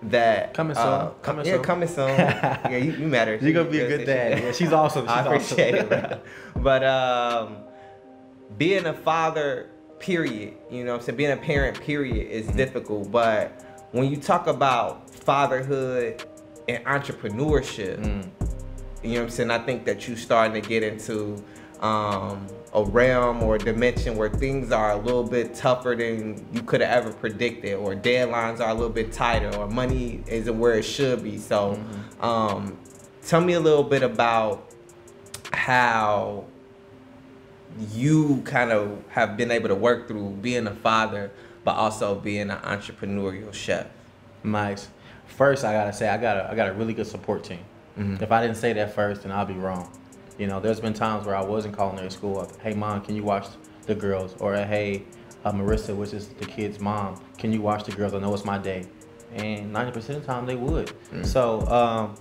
that 0.05 0.53
Coming 0.55 0.75
soon. 0.75 0.85
uh, 0.85 1.11
Coming 1.23 1.47
yeah, 1.47 1.55
soon. 1.55 1.63
coming 1.63 1.89
soon. 1.89 2.09
yeah, 2.19 2.77
you, 2.77 2.93
you 2.93 3.07
met 3.07 3.29
her. 3.29 3.37
You're 3.37 3.53
gonna 3.53 3.71
be 3.71 3.81
a 3.81 3.87
good 3.89 4.05
dad. 4.05 4.43
Yeah, 4.43 4.53
she's 4.53 4.73
awesome. 4.73 5.09
I 5.09 5.21
appreciate 5.21 5.75
awesome. 5.75 5.93
it, 5.93 6.09
bro. 6.09 6.19
But 6.63 6.83
um, 6.85 7.57
being 8.59 8.87
a 8.87 8.93
father, 8.95 9.69
period, 10.01 10.55
you 10.71 10.85
know 10.85 10.93
what 10.93 11.01
I'm 11.01 11.05
saying? 11.07 11.17
Being 11.17 11.31
a 11.33 11.37
parent, 11.37 11.81
period, 11.81 12.31
is 12.31 12.47
Mm-hmm. 12.47 12.57
difficult. 12.57 13.11
But 13.13 13.65
when 13.93 14.11
you 14.11 14.17
talk 14.17 14.47
about 14.49 15.09
fatherhood 15.11 16.25
and 16.69 16.85
entrepreneurship, 16.85 17.99
Mm. 18.01 18.29
you 19.05 19.11
know 19.15 19.15
what 19.21 19.23
I'm 19.25 19.31
saying? 19.31 19.51
I 19.53 19.59
think 19.59 19.85
that 19.85 20.09
you 20.09 20.17
starting 20.17 20.61
to 20.61 20.69
get 20.69 20.83
into 20.83 21.43
um, 21.83 22.47
a 22.73 22.83
realm 22.85 23.43
or 23.43 23.57
a 23.57 23.59
dimension 23.59 24.17
where 24.17 24.31
things 24.31 24.73
are 24.73 24.93
a 24.93 24.97
little 24.97 25.25
bit 25.25 25.55
tougher 25.55 25.95
than 25.97 26.47
you 26.53 26.63
could 26.63 26.81
have 26.81 27.05
ever 27.05 27.13
predicted, 27.13 27.75
or 27.75 27.95
deadlines 27.95 28.61
are 28.61 28.71
a 28.71 28.75
little 28.75 28.89
bit 28.89 29.13
tighter, 29.13 29.55
or 29.57 29.69
money 29.69 30.23
isn't 30.27 30.59
where 30.59 30.75
it 30.75 30.85
should 30.85 31.23
be. 31.23 31.37
So, 31.39 31.79
um, 32.21 32.79
tell 33.27 33.41
me 33.41 33.55
a 33.55 33.61
little 33.61 33.83
bit 33.83 34.03
about 34.03 34.65
how 35.53 36.45
you 37.93 38.43
kind 38.45 38.71
of 38.71 39.03
have 39.09 39.37
been 39.37 39.51
able 39.51 39.69
to 39.69 39.75
work 39.75 40.09
through 40.09 40.31
being 40.41 40.67
a 40.67 40.75
father, 40.75 41.31
but 41.65 41.73
also 41.73 42.15
being 42.15 42.51
an 42.51 42.59
entrepreneurial 42.59 43.53
chef. 43.53 43.87
Nice. 44.45 44.89
First, 45.27 45.65
I 45.65 45.73
gotta 45.73 45.93
say 45.93 46.09
I 46.09 46.17
got 46.19 46.37
a 46.37 46.51
I 46.51 46.55
got 46.55 46.69
a 46.69 46.73
really 46.73 46.93
good 46.95 47.07
support 47.07 47.45
team. 47.45 47.61
Mhm. 47.99 48.21
If 48.21 48.31
I 48.31 48.43
didn't 48.43 48.57
say 48.57 48.73
that 48.75 48.95
first, 48.95 49.23
then 49.23 49.33
I'll 49.33 49.47
be 49.47 49.55
wrong. 49.55 49.89
You 50.39 50.47
know, 50.47 50.61
there's 50.61 50.81
been 50.81 50.95
times 50.95 51.27
where 51.27 51.37
I 51.37 51.43
wasn't 51.43 51.77
calling 51.77 51.97
their 51.97 52.11
school 52.11 52.41
up. 52.41 52.59
Hey, 52.61 52.75
mom, 52.75 53.03
can 53.03 53.15
you 53.15 53.23
watch 53.23 53.47
the 53.87 53.95
girls? 53.95 54.35
Or 54.41 54.55
hey, 54.55 55.05
uh, 55.45 55.53
Marissa, 55.53 55.95
which 55.95 56.13
is 56.13 56.29
the 56.29 56.47
kid's 56.47 56.81
mom, 56.81 57.21
can 57.39 57.53
you 57.53 57.61
watch 57.61 57.85
the 57.85 57.93
girls? 57.93 58.15
I 58.15 58.19
know 58.19 58.33
it's 58.33 58.45
my 58.45 58.59
day. 58.59 58.87
And 59.35 59.75
90% 59.75 59.97
of 59.97 60.07
the 60.07 60.21
time 60.21 60.47
they 60.47 60.57
would. 60.57 60.93
Mm. 61.11 61.27
So 61.27 61.61
um, 61.69 62.15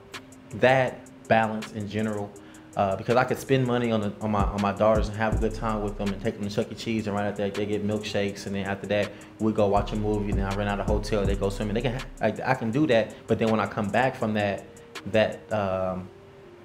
that 0.56 1.00
balance 1.27 1.72
in 1.74 1.88
general, 1.88 2.32
uh, 2.75 2.96
because 2.96 3.18
I 3.18 3.25
could 3.25 3.38
spend 3.38 3.68
money 3.68 3.91
on 3.91 4.01
the, 4.01 4.13
on 4.22 4.32
my 4.32 4.44
on 4.44 4.62
my 4.62 4.72
daughters 4.72 5.10
and 5.10 5.18
have 5.18 5.36
a 5.36 5.38
good 5.38 5.53
time 5.53 5.84
with 5.84 5.98
them 5.98 6.08
and 6.08 6.22
take 6.22 6.36
them 6.36 6.48
to 6.48 6.56
Chuck 6.56 6.72
E. 6.72 6.75
Cheese 6.75 7.08
and 7.08 7.15
right 7.15 7.25
after 7.25 7.44
that 7.44 7.53
they 7.53 7.65
get 7.65 7.86
milkshakes 7.86 8.46
and 8.46 8.56
then 8.56 8.65
after 8.65 8.88
that 8.88 9.12
we 9.39 9.51
go 9.51 9.68
watch 9.68 9.91
a 9.91 9.98
movie 9.98 10.30
and 10.30 10.39
then 10.39 10.46
I 10.46 10.56
rent 10.56 10.70
out 10.70 10.80
a 10.80 10.84
hotel 10.86 11.25
they 11.25 11.36
go 11.36 11.50
swimming 11.50 11.74
they 11.74 11.82
can 11.82 12.01
I, 12.22 12.34
I 12.46 12.56
can 12.56 12.72
do 12.72 12.88
that 12.88 13.13
but 13.27 13.39
then 13.39 13.50
when 13.50 13.60
I 13.60 13.68
come 13.68 13.89
back 13.89 14.15
from 14.15 14.34
that 14.36 14.63
that 15.08 15.51
um, 15.51 16.08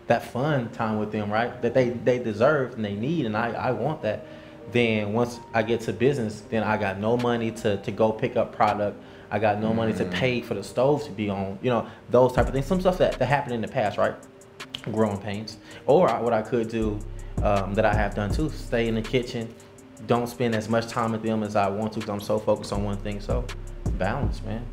that 0.07 0.25
fun 0.25 0.69
time 0.71 0.99
with 0.99 1.11
them 1.13 1.31
right 1.33 1.61
that 1.63 1.75
they 1.75 1.91
they 1.91 2.19
deserve 2.19 2.75
and 2.75 2.85
they 2.85 2.95
need 2.95 3.27
and 3.27 3.37
I 3.37 3.51
I 3.53 3.71
want 3.73 4.03
that 4.03 4.27
then 4.73 5.13
once 5.13 5.41
I 5.55 5.63
get 5.63 5.81
to 5.83 5.93
business 5.93 6.43
then 6.49 6.63
I 6.63 6.77
got 6.77 6.99
no 6.99 7.17
money 7.17 7.51
to 7.53 7.77
to 7.79 7.91
go 7.91 8.13
pick 8.13 8.37
up 8.37 8.55
product 8.55 9.03
I 9.31 9.39
got 9.41 9.61
no 9.61 9.75
money 9.75 9.93
to 9.95 10.05
Mm. 10.05 10.13
pay 10.13 10.41
for 10.41 10.55
the 10.55 10.63
stove 10.63 11.05
to 11.05 11.11
be 11.11 11.29
on 11.31 11.59
you 11.63 11.71
know 11.71 11.87
those 12.11 12.33
type 12.33 12.47
of 12.47 12.53
things 12.53 12.67
some 12.67 12.81
stuff 12.81 12.99
that, 12.99 13.19
that 13.19 13.27
happened 13.27 13.55
in 13.55 13.61
the 13.61 13.69
past 13.69 13.99
right 13.99 14.15
growing 14.93 15.19
pains. 15.19 15.57
Or 15.87 16.09
I- 16.09 16.21
what 16.21 16.33
I 16.33 16.43
could 16.43 16.69
do 16.69 17.01
um, 17.43 17.75
that 17.75 17.85
I 17.85 17.93
have 17.93 18.15
done 18.15 18.33
too, 18.33 18.49
stay 18.51 18.87
in 18.87 18.95
the 18.95 19.03
kitchen, 19.03 19.53
don't 20.07 20.29
spend 20.29 20.55
as 20.55 20.69
much 20.69 20.87
time 20.87 21.11
with 21.13 21.23
them 21.25 21.43
as 21.43 21.57
I 21.57 21.69
want 21.69 21.93
to 21.95 21.99
because 21.99 22.09
I'm 22.11 22.21
so 22.21 22.39
focused 22.39 22.73
on 22.73 22.85
one 22.85 22.97
thing. 22.99 23.21
So 23.21 23.45
balance, 23.99 24.41
man. 24.45 24.65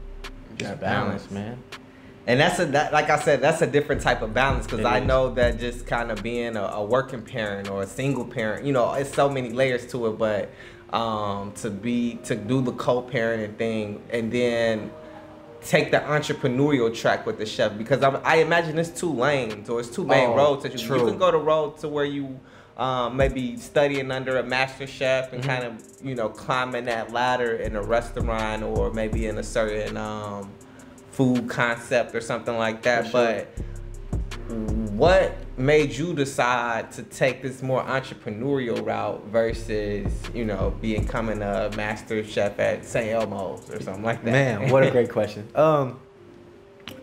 Just 0.57 0.79
balance, 0.79 1.25
balance. 1.27 1.31
man. 1.31 1.57
And 2.25 2.39
that's 2.39 2.57
a 2.59 2.65
that, 2.67 2.93
like 2.93 3.09
I 3.09 3.19
said, 3.19 3.41
that's 3.41 3.61
a 3.61 3.67
different 3.67 4.01
type 4.01 4.21
of 4.21 4.33
balance 4.33 4.65
because 4.65 4.85
I 4.85 4.99
is. 4.99 5.07
know 5.07 5.33
that 5.33 5.59
just 5.59 5.85
kind 5.85 6.09
of 6.11 6.23
being 6.23 6.55
a, 6.55 6.61
a 6.63 6.83
working 6.83 7.21
parent 7.21 7.69
or 7.69 7.83
a 7.83 7.87
single 7.87 8.23
parent, 8.25 8.65
you 8.65 8.71
know, 8.71 8.93
it's 8.93 9.13
so 9.13 9.27
many 9.29 9.49
layers 9.49 9.85
to 9.87 10.07
it. 10.07 10.17
But 10.17 10.49
um, 10.95 11.51
to 11.53 11.69
be 11.69 12.19
to 12.23 12.35
do 12.35 12.61
the 12.61 12.71
co-parenting 12.73 13.55
thing 13.57 14.01
and 14.11 14.31
then 14.31 14.91
take 15.65 15.91
the 15.91 15.97
entrepreneurial 15.99 16.93
track 16.95 17.25
with 17.25 17.37
the 17.37 17.45
chef 17.45 17.77
because 17.77 18.03
I'm, 18.03 18.17
I 18.23 18.37
imagine 18.37 18.77
it's 18.77 18.89
two 18.89 19.11
lanes 19.13 19.69
or 19.69 19.79
it's 19.79 19.89
two 19.89 20.03
main 20.03 20.29
Oh, 20.29 20.35
roads 20.35 20.63
that 20.63 20.73
you, 20.73 20.79
you 20.79 21.05
can 21.05 21.17
go 21.17 21.31
the 21.31 21.37
road 21.37 21.77
to 21.79 21.87
where 21.87 22.03
you 22.05 22.39
um, 22.77 23.15
maybe 23.17 23.55
studying 23.57 24.11
under 24.11 24.37
a 24.37 24.43
master 24.43 24.87
chef 24.87 25.31
and 25.33 25.41
Mhm. 25.43 25.47
kind 25.47 25.63
of 25.63 25.73
you 26.01 26.15
know 26.15 26.29
climbing 26.29 26.85
that 26.85 27.11
ladder 27.11 27.55
in 27.55 27.75
a 27.75 27.81
restaurant 27.81 28.63
or 28.63 28.91
maybe 28.91 29.25
in 29.27 29.37
a 29.37 29.43
certain 29.43 29.95
um, 29.97 30.51
food 31.13 31.47
concept 31.47 32.15
or 32.15 32.21
something 32.21 32.57
like 32.57 32.81
that. 32.81 33.05
Sure. 33.05 33.11
But 33.11 33.47
what 34.93 35.37
made 35.57 35.91
you 35.91 36.13
decide 36.13 36.91
to 36.91 37.03
take 37.03 37.41
this 37.41 37.61
more 37.61 37.83
entrepreneurial 37.83 38.83
route 38.85 39.23
versus 39.27 40.11
you 40.33 40.43
know 40.43 40.75
becoming 40.81 41.41
a 41.41 41.69
master 41.77 42.23
chef 42.23 42.59
at 42.59 42.83
St. 42.83 43.11
Elmo's 43.11 43.69
or 43.69 43.81
something 43.81 44.03
like 44.03 44.23
that? 44.23 44.31
Man, 44.31 44.69
what 44.69 44.83
a 44.83 44.91
great 44.91 45.09
question. 45.17 45.47
Um, 45.55 45.99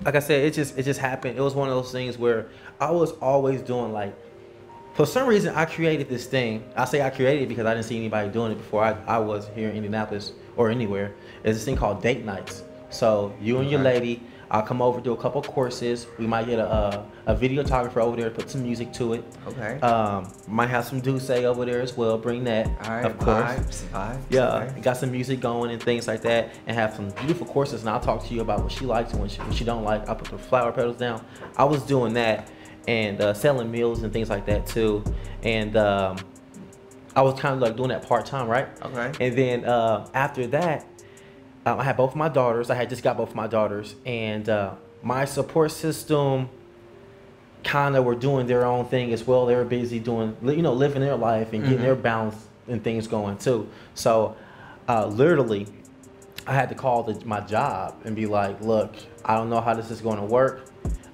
like 0.04 0.16
I 0.16 0.20
said, 0.20 0.44
it 0.44 0.54
just 0.54 0.76
it 0.76 0.82
just 0.82 1.00
happened. 1.00 1.38
It 1.38 1.42
was 1.42 1.54
one 1.54 1.68
of 1.68 1.74
those 1.74 1.92
things 1.92 2.18
where 2.18 2.48
I 2.80 2.90
was 2.90 3.12
always 3.12 3.62
doing 3.62 3.92
like. 3.92 4.14
For 4.94 5.06
some 5.06 5.28
reason, 5.28 5.54
I 5.54 5.66
created 5.66 6.08
this 6.08 6.26
thing. 6.26 6.64
I 6.76 6.84
say 6.84 7.00
I 7.00 7.10
created 7.10 7.44
it 7.44 7.48
because 7.48 7.64
I 7.64 7.74
didn't 7.74 7.86
see 7.86 7.96
anybody 7.96 8.28
doing 8.28 8.52
it 8.52 8.56
before 8.56 8.82
I, 8.82 8.96
I 9.06 9.18
was 9.18 9.48
here 9.54 9.68
in 9.70 9.76
Indianapolis 9.76 10.32
or 10.56 10.68
anywhere. 10.68 11.14
It's 11.44 11.56
this 11.56 11.64
thing 11.64 11.76
called 11.76 12.02
date 12.02 12.24
nights. 12.24 12.64
So 12.90 13.32
you 13.40 13.58
and 13.58 13.70
your 13.70 13.80
lady, 13.80 14.22
I'll 14.50 14.62
come 14.62 14.82
over 14.82 15.00
do 15.00 15.12
a 15.12 15.16
couple 15.16 15.40
courses. 15.42 16.06
We 16.18 16.26
might 16.26 16.46
get 16.46 16.58
a, 16.58 16.68
a 16.68 17.06
a 17.26 17.34
videographer 17.36 17.98
over 17.98 18.16
there 18.16 18.28
to 18.28 18.34
put 18.34 18.50
some 18.50 18.62
music 18.62 18.92
to 18.94 19.12
it. 19.14 19.24
Okay. 19.46 19.78
Um, 19.80 20.32
might 20.48 20.68
have 20.68 20.84
some 20.84 21.00
D'USSÉ 21.00 21.44
over 21.44 21.64
there 21.64 21.80
as 21.80 21.96
well. 21.96 22.18
Bring 22.18 22.42
that, 22.44 22.66
All 22.84 22.90
right. 22.90 23.04
of 23.04 23.16
course. 23.18 23.36
Vibes, 23.36 23.82
vibes, 23.92 24.20
Yeah, 24.30 24.78
got 24.82 24.96
some 24.96 25.12
music 25.12 25.40
going 25.40 25.70
and 25.70 25.80
things 25.82 26.08
like 26.08 26.22
that, 26.22 26.52
and 26.66 26.76
have 26.76 26.94
some 26.94 27.10
beautiful 27.10 27.46
courses. 27.46 27.82
And 27.82 27.90
I'll 27.90 28.00
talk 28.00 28.26
to 28.26 28.34
you 28.34 28.40
about 28.40 28.62
what 28.62 28.72
she 28.72 28.84
likes 28.86 29.12
and 29.12 29.20
what 29.20 29.30
she, 29.30 29.40
what 29.40 29.54
she 29.54 29.64
don't 29.64 29.84
like. 29.84 30.08
I 30.08 30.14
put 30.14 30.28
the 30.28 30.38
flower 30.38 30.72
petals 30.72 30.96
down. 30.96 31.24
I 31.56 31.64
was 31.64 31.82
doing 31.82 32.14
that 32.14 32.50
and 32.88 33.20
uh, 33.20 33.34
selling 33.34 33.70
meals 33.70 34.02
and 34.02 34.12
things 34.12 34.30
like 34.30 34.46
that 34.46 34.66
too. 34.66 35.04
And 35.44 35.76
um, 35.76 36.16
I 37.14 37.22
was 37.22 37.38
kind 37.38 37.54
of 37.54 37.60
like 37.60 37.76
doing 37.76 37.90
that 37.90 38.02
part 38.06 38.26
time, 38.26 38.48
right? 38.48 38.68
Okay. 38.82 39.12
And 39.24 39.36
then 39.38 39.64
uh, 39.64 40.08
after 40.14 40.46
that, 40.48 40.86
um, 41.70 41.80
I 41.80 41.84
had 41.84 41.96
both 41.96 42.14
my 42.16 42.28
daughters. 42.28 42.70
I 42.70 42.74
had 42.74 42.88
just 42.88 43.02
got 43.02 43.16
both 43.16 43.34
my 43.34 43.46
daughters, 43.46 43.94
and 44.04 44.48
uh, 44.48 44.74
my 45.02 45.24
support 45.24 45.70
system 45.70 46.48
kind 47.62 47.94
of 47.96 48.04
were 48.04 48.14
doing 48.14 48.46
their 48.46 48.64
own 48.64 48.86
thing 48.86 49.12
as 49.12 49.26
well. 49.26 49.46
They 49.46 49.54
were 49.54 49.64
busy 49.64 49.98
doing, 49.98 50.36
you 50.42 50.62
know, 50.62 50.72
living 50.72 51.02
their 51.02 51.16
life 51.16 51.52
and 51.52 51.62
getting 51.62 51.78
Mhm. 51.78 51.82
their 51.82 51.94
balance 51.94 52.36
and 52.68 52.82
things 52.82 53.06
going 53.06 53.36
too. 53.38 53.68
So, 53.94 54.34
uh, 54.88 55.06
literally, 55.06 55.66
I 56.46 56.54
had 56.54 56.68
to 56.70 56.74
call 56.74 57.02
the, 57.02 57.24
my 57.26 57.40
job 57.40 57.94
and 58.04 58.16
be 58.16 58.26
like, 58.26 58.60
"Look, 58.62 58.94
I 59.24 59.36
don't 59.36 59.50
know 59.50 59.60
how 59.60 59.74
this 59.74 59.90
is 59.90 60.00
going 60.00 60.16
to 60.16 60.24
work. 60.24 60.62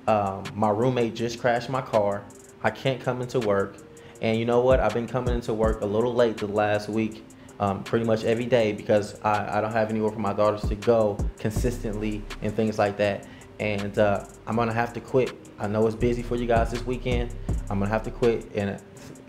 Um, 0.06 0.44
my 0.54 0.70
roommate 0.70 1.16
just 1.16 1.40
crashed 1.40 1.68
my 1.68 1.80
car. 1.82 2.22
I 2.62 2.70
can't 2.70 3.00
come 3.00 3.20
into 3.20 3.40
work, 3.40 3.76
and 4.22 4.38
you 4.38 4.44
know 4.44 4.60
what? 4.60 4.78
I've 4.80 4.94
been 4.94 5.08
coming 5.08 5.34
into 5.34 5.52
work 5.52 5.80
a 5.82 5.86
little 5.86 6.14
late 6.14 6.38
the 6.38 6.46
last 6.46 6.88
week." 6.88 7.24
Um, 7.58 7.82
pretty 7.84 8.04
much 8.04 8.22
every 8.24 8.44
day 8.44 8.72
because 8.72 9.18
I, 9.22 9.58
I 9.58 9.60
don't 9.62 9.72
have 9.72 9.88
anywhere 9.88 10.12
for 10.12 10.18
my 10.18 10.34
daughters 10.34 10.68
to 10.68 10.74
go 10.74 11.16
consistently 11.38 12.22
and 12.42 12.54
things 12.54 12.78
like 12.78 12.98
that. 12.98 13.26
And 13.58 13.98
uh, 13.98 14.26
I'm 14.46 14.56
gonna 14.56 14.74
have 14.74 14.92
to 14.92 15.00
quit. 15.00 15.32
I 15.58 15.66
know 15.66 15.86
it's 15.86 15.96
busy 15.96 16.22
for 16.22 16.36
you 16.36 16.46
guys 16.46 16.70
this 16.70 16.84
weekend. 16.84 17.34
I'm 17.70 17.78
gonna 17.78 17.90
have 17.90 18.02
to 18.02 18.10
quit. 18.10 18.50
And 18.54 18.70
uh, 18.70 18.78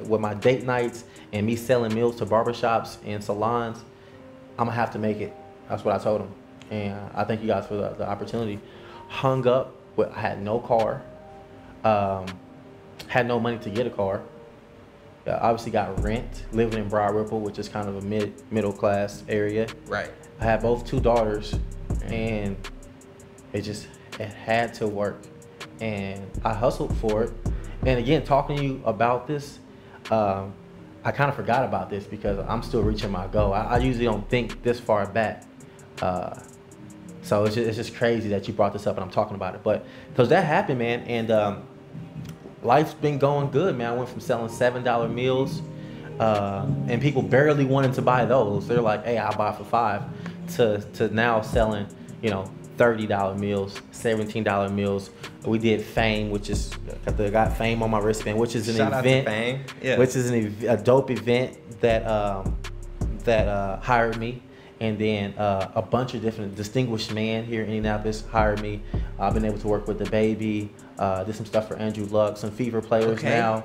with 0.06 0.20
my 0.20 0.34
date 0.34 0.64
nights 0.64 1.06
and 1.32 1.46
me 1.46 1.56
selling 1.56 1.94
meals 1.94 2.18
to 2.18 2.26
barbershops 2.26 2.98
and 3.06 3.24
salons, 3.24 3.78
I'm 4.60 4.66
gonna 4.66 4.72
have 4.72 4.92
to 4.92 5.00
make 5.00 5.22
it. 5.22 5.34
That's 5.70 5.86
what 5.86 5.96
I 5.96 6.04
told 6.04 6.22
him. 6.22 6.34
And 6.70 7.00
I 7.16 7.24
thank 7.24 7.42
you 7.42 7.48
guys 7.48 7.66
for 7.66 7.76
the, 7.76 7.90
the 7.90 8.08
opportunity. 8.08 8.60
Hung 9.08 9.48
up. 9.48 9.74
With, 9.96 10.10
I 10.12 10.20
had 10.20 10.42
no 10.42 10.60
car. 10.60 11.02
Um, 11.84 12.26
had 13.08 13.26
no 13.26 13.40
money 13.40 13.58
to 13.60 13.70
get 13.70 13.88
a 13.88 13.90
car. 13.90 14.22
Uh, 15.28 15.40
obviously 15.42 15.72
got 15.72 16.02
rent. 16.02 16.46
Living 16.54 16.80
in 16.80 16.88
Broad 16.90 17.14
Ripple, 17.14 17.42
which 17.42 17.60
is 17.60 17.68
kind 17.68 17.90
of 17.90 17.98
a 17.98 18.02
mid 18.02 18.34
middle 18.52 18.72
class 18.72 19.24
area. 19.28 19.68
Right. 19.88 20.12
I 20.40 20.46
had 20.46 20.62
both 20.62 20.86
two 20.86 21.00
daughters, 21.00 21.56
and 22.06 22.56
it 23.54 23.62
just 23.62 23.88
it 24.20 24.30
had 24.30 24.74
to 24.76 24.88
work, 24.88 25.22
and 25.82 26.26
I 26.46 26.54
hustled 26.54 26.96
for 26.98 27.24
it. 27.24 27.34
And 27.86 28.00
again, 28.00 28.24
talking 28.24 28.58
to 28.58 28.64
you 28.64 28.82
about 28.86 29.28
this, 29.28 29.60
um, 30.12 30.54
I 31.04 31.12
kind 31.12 31.30
of 31.30 31.36
forgot 31.36 31.64
about 31.64 31.90
this 31.90 32.06
because 32.06 32.40
I'm 32.48 32.64
still 32.64 32.82
reaching 32.82 33.12
my 33.12 33.28
goal. 33.28 33.54
I, 33.54 33.64
I 33.64 33.78
usually 33.80 34.06
don't 34.06 34.28
think 34.30 34.64
this 34.64 34.80
far 34.80 35.06
back, 35.08 35.44
uh, 36.02 36.40
so 37.22 37.44
it's 37.46 37.56
just, 37.56 37.68
it's 37.68 37.78
just 37.78 37.96
crazy 37.96 38.30
that 38.30 38.48
you 38.48 38.54
brought 38.54 38.74
this 38.74 38.88
up 38.88 38.96
and 38.96 39.04
I'm 39.04 39.12
talking 39.12 39.36
about 39.36 39.56
it. 39.56 39.64
But 39.64 39.86
because 40.10 40.30
that 40.30 40.46
happened, 40.46 40.80
man, 40.80 41.02
and 41.02 41.32
um, 41.32 41.68
life's 42.64 42.94
been 42.94 43.18
going 43.18 43.52
good, 43.52 43.78
man. 43.78 43.94
I 43.94 43.96
went 43.96 44.10
from 44.10 44.20
selling 44.20 44.50
seven 44.50 44.84
dollar 44.84 45.08
meals, 45.08 45.62
uh, 46.20 46.66
and 46.88 47.02
people 47.02 47.22
barely 47.22 47.66
wanted 47.66 47.94
to 47.94 48.02
buy 48.02 48.26
those. 48.26 48.68
They're 48.68 48.82
like, 48.82 49.06
"Hey, 49.06 49.18
I'll 49.18 49.38
buy 49.38 49.52
for 49.52 49.64
five, 49.64 50.04
to 50.56 50.82
to 50.96 51.14
now 51.14 51.42
selling, 51.42 51.88
you 52.22 52.30
know, 52.30 52.50
thirty 52.78 53.08
dollar 53.08 53.36
meals, 53.36 53.82
seventeen 53.92 54.44
dollar 54.44 54.70
meals. 54.70 55.10
We 55.46 55.60
did 55.60 55.82
Fame, 55.82 56.30
which 56.30 56.50
is 56.50 56.72
got 57.06 57.18
the 57.18 57.30
got 57.30 57.58
Fame 57.58 57.82
on 57.84 57.92
my 57.92 58.00
wristband, 58.00 58.38
which 58.38 58.56
is 58.56 58.68
an 58.70 58.76
Shout 58.76 58.94
event, 59.06 59.28
Fame. 59.28 59.64
Yeah. 59.82 59.98
which 59.98 60.16
is 60.16 60.30
an, 60.30 60.68
a 60.68 60.78
dope 60.78 61.10
event 61.12 61.58
that 61.82 62.06
um, 62.08 62.58
that 63.24 63.48
uh, 63.48 63.80
hired 63.80 64.18
me, 64.18 64.42
And 64.80 64.98
then 65.00 65.34
uh, 65.38 65.72
a 65.76 65.82
bunch 65.82 66.14
of 66.14 66.22
different 66.22 66.56
distinguished 66.56 67.12
men 67.14 67.46
here 67.46 67.62
in 67.64 67.68
Indianapolis 67.68 68.24
hired 68.30 68.62
me. 68.62 68.82
I've 69.20 69.34
been 69.34 69.46
able 69.46 69.58
to 69.60 69.68
work 69.68 69.88
with 69.88 69.98
the 69.98 70.06
baby, 70.10 70.70
uh, 71.00 71.24
did 71.24 71.36
some 71.36 71.46
stuff 71.48 71.68
for 71.68 71.76
Andrew 71.78 72.06
Luck, 72.06 72.38
some 72.38 72.52
Fever 72.52 72.82
players 72.82 73.18
Okay. 73.20 73.30
now. 73.40 73.64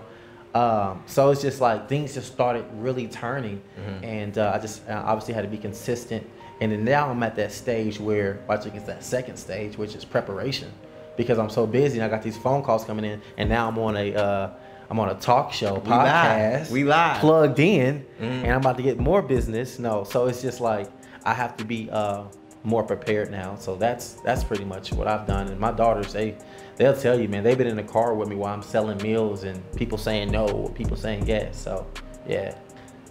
Um, 0.54 1.02
so 1.06 1.30
it's 1.30 1.40
just 1.42 1.60
like 1.60 1.88
things 1.88 2.14
just 2.14 2.30
started 2.32 2.64
really 2.76 3.06
turning, 3.08 3.62
Mhm. 3.78 4.04
and 4.04 4.38
uh, 4.38 4.52
I 4.54 4.58
just 4.58 4.86
uh, 4.88 5.02
obviously 5.04 5.32
had 5.34 5.42
to 5.44 5.48
be 5.50 5.56
consistent. 5.56 6.26
And 6.60 6.70
then 6.72 6.84
now 6.84 7.08
I'm 7.10 7.22
at 7.22 7.36
that 7.36 7.52
stage 7.52 7.98
where 7.98 8.40
watching 8.48 8.74
it's 8.74 8.84
that 8.84 9.02
second 9.02 9.36
stage, 9.36 9.78
which 9.78 9.94
is 9.94 10.04
preparation, 10.04 10.68
because 11.16 11.38
I'm 11.38 11.48
so 11.50 11.66
busy 11.66 11.98
and 11.98 12.04
I 12.04 12.08
got 12.08 12.22
these 12.22 12.36
phone 12.36 12.62
calls 12.62 12.84
coming 12.84 13.04
in, 13.04 13.20
and 13.38 13.48
now 13.48 13.68
I'm 13.68 13.78
on 13.78 13.96
a 13.96 14.14
uh, 14.14 14.50
I'm 14.90 14.98
on 15.00 15.08
a 15.08 15.14
talk 15.14 15.54
show 15.54 15.76
podcast. 15.76 15.84
We 15.84 15.94
live. 15.94 16.70
We 16.70 16.84
live. 16.84 17.20
plugged 17.20 17.58
in, 17.58 18.04
Mhm. 18.20 18.44
and 18.44 18.52
I'm 18.52 18.60
about 18.60 18.76
to 18.76 18.82
get 18.82 18.98
more 18.98 19.22
business. 19.22 19.78
No, 19.78 20.04
so 20.04 20.26
it's 20.26 20.42
just 20.42 20.60
like 20.60 20.86
I 21.24 21.34
have 21.34 21.56
to 21.58 21.64
be 21.64 21.88
uh, 21.90 22.24
more 22.64 22.82
prepared 22.82 23.30
now. 23.30 23.56
So 23.56 23.76
that's 23.76 24.14
that's 24.24 24.44
pretty 24.44 24.64
much 24.64 24.92
what 24.92 25.08
I've 25.08 25.26
done. 25.26 25.48
And 25.48 25.58
my 25.58 25.72
daughters, 25.72 26.12
they 26.12 26.36
they'll 26.76 26.96
tell 26.96 27.18
you, 27.18 27.28
man, 27.28 27.42
they've 27.44 27.58
been 27.58 27.66
in 27.66 27.76
the 27.76 27.82
car 27.82 28.14
with 28.14 28.28
me 28.28 28.36
while 28.36 28.54
I'm 28.54 28.62
selling 28.62 28.98
meals 29.02 29.44
and 29.44 29.60
people 29.76 29.98
saying 29.98 30.30
no, 30.30 30.48
or 30.48 30.70
people 30.70 30.96
saying 30.96 31.26
yes. 31.26 31.60
So 31.60 31.86
yeah, 32.26 32.54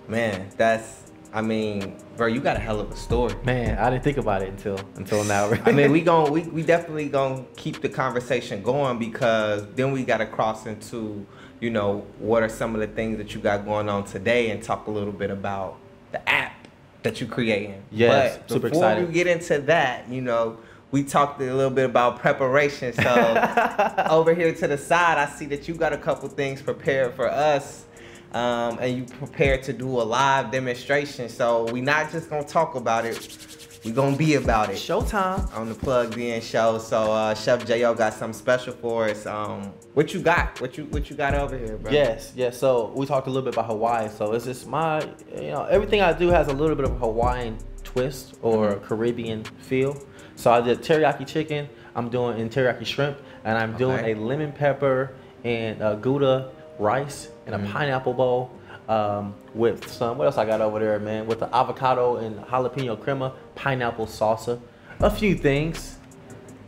Man, 0.08 0.50
that's. 0.58 1.00
I 1.34 1.42
mean, 1.42 1.96
bro, 2.18 2.28
you 2.28 2.42
got 2.42 2.58
a 2.58 2.60
hell 2.60 2.82
of 2.82 2.92
a 2.92 2.96
story. 2.98 3.34
man, 3.46 3.78
I 3.78 3.90
didn't 3.90 4.04
think 4.04 4.18
about 4.18 4.42
it 4.42 4.50
until 4.50 4.78
until 4.96 5.24
now. 5.24 5.50
I 5.66 5.72
mean, 5.72 5.90
we 5.90 6.02
gon' 6.12 6.30
we, 6.30 6.42
we 6.42 6.62
definitely 6.64 7.08
gonna 7.08 7.46
keep 7.56 7.82
the 7.82 7.88
conversation 7.88 8.62
going 8.62 9.00
because 9.00 9.66
then 9.76 9.94
we 9.94 10.04
gotta 10.04 10.26
cross 10.26 10.66
into, 10.66 11.26
you 11.62 11.70
know, 11.70 12.06
what 12.20 12.44
are 12.44 12.50
some 12.50 12.76
of 12.76 12.82
the 12.82 12.88
things 12.88 13.18
that 13.18 13.34
you 13.34 13.40
got 13.40 13.64
going 13.64 13.88
on 13.88 14.04
today 14.04 14.50
and 14.52 14.62
talk 14.62 14.88
a 14.88 14.92
little 14.92 15.14
bit 15.14 15.32
about 15.32 15.78
the 16.12 16.28
app 16.30 16.61
that 17.04 17.20
you're 17.20 17.30
creating. 17.30 17.84
Yes, 17.92 18.38
but 18.38 18.50
super 18.50 18.70
before 18.70 18.84
excited. 18.84 19.08
we 19.08 19.14
get 19.14 19.28
into 19.28 19.60
that, 19.60 20.08
you 20.10 20.22
know, 20.22 20.58
we 20.92 21.04
talked 21.04 21.42
a 21.42 21.54
little 21.54 21.70
bit 21.70 21.86
about 21.86 22.20
preparation. 22.20 22.94
So 22.94 24.06
over 24.10 24.34
here 24.34 24.54
to 24.54 24.68
the 24.68 24.78
side, 24.78 25.18
I 25.18 25.26
see 25.26 25.46
that 25.46 25.68
you 25.68 25.74
got 25.74 25.94
a 25.94 25.98
couple 25.98 26.28
things 26.30 26.62
prepared 26.62 27.14
for 27.14 27.30
us. 27.30 27.86
Um, 28.34 28.78
and 28.80 28.98
you 28.98 29.04
prepared 29.18 29.62
to 29.64 29.74
do 29.74 29.88
a 29.88 30.04
live 30.04 30.52
demonstration. 30.52 31.28
So 31.28 31.66
we're 31.72 31.84
not 31.84 32.14
just 32.14 32.30
gonna 32.30 32.46
talk 32.46 32.76
about 32.76 33.06
it, 33.06 33.61
we 33.84 33.92
gonna 33.92 34.16
be 34.16 34.36
about 34.36 34.70
it 34.70 34.76
Showtime. 34.76 35.52
on 35.56 35.70
the 35.70 35.76
plugged 35.76 36.18
in 36.18 36.42
show. 36.42 36.78
So 36.78 37.12
uh, 37.12 37.34
Chef 37.34 37.66
Jo 37.66 37.94
got 37.96 38.14
something 38.14 38.38
special 38.38 38.74
for 38.74 39.06
us. 39.10 39.26
Um, 39.26 39.74
what 39.94 40.14
you 40.14 40.22
got? 40.22 40.60
What 40.62 40.78
you 40.78 40.86
what 40.86 41.10
you 41.10 41.16
got 41.16 41.34
over 41.34 41.58
here, 41.58 41.78
bro? 41.78 41.92
Yes, 41.92 42.32
yes. 42.36 42.58
So 42.60 42.92
we 42.96 43.06
talked 43.06 43.28
a 43.28 43.30
little 43.30 43.44
bit 43.46 43.56
about 43.56 43.66
Hawaii. 43.68 44.10
So 44.10 44.34
it's 44.34 44.46
just 44.46 44.68
my, 44.68 45.02
you 45.36 45.50
know, 45.52 45.66
everything 45.66 46.02
I 46.02 46.14
do 46.14 46.28
has 46.30 46.48
a 46.48 46.54
little 46.54 46.76
bit 46.76 46.86
of 46.86 46.92
a 46.92 46.98
Hawaiian 47.00 47.58
twist 47.84 48.36
or 48.42 48.76
Mhm. 48.76 48.84
Caribbean 48.84 49.44
feel. 49.44 49.98
So 50.36 50.52
I 50.52 50.62
did 50.62 50.82
teriyaki 50.82 51.26
chicken. 51.26 51.68
I'm 51.96 52.10
doing 52.10 52.40
in 52.40 52.50
teriyaki 52.50 52.86
shrimp, 52.86 53.18
and 53.44 53.58
I'm 53.58 53.76
doing 53.78 54.06
a 54.06 54.14
lemon 54.14 54.52
pepper 54.52 55.12
and 55.44 55.82
uh, 55.82 55.96
Gouda 55.96 56.50
rice 56.80 57.30
in 57.48 57.54
a 57.54 57.60
Mhm. 57.60 57.72
pineapple 57.72 58.14
bowl 58.14 58.52
um, 58.92 59.34
with 59.54 59.90
some. 59.90 60.18
What 60.18 60.26
else 60.26 60.38
I 60.38 60.46
got 60.46 60.60
over 60.60 60.80
there, 60.80 61.00
man? 61.00 61.26
With 61.26 61.40
the 61.40 61.56
avocado 61.56 62.18
and 62.18 62.38
jalapeno 62.46 63.02
crema, 63.02 63.34
pineapple 63.56 64.06
salsa, 64.06 64.60
a 65.00 65.10
few 65.10 65.34
things. 65.36 65.98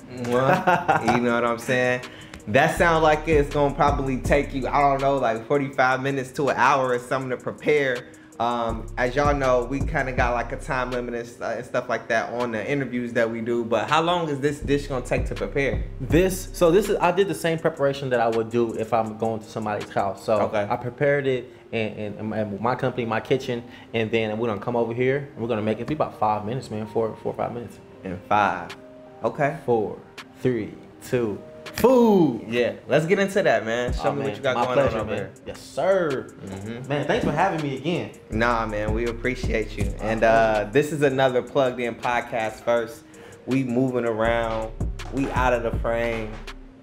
Mwah. 0.10 1.06
you 1.16 1.22
know 1.22 1.34
what 1.34 1.44
I'm 1.44 1.60
saying? 1.60 2.02
That 2.48 2.78
sounds 2.78 3.04
like 3.04 3.28
it's 3.28 3.54
gonna 3.54 3.76
probably 3.76 4.18
take 4.18 4.54
you, 4.54 4.68
I 4.68 4.80
don't 4.82 5.02
know, 5.02 5.18
like 5.18 5.46
45 5.48 6.02
minutes 6.02 6.32
to 6.34 6.50
an 6.50 6.58
hour 6.58 6.90
or 6.90 7.00
something 7.00 7.30
to 7.30 7.38
prepare. 7.38 8.08
Um, 8.40 8.88
as 8.98 9.16
y'all 9.16 9.36
know, 9.36 9.64
we 9.64 9.80
kind 9.80 10.10
of 10.10 10.18
got 10.18 10.34
like 10.34 10.52
a 10.52 10.58
time 10.58 10.92
limit 10.92 11.14
and, 11.14 11.42
and 11.42 11.66
stuff 11.66 11.88
like 11.88 12.08
that 12.08 12.34
on 12.34 12.52
the 12.52 12.70
interviews 12.70 13.14
that 13.14 13.30
we 13.30 13.42
do. 13.42 13.64
But 13.64 13.90
how 13.90 14.02
long 14.02 14.28
is 14.28 14.40
this 14.40 14.60
dish 14.60 14.88
gonna 14.88 15.06
take 15.06 15.26
to 15.28 15.36
prepare? 15.36 15.84
This 16.02 16.50
so 16.54 16.72
this 16.72 16.90
is 16.90 16.98
I 16.98 17.12
did 17.12 17.28
the 17.28 17.36
same 17.36 17.60
preparation 17.60 18.10
that 18.10 18.20
I 18.20 18.28
would 18.28 18.50
do 18.50 18.74
if 18.74 18.94
I'm 18.94 19.18
going 19.18 19.40
to 19.42 19.50
somebody's 19.50 19.90
house. 19.90 20.26
So 20.26 20.42
Okay. 20.42 20.68
I 20.70 20.76
prepared 20.76 21.28
it 21.28 21.52
in, 21.74 22.16
in, 22.20 22.34
in 22.34 22.62
my- 22.62 22.76
company, 22.76 23.06
my 23.06 23.20
kitchen, 23.20 23.64
and 23.94 24.10
then 24.12 24.38
we're 24.38 24.48
gonna 24.48 24.62
come 24.62 24.76
over 24.76 24.94
here 24.94 25.30
and 25.34 25.42
we're 25.42 25.48
gonna 25.50 25.62
make 25.62 25.80
it 25.80 25.88
be 25.88 25.94
about 25.96 26.20
five 26.20 26.46
minutes, 26.46 26.70
man. 26.72 26.86
Four 26.88 27.16
four 27.18 27.34
or 27.34 27.36
five 27.36 27.54
minutes. 27.54 27.80
In 28.04 28.18
five. 28.30 28.76
Okay. 29.24 29.58
Four, 29.66 29.98
three, 30.42 30.74
two, 31.08 31.42
food. 31.76 32.46
Yeah, 32.48 32.74
let's 32.88 33.06
get 33.06 33.20
into 33.20 33.42
that, 33.42 33.66
man. 33.66 33.94
Show 33.94 34.10
Oh, 34.10 34.12
me 34.12 34.20
man, 34.20 34.28
what 34.28 34.38
you 34.38 34.44
got 34.44 34.56
my 34.56 34.66
going 34.66 34.74
pleasure, 34.78 34.96
on 34.98 35.02
over 35.02 35.10
man. 35.12 35.18
here. 35.20 35.32
Yes, 35.48 35.60
sir. 35.62 36.28
Mhm. 36.46 36.88
Man, 36.88 37.08
thanks 37.08 37.26
for 37.26 37.32
having 37.32 37.62
me 37.62 37.78
again. 37.78 38.12
Nah, 38.30 38.66
man, 38.66 38.94
we 38.94 39.06
appreciate 39.08 39.78
you. 39.78 39.86
And 40.02 40.24
uh, 40.24 40.68
this 40.72 40.92
is 40.92 41.02
another 41.02 41.42
plugged 41.42 41.80
in 41.80 41.96
podcast. 41.96 42.56
First, 42.64 43.04
we 43.46 43.64
moving 43.64 44.06
around. 44.06 44.72
We 45.14 45.30
out 45.32 45.54
of 45.54 45.64
the 45.64 45.72
frame. 45.80 46.32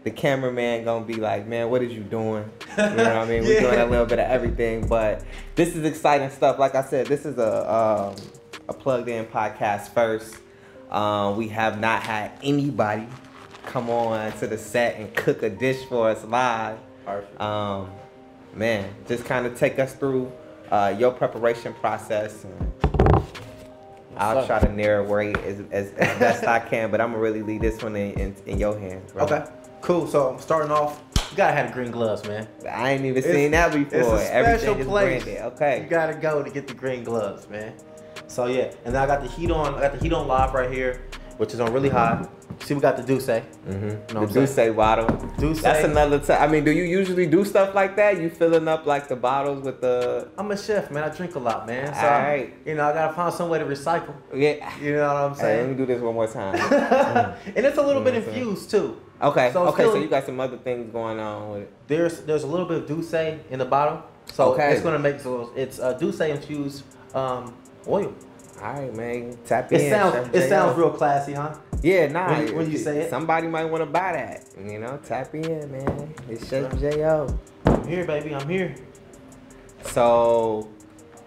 The 0.02 0.10
cameraman 0.10 0.84
gonna 0.84 1.04
be 1.04 1.14
like, 1.14 1.46
man, 1.46 1.70
what 1.70 1.82
is 1.82 1.92
you 1.92 2.02
doing? 2.02 2.50
You 2.78 2.84
know 2.84 2.90
what 2.90 3.16
I 3.16 3.24
mean? 3.26 3.44
We're 3.44 3.60
doing 3.60 3.80
a 3.80 3.86
little 3.86 4.06
bit 4.06 4.18
of 4.18 4.30
everything, 4.30 4.86
but 4.86 5.22
this 5.54 5.76
is 5.76 5.84
exciting 5.84 6.30
stuff. 6.30 6.58
Like 6.58 6.74
I 6.74 6.82
said, 6.82 7.06
this 7.06 7.26
is 7.26 7.36
a 7.36 7.70
um, 7.70 8.16
a 8.68 8.72
plugged 8.72 9.08
in 9.08 9.26
podcast. 9.26 9.88
First, 9.88 10.36
um, 10.90 11.36
we 11.36 11.48
have 11.48 11.78
not 11.78 12.02
had 12.02 12.32
anybody 12.42 13.06
come 13.66 13.90
on 13.90 14.32
to 14.38 14.46
the 14.46 14.56
set 14.56 14.96
and 14.96 15.14
cook 15.14 15.42
a 15.42 15.50
dish 15.50 15.84
for 15.84 16.08
us 16.08 16.24
live. 16.24 16.78
Perfect. 17.04 17.40
Um, 17.40 17.90
man, 18.54 18.88
just 19.06 19.24
kind 19.24 19.46
of 19.46 19.58
take 19.58 19.78
us 19.78 19.94
through 19.94 20.32
uh, 20.70 20.94
your 20.98 21.12
preparation 21.12 21.74
process. 21.74 22.44
And 22.44 22.72
I'll 24.16 24.46
try 24.46 24.60
to 24.60 24.72
narrate 24.72 25.36
as, 25.38 25.60
as, 25.70 25.92
as 25.94 26.18
best 26.18 26.44
I 26.44 26.58
can, 26.60 26.90
but 26.90 27.00
I'm 27.00 27.10
gonna 27.10 27.22
really 27.22 27.42
leave 27.42 27.60
this 27.60 27.82
one 27.82 27.96
in, 27.96 28.12
in, 28.18 28.36
in 28.46 28.58
your 28.58 28.78
hands. 28.78 29.12
Okay, 29.16 29.44
cool. 29.80 30.06
So 30.06 30.28
I'm 30.30 30.38
starting 30.40 30.70
off. 30.72 31.02
You 31.30 31.36
gotta 31.36 31.52
have 31.52 31.68
the 31.68 31.72
green 31.72 31.90
gloves, 31.92 32.26
man. 32.26 32.48
I 32.68 32.90
ain't 32.90 33.04
even 33.04 33.18
It's- 33.18 33.32
seen 33.32 33.52
that 33.52 33.72
before. 33.72 33.98
It's 33.98 34.08
a 34.08 34.18
special 34.26 34.70
Everything 34.74 34.84
place. 34.86 35.24
branded. 35.24 35.82
You 35.84 35.88
gotta 35.88 36.14
go 36.14 36.42
to 36.42 36.50
get 36.50 36.66
the 36.66 36.74
green 36.74 37.04
gloves, 37.04 37.48
man. 37.48 37.72
So 38.26 38.46
yeah, 38.46 38.70
and 38.84 38.94
then 38.94 39.02
I 39.02 39.06
got 39.06 39.22
the 39.22 39.28
heat 39.28 39.50
on. 39.50 39.74
I 39.76 39.80
got 39.80 39.92
the 39.92 39.98
heat 39.98 40.12
on 40.12 40.26
live 40.26 40.54
right 40.54 40.70
here, 40.70 41.02
which 41.36 41.54
is 41.54 41.60
on 41.60 41.72
really 41.72 41.88
high. 41.88 42.26
See, 42.64 42.74
we 42.74 42.80
got 42.80 42.96
the 42.96 43.02
D'USSÉ. 43.02 43.42
Mm-hmm. 43.68 43.88
know 43.88 43.96
the 43.96 44.14
what 44.20 44.28
I'm 44.28 44.44
D'USSÉ 44.44 44.76
bottle. 44.76 45.06
D'USSÉ. 45.38 45.62
That's 45.62 45.84
another 45.84 46.18
time. 46.18 46.42
I 46.42 46.46
mean, 46.46 46.62
do 46.64 46.70
you 46.72 46.82
usually 46.82 47.26
do 47.26 47.44
stuff 47.44 47.74
like 47.74 47.96
that? 47.96 48.20
You 48.20 48.28
filling 48.28 48.68
up 48.68 48.84
like 48.86 49.08
the 49.08 49.16
bottles 49.16 49.64
with 49.64 49.80
the 49.80 50.28
I'm 50.36 50.50
a 50.50 50.56
chef, 50.58 50.90
man. 50.90 51.04
I 51.04 51.08
drink 51.08 51.36
a 51.36 51.38
lot, 51.38 51.66
man. 51.66 51.86
So 51.94 52.00
Alright. 52.00 52.54
you 52.66 52.74
know, 52.74 52.86
I 52.88 52.92
gotta 52.92 53.14
find 53.14 53.32
some 53.32 53.48
way 53.48 53.58
to 53.60 53.64
recycle. 53.64 54.14
yeah. 54.34 54.68
You 54.82 54.96
know 54.96 55.06
what 55.14 55.16
I'm 55.16 55.34
Hey, 55.36 55.60
let 55.60 55.68
me 55.70 55.74
do 55.76 55.86
this 55.86 56.02
one 56.02 56.14
more 56.14 56.26
time. 56.26 56.54
and 57.56 57.64
it's 57.66 57.78
a 57.78 57.82
little 57.82 58.02
bit 58.02 58.14
You 58.14 58.20
know 58.20 58.26
what 58.26 58.28
I'm 58.28 58.34
saying? 58.34 58.48
infused 58.48 58.70
too. 58.70 58.96
Okay. 59.22 59.50
So 59.52 59.66
okay. 59.68 59.84
So 59.84 59.96
you 59.96 60.08
got 60.08 60.24
some 60.24 60.40
other 60.40 60.56
things 60.56 60.90
going 60.92 61.18
on 61.20 61.50
with 61.50 61.62
it. 61.62 61.72
There's 61.86 62.20
there's 62.22 62.42
a 62.44 62.46
little 62.46 62.66
bit 62.66 62.78
of 62.82 62.86
D'USSÉ 62.88 63.38
in 63.50 63.58
the 63.58 63.64
bottle, 63.64 64.02
so 64.32 64.52
Okay. 64.54 64.72
it's 64.72 64.82
gonna 64.82 64.98
make 64.98 65.20
so 65.20 65.50
it's 65.54 65.78
uh, 65.78 65.92
D'USSÉ 65.94 66.30
infused 66.30 66.84
um, 67.14 67.54
oil. 67.86 68.12
All 68.62 68.72
right, 68.74 68.94
man. 68.94 69.36
Tap 69.46 69.72
It 69.72 69.80
in. 69.82 69.90
sounds 69.90 70.14
Chef 70.14 70.34
it 70.34 70.48
sounds 70.48 70.76
real 70.78 70.90
classy, 70.90 71.32
huh? 71.32 71.54
Yeah, 71.82 72.08
nah. 72.08 72.28
When 72.30 72.46
you- 72.48 72.54
when 72.56 72.70
you 72.70 72.76
say 72.78 72.98
it. 73.02 73.10
somebody 73.10 73.46
might 73.48 73.64
want 73.64 73.80
to 73.82 73.86
buy 73.86 74.12
that. 74.12 74.44
You 74.62 74.78
know, 74.78 74.98
tap 75.02 75.34
in, 75.34 75.70
man. 75.72 76.14
It's 76.28 76.46
Chef 76.48 76.78
Jo. 76.78 77.26
I'm 77.66 77.86
here, 77.88 78.04
baby. 78.04 78.34
I'm 78.34 78.46
here. 78.48 78.74
So, 79.84 80.68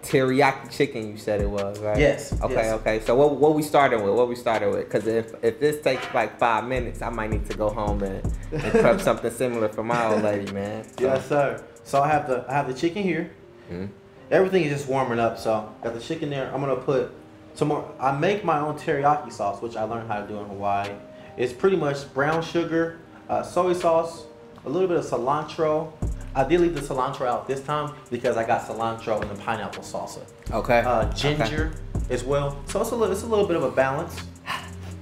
teriyaki 0.04 0.70
chicken, 0.70 1.08
you 1.10 1.16
said 1.16 1.40
it 1.40 1.48
was, 1.48 1.78
right? 1.80 1.98
Yes, 1.98 2.32
Okay, 2.42 2.54
yes. 2.54 2.72
okay. 2.80 3.00
So 3.00 3.14
what 3.14 3.36
what 3.36 3.54
we 3.54 3.62
started 3.62 4.02
with? 4.02 4.14
What 4.14 4.28
we 4.28 4.36
started 4.36 4.70
with? 4.70 4.84
Because 4.84 5.06
if 5.06 5.34
if 5.42 5.58
this 5.60 5.82
takes 5.82 6.06
like 6.14 6.38
five 6.38 6.64
minutes, 6.64 7.02
I 7.02 7.10
might 7.10 7.30
need 7.30 7.46
to 7.50 7.56
go 7.56 7.70
home 7.70 8.02
and, 8.02 8.22
and 8.52 8.72
prep 8.72 9.00
something 9.08 9.30
similar 9.30 9.68
for 9.68 9.82
my 9.82 10.06
old 10.06 10.22
lady, 10.22 10.50
man. 10.52 10.84
So, 10.84 11.04
Yes, 11.04 11.28
sir. 11.28 11.64
So 11.84 12.02
I 12.02 12.08
have 12.08 12.28
the 12.28 12.44
I 12.48 12.52
have 12.52 12.66
the 12.68 12.74
chicken 12.74 13.02
here. 13.02 13.30
mhm. 13.70 13.88
Everything 14.30 14.64
is 14.64 14.72
just 14.72 14.88
warming 14.88 15.18
up. 15.18 15.38
So 15.38 15.68
got 15.82 15.94
the 15.94 16.00
chicken 16.00 16.30
there. 16.30 16.50
I'm 16.52 16.60
gonna 16.60 16.76
put 16.76 17.10
some 17.54 17.68
more. 17.68 17.84
I 18.00 18.12
make 18.12 18.44
my 18.44 18.58
own 18.60 18.76
teriyaki 18.78 19.32
sauce, 19.32 19.60
which 19.62 19.76
I 19.76 19.84
learned 19.84 20.08
how 20.08 20.20
to 20.20 20.26
do 20.26 20.38
in 20.38 20.46
Hawaii. 20.46 20.90
It's 21.36 21.52
pretty 21.52 21.76
much 21.76 21.98
brown 22.14 22.42
sugar, 22.42 22.98
uh, 23.28 23.42
soy 23.42 23.72
sauce, 23.72 24.24
a 24.64 24.68
little 24.70 24.88
bit 24.88 24.98
of 24.98 25.04
cilantro. 25.04 25.92
I 26.34 26.44
did 26.44 26.60
leave 26.60 26.74
the 26.74 26.80
cilantro 26.80 27.26
out 27.26 27.46
this 27.46 27.60
time 27.62 27.94
because 28.10 28.36
I 28.36 28.44
got 28.44 28.62
cilantro 28.66 29.22
in 29.22 29.28
the 29.28 29.34
pineapple 29.36 29.82
salsa. 29.82 30.20
Okay. 30.50 30.80
Uh, 30.80 31.12
ginger 31.12 31.72
as 32.10 32.24
well. 32.24 32.58
So 32.66 32.80
it's 32.80 32.90
a 32.90 32.96
little, 32.96 33.12
it's 33.12 33.22
a 33.22 33.26
little 33.26 33.46
bit 33.46 33.56
of 33.56 33.62
a 33.62 33.70
balance. 33.70 34.20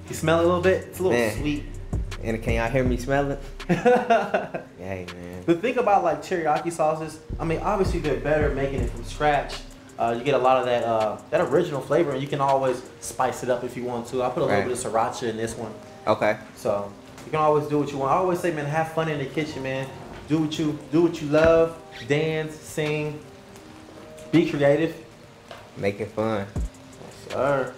You 0.09 0.15
smell 0.15 0.41
it 0.41 0.45
a 0.45 0.47
little 0.47 0.61
bit. 0.61 0.85
It's 0.89 0.99
a 0.99 1.03
little 1.03 1.19
Man. 1.19 1.39
sweet. 1.39 1.65
And 2.23 2.41
can 2.43 2.55
y'all 2.55 2.69
hear 2.71 2.85
me 2.85 2.97
smell 2.99 3.31
it? 3.33 3.41
Hey, 4.79 5.07
man. 5.15 5.43
The 5.47 5.55
thing 5.55 5.79
about 5.79 6.03
like 6.05 6.23
teriyaki 6.23 6.71
sauces, 6.73 7.19
I 7.41 7.45
mean, 7.45 7.61
obviously 7.61 8.01
they're 8.01 8.21
better 8.21 8.51
making 8.55 8.81
it 8.81 8.91
from 8.91 9.05
scratch. 9.05 9.61
Uh, 9.99 10.15
you 10.19 10.25
get 10.25 10.35
a 10.35 10.39
lot 10.39 10.59
of 10.59 10.65
that 10.67 10.83
uh, 10.83 11.19
that 11.31 11.41
original 11.41 11.81
flavor, 11.81 12.11
and 12.11 12.21
you 12.21 12.27
can 12.27 12.41
always 12.41 12.83
spice 13.01 13.43
it 13.45 13.49
up 13.49 13.63
if 13.63 13.77
you 13.77 13.85
want 13.85 14.09
to. 14.09 14.23
I 14.23 14.29
put 14.31 14.43
a 14.43 14.47
Right. 14.47 14.57
little 14.67 14.75
bit 14.75 14.85
of 14.85 14.93
sriracha 14.93 15.29
in 15.29 15.37
this 15.37 15.55
one, 15.57 15.73
Okay. 16.07 16.37
so 16.57 16.93
you 17.25 17.31
can 17.31 17.41
always 17.41 17.67
do 17.69 17.79
what 17.79 17.93
you 17.93 17.99
want. 17.99 18.11
I 18.11 18.17
always 18.17 18.41
say, 18.41 18.51
man, 18.53 18.67
have 18.67 18.93
fun 18.93 19.09
in 19.09 19.19
the 19.19 19.27
kitchen, 19.27 19.63
man. 19.63 19.87
Do 20.29 20.39
what 20.39 20.59
you 20.59 20.79
do 20.91 21.03
what 21.03 21.21
you 21.21 21.29
love. 21.29 21.79
Dance, 22.09 22.55
sing, 22.55 23.21
be 24.31 24.49
creative. 24.51 24.97
Make 25.77 26.01
it 26.01 26.09
fun. 26.09 26.47
Yes, 26.55 27.33
sir. 27.33 27.75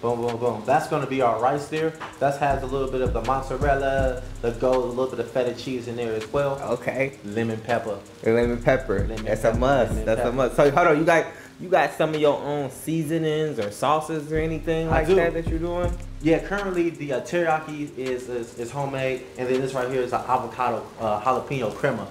Boom, 0.00 0.20
boom, 0.20 0.36
boom. 0.36 0.62
That's 0.66 0.88
gonna 0.88 1.06
be 1.06 1.22
our 1.22 1.40
rice 1.40 1.68
there. 1.68 1.92
That 2.18 2.38
has 2.40 2.62
a 2.64 2.66
little 2.66 2.90
bit 2.90 3.02
of 3.02 3.12
the 3.12 3.22
mozzarella, 3.22 4.22
the 4.40 4.50
gold, 4.52 4.84
a 4.84 4.88
little 4.88 5.06
bit 5.06 5.20
of 5.20 5.30
feta 5.30 5.54
cheese 5.54 5.86
in 5.86 5.94
there 5.94 6.12
as 6.12 6.30
well. 6.32 6.60
Okay. 6.62 7.12
Lemon 7.24 7.60
pepper. 7.60 7.98
Lemon 8.24 8.60
pepper. 8.60 9.00
Lemon 9.00 9.24
That's 9.24 9.42
pepper, 9.42 9.56
a 9.56 9.60
must. 9.60 9.90
lemon 9.90 10.04
That's 10.04 10.20
a 10.22 10.32
must. 10.32 10.56
So 10.56 10.70
hold 10.72 10.88
on, 10.88 10.98
you 10.98 11.04
got 11.04 11.26
you 11.60 11.68
got 11.68 11.92
some 11.92 12.14
of 12.14 12.20
your 12.20 12.36
own 12.40 12.70
seasonings 12.70 13.60
or 13.60 13.70
sauces 13.70 14.32
or 14.32 14.38
anything 14.38 14.90
like 14.90 15.06
that 15.06 15.34
that 15.34 15.46
you're 15.46 15.60
doing? 15.60 15.96
Yeah, 16.22 16.38
currently 16.38 16.90
the 16.90 17.14
uh, 17.14 17.20
teriyaki 17.22 17.98
is, 17.98 18.28
is 18.28 18.56
is 18.58 18.70
homemade, 18.70 19.24
and 19.38 19.48
then 19.48 19.60
this 19.60 19.74
right 19.74 19.90
here 19.90 20.02
is 20.02 20.12
an 20.12 20.20
avocado 20.20 20.86
uh, 21.00 21.20
jalapeno 21.20 21.74
crema. 21.74 22.06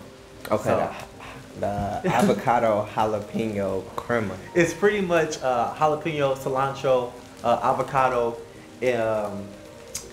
Okay. 0.49 0.63
So- 0.63 0.91
the, 1.59 1.99
the 2.03 2.09
avocado 2.15 2.87
jalapeno 2.93 3.83
crema. 3.95 4.35
It's 4.55 4.73
pretty 4.73 5.01
much 5.01 5.41
uh, 5.41 5.73
jalapeno, 5.75 6.35
cilantro, 6.37 7.11
uh, 7.43 7.59
avocado, 7.63 8.33
um, 8.81 9.45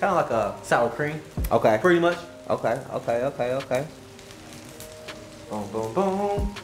kind 0.01 0.03
of 0.03 0.17
like 0.17 0.31
a 0.31 0.55
sour 0.63 0.91
cream, 0.91 1.21
Okay. 1.51 1.79
pretty 1.81 2.01
much. 2.01 2.19
Okay. 2.51 2.81
Okay. 2.93 3.25
Okay. 3.25 3.53
Okay. 3.55 3.87
Boom, 5.51 5.67
boom, 5.73 5.95
boom. 5.95 6.55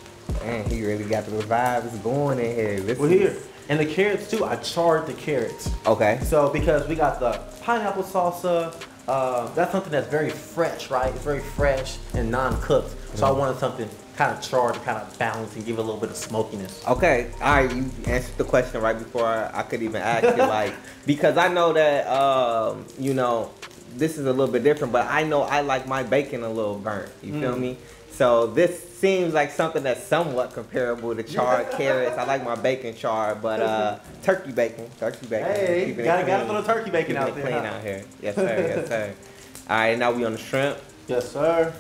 Man, 0.43 0.65
he 0.69 0.85
really 0.85 1.05
got 1.05 1.25
the 1.27 1.33
vibes 1.43 2.01
going 2.03 2.39
in 2.39 2.55
here. 2.55 2.81
This 2.81 2.99
We're 2.99 3.11
is- 3.13 3.21
here. 3.21 3.43
And 3.69 3.81
the 3.81 3.87
carrots 3.87 4.31
too, 4.31 4.45
I 4.45 4.57
charred 4.57 5.07
the 5.07 5.15
carrots. 5.15 5.71
Okay. 5.87 6.19
So 6.23 6.51
because 6.51 6.87
we 6.89 6.95
got 6.95 7.19
the 7.21 7.41
pineapple 7.63 8.03
salsa, 8.03 8.75
uh, 9.09 9.47
that's 9.55 9.73
something 9.73 9.91
that's 9.93 10.09
very 10.09 10.31
fresh, 10.31 10.91
right? 10.91 11.15
It's 11.15 11.25
very 11.25 11.41
fresh 11.41 11.97
and 12.15 12.31
non-cooked. 12.31 12.95
So 13.17 13.27
I 13.27 13.31
wanted 13.31 13.59
something 13.59 13.89
kind 14.17 14.33
of 14.37 14.41
charred 14.43 14.75
to 14.75 14.81
kind 14.81 14.99
of 14.99 15.19
balance 15.19 15.55
and 15.57 15.65
give 15.67 15.77
it 15.79 15.81
a 15.81 15.83
little 15.85 16.01
bit 16.01 16.11
of 16.11 16.17
smokiness. 16.17 16.83
Okay, 16.87 17.31
all 17.43 17.55
right. 17.65 17.75
You 17.75 17.91
answered 18.07 18.37
the 18.37 18.45
question 18.45 18.81
right 18.81 18.97
before 18.97 19.27
I, 19.27 19.51
I 19.53 19.63
could 19.63 19.83
even 19.83 20.01
ask 20.03 20.37
you, 20.37 20.43
like, 20.45 20.73
because 21.07 21.37
I 21.37 21.49
know 21.49 21.73
that 21.73 22.07
um, 22.07 22.85
you 22.99 23.13
know 23.15 23.51
this 23.97 24.17
is 24.19 24.27
a 24.27 24.31
little 24.33 24.53
bit 24.53 24.63
different, 24.63 24.93
but 24.93 25.07
I 25.09 25.23
know 25.25 25.43
I 25.43 25.61
like 25.63 25.87
my 25.89 26.03
bacon 26.03 26.43
a 26.43 26.49
little 26.51 26.79
burnt. 26.79 27.11
You 27.23 27.33
feel 27.33 27.55
Mm. 27.55 27.61
me? 27.61 27.79
So 28.11 28.47
this 28.47 28.94
seems 29.05 29.35
like 29.35 29.51
something 29.51 29.83
that's 29.83 30.03
somewhat 30.03 30.55
comparable 30.55 31.15
to 31.15 31.23
charred 31.23 31.71
carrots. 31.77 32.17
I 32.17 32.25
like 32.25 32.43
my 32.43 32.55
bacon 32.55 32.95
charred, 32.97 33.43
but 33.43 33.61
uh, 33.61 33.99
turkey 34.23 34.51
bacon, 34.53 34.89
turkey 34.99 35.27
bacon. 35.27 35.47
Hey, 35.53 35.85
keeping 35.89 36.05
gotta 36.07 36.25
clean. 36.25 36.47
throw 36.47 36.63
the 36.63 36.73
turkey 36.73 36.91
bacon 36.91 37.17
Keeping 37.17 37.17
out 37.23 37.29
it 37.29 37.35
there. 37.35 37.45
clean 37.45 37.59
huh? 37.59 37.65
out 37.77 37.83
here. 37.83 38.05
Yes 38.23 38.35
sir, 38.35 38.43
yes 38.47 38.89
sir. 38.89 39.15
All 39.69 39.77
right, 39.77 39.99
now 39.99 40.11
we 40.11 40.25
on 40.25 40.33
the 40.33 40.39
shrimp. 40.39 40.79
Yes, 41.07 41.31
sir. 41.31 41.75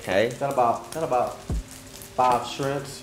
Okay. 0.00 0.30
Got 0.38 0.52
about 0.52 0.92
got 0.92 1.04
about 1.04 1.38
five 1.38 2.46
shrimps. 2.46 3.02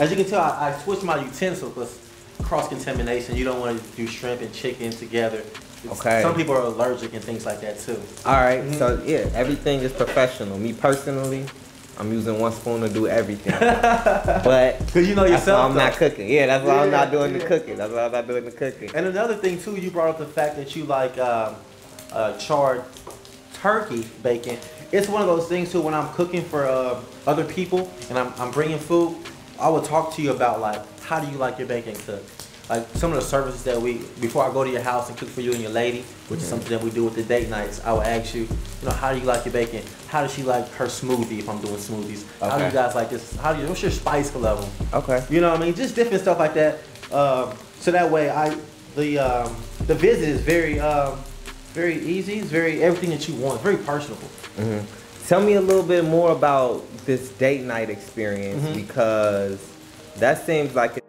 As 0.00 0.10
you 0.10 0.16
can 0.16 0.26
tell, 0.26 0.40
I, 0.40 0.70
I 0.74 0.78
switched 0.82 1.04
my 1.04 1.22
utensil 1.22 1.68
because 1.68 1.96
cross 2.42 2.68
contamination. 2.68 3.36
You 3.36 3.44
don't 3.44 3.60
want 3.60 3.80
to 3.80 3.96
do 3.96 4.06
shrimp 4.08 4.40
and 4.42 4.52
chicken 4.52 4.90
together. 4.90 5.38
It's- 5.38 5.64
Okay. 6.00 6.22
Some 6.22 6.34
people 6.34 6.54
are 6.56 6.62
allergic 6.62 7.14
and 7.14 7.22
things 7.22 7.46
like 7.46 7.60
that 7.60 7.78
too. 7.78 8.00
All 8.26 8.32
right, 8.32 8.64
Mhm. 8.64 8.74
so 8.80 9.00
yeah, 9.06 9.30
everything 9.32 9.78
is 9.78 9.92
professional. 9.92 10.58
Me 10.58 10.72
personally, 10.72 11.44
I'm 11.98 12.12
using 12.12 12.38
one 12.38 12.52
spoon 12.52 12.80
to 12.82 12.88
do 12.88 13.08
everything. 13.08 13.52
but 13.60 14.78
Cause 14.92 15.06
you 15.08 15.16
know 15.16 15.24
yourself. 15.24 15.70
I'm 15.70 15.76
not 15.76 15.94
cooking. 15.94 16.28
Yeah, 16.28 16.46
that's 16.46 16.64
why 16.64 16.84
I'm 16.84 16.90
not 16.92 17.12
Yeah, 17.12 17.18
doing 17.18 17.32
the 17.36 17.44
cooking. 17.44 17.76
That's 17.76 17.92
why 17.92 18.04
I'm 18.04 18.12
not 18.12 18.28
doing 18.28 18.44
the 18.44 18.52
cooking. 18.52 18.90
And 18.94 19.06
another 19.06 19.34
thing 19.34 19.60
too, 19.60 19.74
you 19.74 19.90
brought 19.90 20.08
up 20.08 20.18
the 20.18 20.26
fact 20.26 20.56
that 20.56 20.76
you 20.76 20.84
like 20.84 21.18
um, 21.18 21.56
uh, 22.12 22.36
charred 22.38 22.84
turkey 23.54 24.06
bacon. 24.22 24.58
It's 24.92 25.08
one 25.08 25.22
of 25.22 25.26
those 25.28 25.48
things 25.48 25.72
too. 25.72 25.80
When 25.80 25.92
I'm 25.92 26.08
cooking 26.14 26.42
for 26.42 26.66
uh, 26.66 27.00
other 27.26 27.44
people 27.44 27.90
and 28.08 28.18
I'm, 28.18 28.32
I'm 28.38 28.52
bringing 28.52 28.78
food, 28.78 29.16
I 29.58 29.68
will 29.68 29.82
talk 29.82 30.14
to 30.14 30.22
you 30.22 30.30
about 30.30 30.60
like 30.60 30.80
how 31.00 31.18
do 31.18 31.30
you 31.30 31.36
like 31.36 31.58
your 31.58 31.66
bacon 31.66 31.96
cooked. 31.96 32.37
Like 32.68 32.86
some 32.94 33.12
of 33.12 33.16
the 33.20 33.24
services 33.24 33.62
that 33.64 33.80
we 33.80 33.94
before 34.20 34.44
I 34.48 34.52
go 34.52 34.62
to 34.62 34.70
your 34.70 34.82
house 34.82 35.08
and 35.08 35.16
cook 35.16 35.28
for 35.30 35.40
you 35.40 35.52
and 35.52 35.60
your 35.62 35.70
lady, 35.70 36.02
which 36.28 36.40
is 36.40 36.46
something 36.46 36.68
that 36.68 36.82
we 36.82 36.90
do 36.90 37.04
with 37.04 37.14
the 37.14 37.22
date 37.22 37.48
nights. 37.48 37.80
I 37.84 37.92
will 37.92 38.02
ask 38.02 38.34
you, 38.34 38.42
you 38.42 38.48
know, 38.84 38.90
how 38.92 39.12
do 39.14 39.18
you 39.18 39.24
like 39.24 39.46
your 39.46 39.52
bacon? 39.54 39.82
How 40.08 40.20
does 40.22 40.34
she 40.34 40.42
like 40.42 40.68
her 40.72 40.84
smoothie 40.86 41.38
if 41.38 41.48
I'm 41.48 41.60
doing 41.62 41.76
smoothies? 41.76 42.24
How 42.40 42.58
do 42.58 42.64
you 42.64 42.70
guys 42.70 42.94
like 42.94 43.08
this? 43.08 43.34
How 43.36 43.54
do 43.54 43.62
you? 43.62 43.68
What's 43.68 43.80
your 43.80 43.90
spice 43.90 44.34
level? 44.34 44.68
Okay. 44.92 45.24
You 45.30 45.40
know 45.40 45.50
what 45.50 45.60
I 45.60 45.64
mean? 45.64 45.74
Just 45.74 45.94
different 45.94 46.20
stuff 46.22 46.38
like 46.38 46.54
that. 46.54 46.74
Um, 47.10 47.54
so 47.80 47.90
that 47.90 48.10
way, 48.10 48.28
I 48.28 48.54
the 48.96 49.18
um, 49.18 49.56
the 49.86 49.94
visit 49.94 50.28
is 50.28 50.40
very 50.42 50.78
um, 50.78 51.18
very 51.72 51.96
easy. 52.04 52.40
It's 52.40 52.48
very 52.50 52.82
everything 52.82 53.10
that 53.10 53.26
you 53.28 53.34
want. 53.36 53.54
It's 53.54 53.62
very 53.64 53.78
personable. 53.78 54.28
hmm 54.56 54.80
Tell 55.26 55.42
me 55.42 55.54
a 55.54 55.60
little 55.60 55.82
bit 55.82 56.04
more 56.04 56.32
about 56.32 56.84
this 57.04 57.28
date 57.30 57.62
night 57.62 57.90
experience 57.90 58.62
Mhm. 58.64 58.74
because 58.74 59.58
that 60.16 60.44
seems 60.46 60.74
like. 60.74 61.02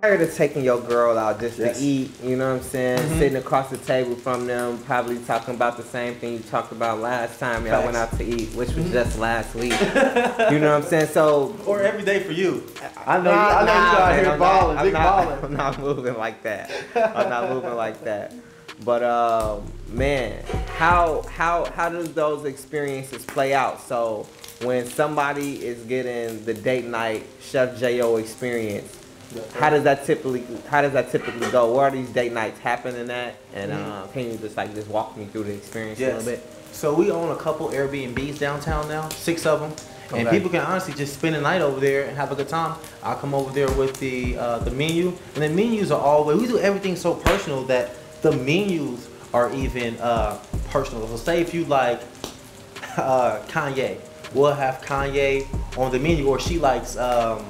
Prior 0.00 0.14
of 0.14 0.34
taking 0.34 0.64
your 0.64 0.80
girl 0.80 1.18
out 1.18 1.40
just 1.40 1.58
Yes. 1.58 1.78
to 1.78 1.84
eat, 1.84 2.10
you 2.24 2.34
know 2.34 2.54
what 2.54 2.62
I'm 2.62 2.66
saying? 2.70 3.00
Mhm. 3.00 3.18
Sitting 3.18 3.36
across 3.36 3.68
the 3.68 3.76
table 3.76 4.14
from 4.16 4.46
them, 4.46 4.78
probably 4.86 5.18
talking 5.18 5.54
about 5.54 5.76
the 5.76 5.82
same 5.82 6.14
thing 6.14 6.32
you 6.32 6.38
talked 6.38 6.72
about 6.72 7.00
last 7.00 7.38
time 7.38 7.66
y'all 7.66 7.84
went 7.84 7.98
out 7.98 8.16
to 8.16 8.24
eat, 8.24 8.48
which 8.54 8.72
was 8.74 8.86
Mhm. 8.86 8.92
just 8.92 9.18
last 9.18 9.54
week. 9.54 9.72
you 10.50 10.58
know 10.58 10.72
what 10.72 10.84
I'm 10.84 10.88
saying? 10.88 11.08
So 11.12 11.54
Or 11.66 11.82
every 11.82 12.02
day 12.02 12.20
for 12.20 12.32
you. 12.32 12.62
I 13.06 13.18
know. 13.18 13.30
you, 13.30 13.36
Nah, 13.36 13.58
I 13.58 13.64
know 13.66 13.72
you 13.74 13.78
out 13.78 14.08
man, 14.08 14.24
here 14.24 14.32
I'm 14.32 14.38
balling, 14.38 14.74
not, 14.76 14.84
big 14.84 14.94
I'm 14.94 15.02
not, 15.02 15.24
balling. 15.26 15.38
I'm 15.44 15.56
not 15.58 15.80
moving 15.80 16.16
like 16.16 16.42
that. 16.44 16.70
I'm 16.96 17.28
not 17.28 17.50
moving 17.52 17.74
like 17.76 18.02
that. 18.04 18.32
But 18.82 19.02
um, 19.02 19.70
man, 19.92 20.36
how 20.78 21.24
how 21.36 21.66
how 21.76 21.90
does 21.90 22.08
those 22.14 22.46
experiences 22.46 23.22
play 23.26 23.52
out? 23.52 23.86
So 23.86 24.26
when 24.62 24.86
somebody 24.86 25.56
is 25.66 25.80
getting 25.84 26.42
the 26.46 26.54
date 26.54 26.86
night 26.86 27.26
Chef 27.42 27.78
Jo 27.78 28.16
experience, 28.16 28.96
how 29.58 29.70
does 29.70 29.84
that 29.84 30.04
typically 30.04 30.44
how 30.68 30.82
does 30.82 30.92
that 30.92 31.10
typically 31.10 31.50
go? 31.50 31.74
Where 31.74 31.86
are 31.86 31.90
these 31.90 32.08
date 32.10 32.32
nights 32.32 32.58
happening 32.60 33.10
at? 33.10 33.36
And 33.54 33.72
uh, 33.72 34.06
can 34.12 34.30
you 34.30 34.36
just 34.38 34.56
like 34.56 34.74
just 34.74 34.88
walk 34.88 35.16
me 35.16 35.26
through 35.26 35.44
the 35.44 35.54
experience 35.54 36.00
a 36.00 36.06
little 36.06 36.24
bit? 36.24 36.46
So 36.72 36.94
we 36.94 37.10
own 37.10 37.30
a 37.30 37.36
couple 37.36 37.68
Airbnbs 37.68 38.38
downtown 38.38 38.88
now, 38.88 39.08
six 39.10 39.44
of 39.46 39.60
them, 39.60 39.72
and 40.16 40.28
people 40.28 40.50
can 40.50 40.60
honestly 40.60 40.94
just 40.94 41.14
spend 41.14 41.34
the 41.34 41.40
night 41.40 41.60
over 41.60 41.80
there 41.80 42.06
and 42.06 42.16
have 42.16 42.32
a 42.32 42.34
good 42.34 42.48
time. 42.48 42.78
I'll 43.02 43.16
come 43.16 43.34
over 43.34 43.52
there 43.52 43.70
with 43.72 43.98
the 44.00 44.36
uh, 44.36 44.58
the 44.58 44.70
menu, 44.70 45.16
and 45.34 45.44
the 45.44 45.48
menus 45.48 45.90
are 45.90 46.00
always 46.00 46.40
we 46.40 46.46
do 46.46 46.58
everything 46.58 46.96
so 46.96 47.14
personal 47.14 47.64
that 47.64 47.90
the 48.22 48.32
menus 48.32 49.08
are 49.32 49.52
even 49.52 49.96
uh, 49.98 50.38
personal. 50.70 51.06
So 51.06 51.16
say 51.16 51.40
if 51.40 51.54
you 51.54 51.64
like 51.66 52.00
uh, 52.96 53.40
Kanye, 53.48 53.98
we'll 54.34 54.52
have 54.52 54.82
Kanye 54.82 55.46
on 55.78 55.92
the 55.92 55.98
menu, 55.98 56.26
or 56.26 56.40
she 56.40 56.58
likes. 56.58 56.96
Um, 56.96 57.44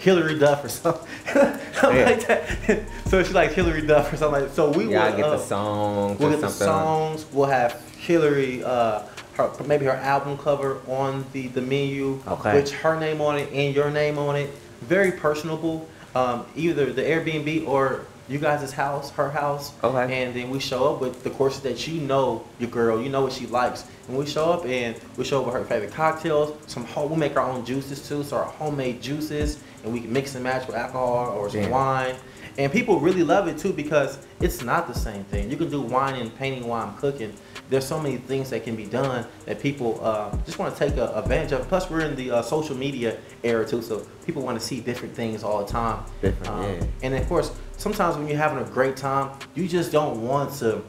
Hilary 0.00 0.38
Duff 0.38 0.64
or 0.64 0.68
something, 0.68 1.06
something 1.74 1.96
Yeah. 1.98 2.04
like 2.06 2.26
that. 2.26 2.82
so 3.06 3.22
she 3.22 3.32
likes 3.32 3.52
Hilary 3.54 3.86
Duff 3.86 4.12
or 4.12 4.16
something 4.16 4.40
like 4.40 4.48
that. 4.50 4.56
So 4.56 4.70
we 4.70 4.90
Yeah, 4.90 5.10
will 5.10 5.16
get 5.16 5.26
uh, 5.26 5.30
the 5.36 5.38
songs 5.38 6.18
We'll 6.18 6.30
get 6.30 6.40
the 6.40 6.48
songs. 6.48 7.26
We'll 7.32 7.48
have 7.48 7.80
Hilary, 7.98 8.64
uh, 8.64 9.02
her 9.34 9.50
maybe 9.66 9.84
her 9.86 9.92
album 9.92 10.38
cover 10.38 10.78
on 10.88 11.24
the 11.32 11.48
the 11.48 11.60
menu, 11.60 12.18
Okay. 12.26 12.54
which 12.54 12.70
her 12.72 12.98
name 12.98 13.20
on 13.20 13.38
it 13.38 13.52
and 13.52 13.74
your 13.74 13.90
name 13.90 14.18
on 14.18 14.36
it. 14.36 14.50
Very 14.82 15.12
personable. 15.12 15.86
Um, 16.14 16.46
either 16.56 16.92
the 16.92 17.02
Airbnb 17.02 17.68
or 17.68 18.00
you 18.28 18.38
guys' 18.38 18.72
house, 18.72 19.10
her 19.10 19.30
house. 19.30 19.72
Okay. 19.84 20.22
And 20.22 20.34
then 20.34 20.50
we 20.50 20.60
show 20.60 20.92
up 20.94 21.00
with 21.00 21.22
the 21.24 21.30
courses 21.30 21.60
that 21.62 21.86
you 21.86 22.00
know 22.00 22.44
your 22.58 22.70
girl, 22.70 23.00
you 23.02 23.08
know 23.10 23.20
what 23.22 23.32
she 23.32 23.46
likes. 23.46 23.84
And 24.08 24.16
we 24.16 24.24
show 24.26 24.50
up 24.52 24.64
and 24.64 24.96
we 25.16 25.24
show 25.24 25.40
up 25.40 25.46
with 25.46 25.54
her 25.54 25.64
favorite 25.64 25.92
cocktails. 25.92 26.56
Some 26.68 26.84
home, 26.86 27.10
we 27.10 27.16
make 27.16 27.36
our 27.36 27.48
own 27.48 27.64
juices 27.66 28.06
too, 28.08 28.22
so 28.24 28.38
our 28.38 28.44
homemade 28.44 29.02
juices, 29.02 29.58
and 29.84 29.92
we 29.92 30.00
can 30.00 30.12
mix 30.12 30.34
and 30.34 30.44
match 30.44 30.66
with 30.66 30.76
alcohol 30.76 31.28
or 31.36 31.48
some 31.50 31.62
Damn. 31.62 31.70
wine. 31.70 32.14
And 32.58 32.70
people 32.70 32.98
really 33.00 33.22
love 33.22 33.48
it 33.48 33.56
too 33.58 33.72
because 33.72 34.18
it's 34.40 34.62
not 34.62 34.86
the 34.88 34.94
same 34.94 35.24
thing. 35.24 35.50
You 35.50 35.56
can 35.56 35.70
do 35.70 35.80
wine 35.80 36.16
and 36.16 36.34
painting 36.36 36.66
while 36.66 36.86
I'm 36.86 36.94
cooking. 36.96 37.32
There's 37.70 37.86
so 37.86 37.98
many 38.00 38.16
things 38.16 38.50
that 38.50 38.64
can 38.64 38.74
be 38.74 38.84
done 38.84 39.24
that 39.46 39.60
people 39.60 40.00
uh, 40.04 40.36
just 40.44 40.58
want 40.58 40.76
to 40.76 40.88
take 40.88 40.98
uh, 40.98 41.12
advantage 41.14 41.52
of. 41.52 41.68
Plus, 41.68 41.88
we're 41.88 42.00
in 42.00 42.16
the 42.16 42.32
uh, 42.32 42.42
social 42.42 42.76
media 42.76 43.16
era 43.44 43.64
too, 43.66 43.80
so 43.80 44.00
people 44.26 44.42
want 44.42 44.58
to 44.60 44.64
see 44.66 44.80
different 44.80 45.14
things 45.14 45.44
all 45.44 45.64
the 45.64 45.70
time. 45.70 46.04
Different, 46.20 46.48
Um, 46.48 46.64
yeah. 46.64 46.84
And 47.04 47.14
of 47.14 47.26
course, 47.28 47.52
sometimes 47.76 48.16
when 48.16 48.26
you're 48.26 48.36
having 48.36 48.58
a 48.62 48.68
great 48.68 48.96
time, 48.96 49.38
you 49.54 49.68
just 49.68 49.92
don't 49.92 50.20
want 50.26 50.52
to. 50.56 50.82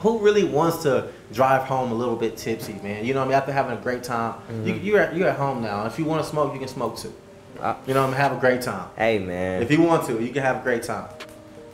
Who 0.00 0.18
really 0.18 0.44
wants 0.44 0.82
to 0.82 1.10
drive 1.32 1.62
home 1.64 1.90
a 1.92 1.94
little 1.94 2.16
bit 2.16 2.36
tipsy, 2.36 2.74
man? 2.82 3.04
You 3.04 3.12
know 3.14 3.20
what 3.20 3.26
I 3.26 3.28
mean? 3.28 3.38
After 3.38 3.52
having 3.52 3.76
a 3.76 3.80
great 3.80 4.02
time, 4.02 4.34
you, 4.64 4.72
Mm-hmm. 4.74 4.84
you're, 4.86 5.00
at, 5.00 5.14
you're 5.16 5.28
at 5.28 5.36
home 5.36 5.62
now. 5.62 5.86
If 5.86 5.98
you 5.98 6.04
want 6.06 6.22
to 6.22 6.28
smoke, 6.28 6.52
you 6.54 6.58
can 6.58 6.68
smoke 6.68 6.96
too. 6.98 7.12
Uh, 7.60 7.74
You 7.86 7.94
know 7.94 8.00
what 8.02 8.06
I 8.08 8.10
mean? 8.10 8.16
Have 8.20 8.32
a 8.36 8.40
great 8.40 8.62
time. 8.62 8.88
hey 8.96 9.18
man. 9.18 9.62
If 9.62 9.70
you 9.70 9.82
want 9.82 10.06
to, 10.06 10.22
you 10.22 10.32
can 10.32 10.42
have 10.42 10.56
a 10.56 10.62
great 10.62 10.82
time. 10.82 11.08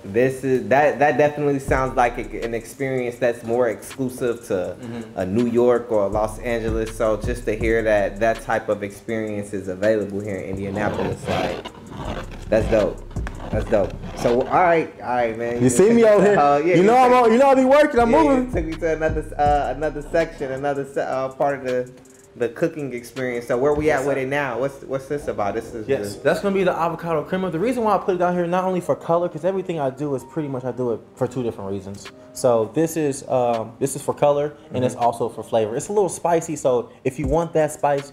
This 0.04 0.42
is 0.42 0.68
that 0.68 0.98
that 0.98 1.16
definitely 1.16 1.60
sounds 1.60 1.96
like 1.96 2.18
a, 2.18 2.44
an 2.44 2.54
experience 2.54 3.16
that's 3.18 3.44
more 3.44 3.68
exclusive 3.68 4.44
to 4.48 4.76
Mhm. 4.80 5.04
a 5.14 5.24
New 5.24 5.46
York 5.46 5.92
or 5.92 6.08
Los 6.08 6.40
Angeles. 6.40 6.96
So 6.96 7.16
just 7.18 7.44
to 7.44 7.54
hear 7.54 7.82
that 7.82 8.18
that 8.18 8.40
type 8.42 8.68
of 8.68 8.82
experience 8.82 9.52
is 9.52 9.68
available 9.68 10.18
here 10.20 10.36
in 10.36 10.50
Indianapolis, 10.50 11.18
like 11.28 11.64
that's 12.48 12.68
dope. 12.68 12.98
That's 13.52 13.68
dope. 13.70 13.92
So 14.16 14.40
all 14.40 14.62
right, 14.64 14.92
all 15.00 15.14
right, 15.14 15.38
man. 15.38 15.62
You 15.62 15.68
see 15.68 15.90
me 15.90 16.04
out 16.04 16.20
here? 16.22 16.36
Uh, 16.38 16.58
yeah, 16.58 16.74
you 16.76 16.82
know 16.82 16.96
I'm 16.96 17.10
took- 17.12 17.24
on, 17.26 17.32
you 17.32 17.38
know 17.38 17.50
I 17.50 17.54
be 17.54 17.64
working. 17.64 18.00
I'm 18.00 18.10
yeah, 18.10 18.22
moving. 18.22 18.46
You 18.46 18.52
took 18.54 18.64
me 18.64 18.74
to 18.82 18.92
another 18.96 19.24
uh, 19.38 19.72
another 19.76 20.02
section, 20.10 20.50
another 20.50 20.84
se- 20.84 21.02
uh, 21.06 21.28
part 21.28 21.58
of 21.60 21.64
the 21.64 21.88
the 22.34 22.48
cooking 22.48 22.94
experience. 22.94 23.46
So 23.48 23.58
where 23.58 23.74
we 23.74 23.90
at 23.90 24.06
with 24.06 24.16
it 24.16 24.28
now? 24.28 24.58
What's 24.58 24.82
what's 24.84 25.06
this 25.06 25.28
about? 25.28 25.54
This 25.54 25.74
is 25.74 25.86
Yes, 25.86 26.16
the- 26.16 26.22
that's 26.22 26.40
gonna 26.40 26.54
be 26.54 26.64
the 26.64 26.72
avocado 26.72 27.22
creamer. 27.24 27.50
The 27.50 27.58
reason 27.58 27.84
why 27.84 27.94
I 27.94 27.98
put 27.98 28.14
it 28.14 28.18
down 28.18 28.34
here 28.34 28.46
not 28.46 28.64
only 28.64 28.80
for 28.80 28.96
color, 28.96 29.28
because 29.28 29.44
everything 29.44 29.78
I 29.78 29.90
do 29.90 30.14
is 30.14 30.24
pretty 30.24 30.48
much 30.48 30.64
I 30.64 30.72
do 30.72 30.92
it 30.92 31.00
for 31.14 31.26
two 31.26 31.42
different 31.42 31.70
reasons. 31.70 32.10
So 32.32 32.70
this 32.74 32.96
is 32.96 33.28
um, 33.28 33.72
this 33.78 33.96
is 33.96 34.02
for 34.02 34.14
color 34.14 34.54
and 34.72 34.84
it's 34.84 34.94
also 34.94 35.28
for 35.28 35.42
flavor. 35.42 35.76
It's 35.76 35.88
a 35.88 35.92
little 35.92 36.08
spicy, 36.08 36.56
so 36.56 36.90
if 37.04 37.18
you 37.18 37.26
want 37.26 37.52
that 37.52 37.70
spice, 37.72 38.12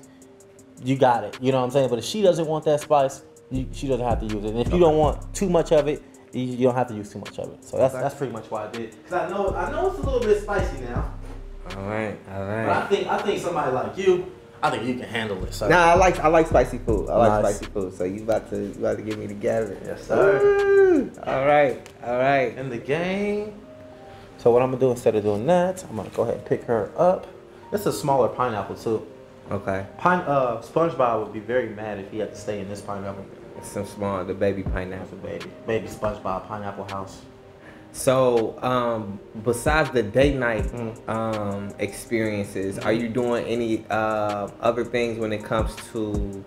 you 0.83 0.97
got 0.97 1.23
it. 1.23 1.37
You 1.41 1.51
know 1.51 1.59
what 1.59 1.65
I'm 1.65 1.71
saying? 1.71 1.89
But 1.89 1.99
if 1.99 2.05
she 2.05 2.21
doesn't 2.21 2.45
want 2.47 2.65
that 2.65 2.81
spice, 2.81 3.21
you, 3.51 3.67
she 3.71 3.87
doesn't 3.87 4.05
have 4.05 4.19
to 4.19 4.25
use 4.25 4.43
it. 4.45 4.49
And 4.51 4.59
if 4.59 4.71
you 4.73 4.79
don't 4.79 4.97
want 4.97 5.33
too 5.33 5.49
much 5.49 5.71
of 5.71 5.87
it, 5.87 6.03
you, 6.33 6.43
you 6.43 6.63
don't 6.67 6.75
have 6.75 6.87
to 6.89 6.93
use 6.93 7.11
too 7.11 7.19
much 7.19 7.39
of 7.39 7.51
it. 7.53 7.63
So 7.65 7.77
that's 7.77 7.93
Okay. 7.93 8.03
that's 8.03 8.15
pretty 8.15 8.33
much 8.33 8.51
why 8.51 8.65
I 8.65 8.71
did. 8.71 8.91
Because 8.91 9.13
I 9.13 9.29
know 9.29 9.49
I 9.55 9.71
know 9.71 9.87
it's 9.89 9.97
a 9.99 10.01
little 10.03 10.19
bit 10.19 10.41
spicy 10.41 10.81
now, 10.81 11.11
all 11.77 11.83
right, 11.87 12.17
all 12.31 12.45
but 12.45 12.69
I 12.69 12.85
think 12.87 13.07
I 13.07 13.17
think 13.21 13.39
somebody 13.39 13.71
like 13.71 13.97
you, 13.97 14.31
I 14.61 14.69
think 14.69 14.83
you 14.85 14.95
can 14.95 15.03
handle 15.09 15.43
it. 15.45 15.53
So. 15.53 15.67
Nah, 15.67 15.77
I 15.91 15.93
like 15.95 16.19
I 16.19 16.27
like 16.27 16.47
spicy 16.47 16.77
food. 16.79 17.09
I 17.09 17.15
like 17.17 17.43
Nice. 17.43 17.55
spicy 17.57 17.71
food. 17.71 17.93
So 17.93 18.03
you 18.03 18.23
about 18.23 18.49
to 18.49 18.57
you 18.57 18.75
about 18.79 18.97
to 18.97 19.03
get 19.03 19.17
me 19.17 19.27
the 19.27 19.33
together. 19.35 19.77
Yes, 19.85 20.07
sir. 20.07 20.39
Woo! 20.41 21.11
All 21.25 21.45
right, 21.45 21.87
all 22.05 22.17
right. 22.17 22.57
in 22.57 22.69
the 22.69 22.77
game. 22.77 23.53
So 24.37 24.51
what 24.51 24.61
I'm 24.61 24.69
gonna 24.71 24.79
do 24.79 24.91
instead 24.91 25.15
of 25.15 25.23
doing 25.23 25.45
that, 25.47 25.83
I'm 25.89 25.95
gonna 25.97 26.09
go 26.09 26.23
ahead 26.23 26.35
and 26.35 26.45
pick 26.45 26.63
her 26.63 26.91
up. 26.97 27.27
It's 27.71 27.85
a 27.85 27.93
smaller 27.93 28.29
pineapple 28.29 28.75
too. 28.75 29.05
Okay. 29.51 29.85
Pine, 29.97 30.19
uh, 30.21 30.61
SpongeBob 30.61 31.23
would 31.23 31.33
be 31.33 31.39
very 31.39 31.69
mad 31.69 31.99
if 31.99 32.11
he 32.11 32.19
had 32.19 32.33
to 32.33 32.39
stay 32.39 32.59
in 32.59 32.69
this 32.69 32.81
pineapple. 32.81 33.25
It's 33.57 33.67
some 33.69 33.85
small 33.85 34.23
the 34.23 34.33
baby 34.33 34.61
That's 34.61 34.71
a 34.71 34.75
pineapple. 34.75 35.17
baby, 35.17 35.45
baby 35.67 35.87
SpongeBob 35.87 36.47
pineapple 36.47 36.85
house. 36.85 37.21
So, 37.91 38.57
um, 38.61 39.19
besides 39.43 39.89
the 39.91 40.03
date 40.03 40.35
night 40.35 40.65
Mm. 40.71 41.09
um, 41.09 41.69
experiences, 41.79 42.77
are 42.79 42.93
you 42.93 43.09
doing 43.09 43.45
any 43.45 43.83
uh, 43.89 44.47
other 44.61 44.85
things 44.85 45.19
when 45.19 45.33
it 45.33 45.43
comes 45.43 45.75
to 45.91 46.43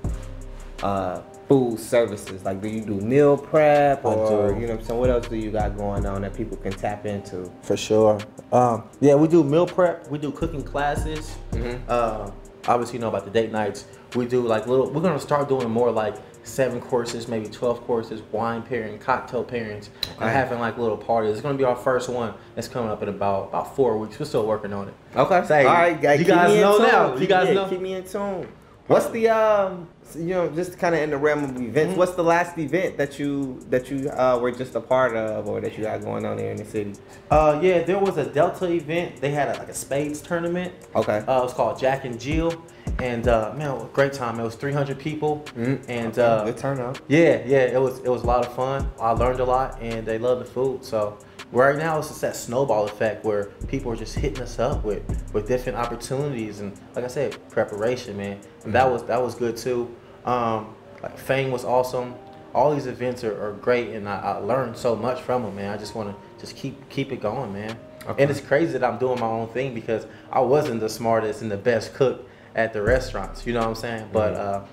uh, 0.82 1.20
food 1.48 1.78
services? 1.78 2.44
Like, 2.44 2.62
do 2.62 2.68
you 2.68 2.80
do 2.80 2.94
meal 2.94 3.36
prep, 3.36 4.04
or 4.04 4.52
you 4.58 4.66
know, 4.66 4.74
what 4.74 4.80
I'm 4.80 4.84
saying, 4.84 5.00
what 5.00 5.10
else 5.10 5.28
do 5.28 5.36
you 5.36 5.50
got 5.50 5.76
going 5.76 6.06
on 6.06 6.22
that 6.22 6.34
people 6.34 6.56
can 6.56 6.72
tap 6.72 7.06
into? 7.06 7.50
For 7.62 7.76
sure. 7.76 8.18
Um, 8.52 8.84
yeah, 9.00 9.14
we 9.16 9.26
do 9.28 9.42
meal 9.42 9.66
prep. 9.66 10.08
We 10.10 10.18
do 10.18 10.30
cooking 10.30 10.62
classes. 10.62 11.36
Mhm. 11.52 11.80
Uh, 11.88 12.30
obviously, 12.68 12.94
you 12.98 13.00
know 13.00 13.08
about 13.08 13.24
the 13.24 13.30
date 13.30 13.50
nights. 13.52 13.84
We 14.14 14.26
do 14.26 14.42
like 14.42 14.66
little. 14.68 14.90
We're 14.90 15.02
gonna 15.02 15.18
start 15.18 15.48
doing 15.48 15.68
more 15.70 15.90
like 15.90 16.14
seven 16.44 16.80
courses, 16.80 17.28
maybe 17.28 17.46
twelve 17.48 17.80
courses, 17.86 18.22
wine 18.32 18.62
pairing, 18.62 18.98
cocktail 18.98 19.44
pairings, 19.44 19.88
and 20.16 20.22
Okay. 20.22 20.30
having 20.32 20.58
like 20.58 20.76
little 20.78 20.96
parties. 20.96 21.32
It's 21.32 21.40
gonna 21.40 21.56
be 21.58 21.64
our 21.64 21.76
first 21.76 22.08
one. 22.08 22.34
that's 22.54 22.68
coming 22.68 22.90
up 22.90 23.02
in 23.02 23.08
about 23.08 23.48
about 23.48 23.74
four 23.76 23.96
weeks. 23.96 24.18
We're 24.18 24.26
still 24.26 24.46
working 24.46 24.72
on 24.72 24.88
it. 24.88 24.94
Okay. 25.16 25.46
Say, 25.46 25.64
All 25.66 25.72
right, 25.72 26.00
guys. 26.00 26.18
you 26.20 26.26
guys 26.26 26.54
know 26.60 26.78
now. 26.78 27.16
You 27.16 27.26
guys 27.26 27.48
Yeah, 27.48 27.54
know. 27.54 27.68
Keep 27.68 27.80
me 27.80 27.94
in 27.94 28.04
tune. 28.04 28.46
What's 28.88 29.08
the 29.10 29.28
um, 29.28 29.88
you 30.14 30.26
know, 30.34 30.48
just 30.50 30.78
kind 30.78 30.94
of 30.94 31.00
in 31.00 31.10
the 31.10 31.16
realm 31.16 31.44
of 31.44 31.56
events? 31.60 31.94
Mhm. 31.94 31.96
What's 31.96 32.12
the 32.14 32.24
last 32.24 32.58
event 32.58 32.96
that 32.98 33.18
you 33.18 33.60
that 33.70 33.90
you 33.90 34.10
uh, 34.10 34.38
were 34.42 34.50
just 34.50 34.74
a 34.74 34.80
part 34.80 35.14
of, 35.16 35.48
or 35.48 35.60
that 35.60 35.78
you 35.78 35.84
got 35.84 36.02
going 36.02 36.26
on 36.26 36.36
here 36.38 36.50
in 36.50 36.56
the 36.56 36.64
city? 36.64 36.94
Uh, 37.30 37.58
yeah, 37.62 37.82
there 37.84 37.98
was 37.98 38.16
a 38.18 38.24
Delta 38.26 38.70
event. 38.70 39.20
They 39.20 39.30
had 39.30 39.54
a, 39.54 39.58
like 39.58 39.68
a 39.68 39.74
spades 39.74 40.20
tournament. 40.20 40.72
Okay. 40.96 41.18
Uh, 41.18 41.38
it 41.38 41.42
was 41.44 41.54
called 41.54 41.78
Jack 41.78 42.04
and 42.04 42.20
Jill, 42.20 42.52
and 42.98 43.28
uh, 43.28 43.54
man, 43.56 43.86
great 43.92 44.12
time. 44.12 44.38
It 44.40 44.42
was 44.42 44.56
300 44.56 44.98
people, 44.98 45.44
Mhm. 45.56 45.80
and 45.88 46.18
Okay, 46.18 46.22
uh, 46.22 46.44
good 46.44 46.58
turnout. 46.58 47.00
yeah, 47.08 47.40
yeah, 47.46 47.58
it 47.76 47.80
was 47.80 48.00
it 48.00 48.08
was 48.10 48.24
a 48.24 48.26
lot 48.26 48.44
of 48.44 48.52
fun. 48.54 48.90
I 49.00 49.12
learned 49.12 49.40
a 49.40 49.44
lot, 49.44 49.78
and 49.80 50.04
they 50.04 50.18
love 50.18 50.40
the 50.40 50.44
food. 50.44 50.84
So 50.84 51.16
right 51.60 51.76
now, 51.76 51.98
it's 51.98 52.08
just 52.08 52.20
that 52.22 52.34
snowball 52.34 52.86
effect 52.86 53.24
where 53.24 53.46
people 53.68 53.92
are 53.92 53.96
just 53.96 54.14
hitting 54.14 54.42
us 54.42 54.58
up 54.58 54.84
with 54.84 55.02
with 55.32 55.46
different 55.46 55.78
opportunities, 55.78 56.60
and 56.60 56.72
like 56.94 57.04
I 57.04 57.08
said, 57.08 57.36
preparation, 57.50 58.16
man. 58.16 58.40
And 58.64 58.72
that 58.72 58.90
was 58.90 59.04
that 59.04 59.20
was 59.20 59.34
good 59.34 59.56
too. 59.56 59.94
Um, 60.24 60.74
like 61.02 61.18
Fame 61.18 61.50
was 61.50 61.64
awesome. 61.64 62.14
All 62.54 62.74
these 62.74 62.86
events 62.86 63.24
are, 63.24 63.42
are 63.42 63.52
great, 63.52 63.90
and 63.90 64.08
I, 64.08 64.18
I 64.18 64.36
learned 64.36 64.76
so 64.76 64.94
much 64.94 65.20
from 65.22 65.42
them, 65.42 65.56
man. 65.56 65.70
I 65.70 65.76
just 65.76 65.94
want 65.94 66.10
to 66.10 66.40
just 66.40 66.56
keep 66.56 66.88
keep 66.88 67.12
it 67.12 67.20
going, 67.20 67.52
man. 67.52 67.78
Okay. 68.06 68.22
And 68.22 68.30
it's 68.30 68.40
crazy 68.40 68.72
that 68.72 68.84
I'm 68.84 68.98
doing 68.98 69.20
my 69.20 69.26
own 69.26 69.48
thing 69.48 69.74
because 69.74 70.06
I 70.30 70.40
wasn't 70.40 70.80
the 70.80 70.88
smartest 70.88 71.42
and 71.42 71.50
the 71.50 71.56
best 71.56 71.94
cook 71.94 72.28
at 72.54 72.72
the 72.72 72.82
restaurants. 72.82 73.46
You 73.46 73.52
know 73.52 73.60
what 73.60 73.68
I'm 73.68 73.74
saying? 73.74 74.08
But 74.12 74.34
uh, 74.34 74.64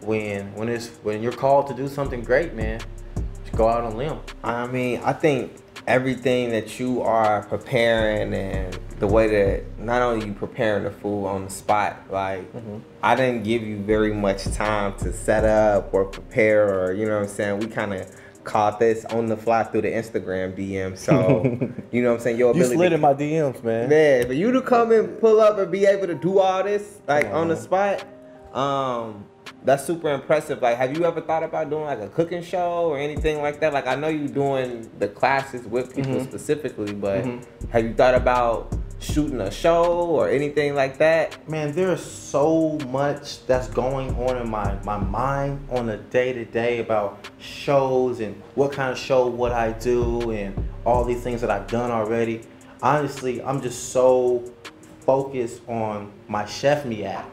when 0.00 0.54
when 0.54 0.68
it's 0.68 0.88
when 1.02 1.22
you're 1.22 1.32
called 1.32 1.68
to 1.68 1.74
do 1.74 1.88
something 1.88 2.22
great, 2.22 2.54
man, 2.54 2.80
just 3.44 3.56
go 3.56 3.68
out 3.68 3.84
on 3.84 3.92
a 3.92 3.96
limb. 3.96 4.20
I 4.44 4.66
mean, 4.66 5.00
I 5.04 5.12
think 5.12 5.52
everything 5.86 6.50
that 6.50 6.78
you 6.80 7.00
are 7.02 7.42
preparing 7.44 8.34
and 8.34 8.78
the 8.98 9.06
way 9.06 9.28
that 9.28 9.78
not 9.78 10.02
only 10.02 10.26
you 10.26 10.32
preparing 10.32 10.84
the 10.84 10.90
food 10.90 11.26
on 11.26 11.44
the 11.44 11.50
spot, 11.50 11.96
like 12.10 12.50
Mhm. 12.54 12.80
I 13.02 13.14
didn't 13.14 13.44
give 13.44 13.62
you 13.62 13.76
very 13.78 14.12
much 14.12 14.44
time 14.52 14.94
to 14.98 15.12
set 15.12 15.44
up 15.44 15.90
or 15.92 16.04
prepare 16.06 16.66
or 16.86 16.92
you 16.92 17.06
know 17.06 17.14
what 17.16 17.22
I'm 17.22 17.28
saying. 17.28 17.60
We 17.60 17.66
kind 17.66 17.92
of 17.94 18.06
caught 18.44 18.78
this 18.78 19.04
on 19.06 19.26
the 19.26 19.36
fly 19.36 19.64
through 19.64 19.82
the 19.82 19.90
Instagram 19.90 20.54
DM. 20.56 20.96
So 20.96 21.42
you 21.92 22.02
know 22.02 22.10
what 22.10 22.14
I'm 22.16 22.20
saying. 22.20 22.38
Your 22.38 22.54
You 22.56 22.64
slid 22.64 22.92
in 22.92 23.00
my 23.00 23.12
DMs, 23.12 23.62
man. 23.62 23.88
Man, 23.88 24.26
for 24.26 24.32
you 24.32 24.50
to 24.52 24.62
come 24.62 24.92
and 24.92 25.20
pull 25.20 25.40
up 25.40 25.58
and 25.58 25.70
be 25.70 25.84
able 25.84 26.06
to 26.06 26.14
do 26.14 26.38
all 26.38 26.62
this 26.64 26.98
like 27.06 27.26
on 27.32 27.48
the 27.48 27.56
spot, 27.56 28.02
um, 28.54 29.24
that's 29.64 29.84
super 29.84 30.12
impressive. 30.12 30.62
Like, 30.62 30.76
have 30.76 30.96
you 30.96 31.04
ever 31.04 31.20
thought 31.20 31.42
about 31.42 31.70
doing 31.70 31.84
like 31.84 32.00
a 32.00 32.08
cooking 32.08 32.42
show 32.42 32.86
or 32.88 32.98
anything 32.98 33.42
like 33.42 33.60
that? 33.60 33.72
Like, 33.72 33.86
I 33.86 33.94
know 33.96 34.08
you're 34.08 34.28
doing 34.28 34.88
the 34.98 35.08
classes 35.08 35.66
with 35.66 35.94
people 35.94 36.14
Mhm. 36.14 36.24
specifically, 36.24 36.92
but 36.92 37.24
Mhm. 37.24 37.42
have 37.70 37.84
you 37.84 37.94
thought 37.94 38.14
about 38.14 38.72
shooting 38.98 39.40
a 39.40 39.50
show 39.50 39.84
or 40.06 40.28
anything 40.28 40.74
like 40.74 40.98
that? 40.98 41.36
Man, 41.48 41.72
there's 41.72 42.02
so 42.02 42.78
much 42.90 43.44
that's 43.46 43.68
going 43.68 44.10
on 44.16 44.36
in 44.38 44.48
my, 44.48 44.76
my 44.84 44.96
mind 44.98 45.66
on 45.70 45.88
a 45.90 45.96
day 45.96 46.32
to 46.32 46.44
day 46.44 46.78
about 46.78 47.18
shows 47.38 48.20
and 48.20 48.40
what 48.54 48.72
kind 48.72 48.90
of 48.92 48.96
show 48.98 49.26
would 49.26 49.52
I 49.52 49.72
do 49.72 50.30
and 50.30 50.54
all 50.86 51.04
these 51.04 51.20
things 51.22 51.40
that 51.40 51.50
I've 51.50 51.66
done 51.66 51.90
already. 51.90 52.42
Honestly, 52.82 53.42
I'm 53.42 53.60
just 53.60 53.90
so 53.90 54.42
focused 55.00 55.60
on 55.68 56.12
my 56.28 56.44
Chef 56.46 56.84
Me 56.84 57.04
app. 57.04 57.28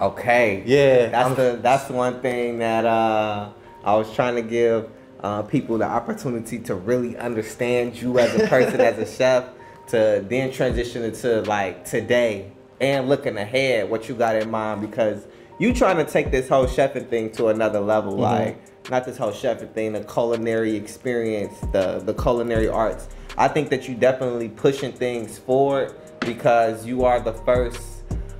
Okay. 0.00 0.62
Yeah, 0.66 1.06
That's 1.06 1.26
I'm- 1.28 1.34
the 1.36 1.58
that's 1.62 1.88
one 1.90 2.20
thing 2.20 2.58
that 2.58 2.84
uh, 2.84 3.50
I 3.84 3.94
was 3.96 4.12
trying 4.14 4.34
to 4.36 4.42
give 4.42 4.88
uh, 5.22 5.42
people 5.42 5.78
the 5.78 5.84
opportunity 5.86 6.58
to 6.60 6.74
really 6.74 7.16
understand 7.16 8.00
you 8.00 8.18
as 8.18 8.34
a 8.34 8.46
person, 8.48 8.80
as 8.80 8.98
a 8.98 9.06
chef, 9.06 9.44
to 9.88 10.24
then 10.28 10.52
transition 10.52 11.02
into 11.04 11.42
like 11.42 11.84
today 11.84 12.50
and 12.80 13.08
looking 13.08 13.36
ahead, 13.38 13.88
what 13.88 14.08
you 14.08 14.14
got 14.14 14.36
in 14.36 14.50
mind 14.50 14.80
because 14.80 15.26
you 15.58 15.72
trying 15.72 15.96
to 15.96 16.04
take 16.04 16.30
this 16.32 16.48
whole 16.48 16.66
chefing 16.66 17.08
thing 17.08 17.30
to 17.30 17.46
another 17.48 17.80
level, 17.80 18.14
Mhm. 18.14 18.18
like 18.20 18.56
not 18.90 19.04
this 19.06 19.16
whole 19.16 19.30
chefing 19.32 19.72
thing, 19.72 19.92
the 19.92 20.00
culinary 20.00 20.74
experience, 20.76 21.54
the 21.72 22.02
the 22.04 22.12
culinary 22.14 22.68
arts. 22.68 23.08
I 23.38 23.48
think 23.48 23.70
that 23.70 23.88
you 23.88 23.94
definitely 23.94 24.48
pushing 24.48 24.92
things 24.92 25.38
forward 25.38 25.92
because 26.20 26.84
you 26.84 27.04
are 27.04 27.20
the 27.20 27.32
first 27.32 27.80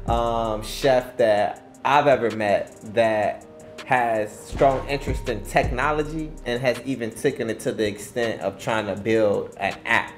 um, 0.07 0.63
chef 0.63 1.17
that 1.17 1.77
I've 1.85 2.07
ever 2.07 2.31
met 2.37 2.77
that 2.95 3.45
has 3.87 4.33
strong 4.49 4.89
interest 4.89 5.29
in 5.29 5.45
technology 5.45 6.31
and 6.47 6.61
has 6.61 6.81
even 6.85 7.11
taken 7.11 7.51
it 7.51 7.61
to 7.61 7.73
the 7.73 7.87
extent 7.87 8.41
of 8.41 8.59
trying 8.59 8.87
to 8.87 8.97
build 8.97 9.55
an 9.59 9.77
app. 9.85 10.13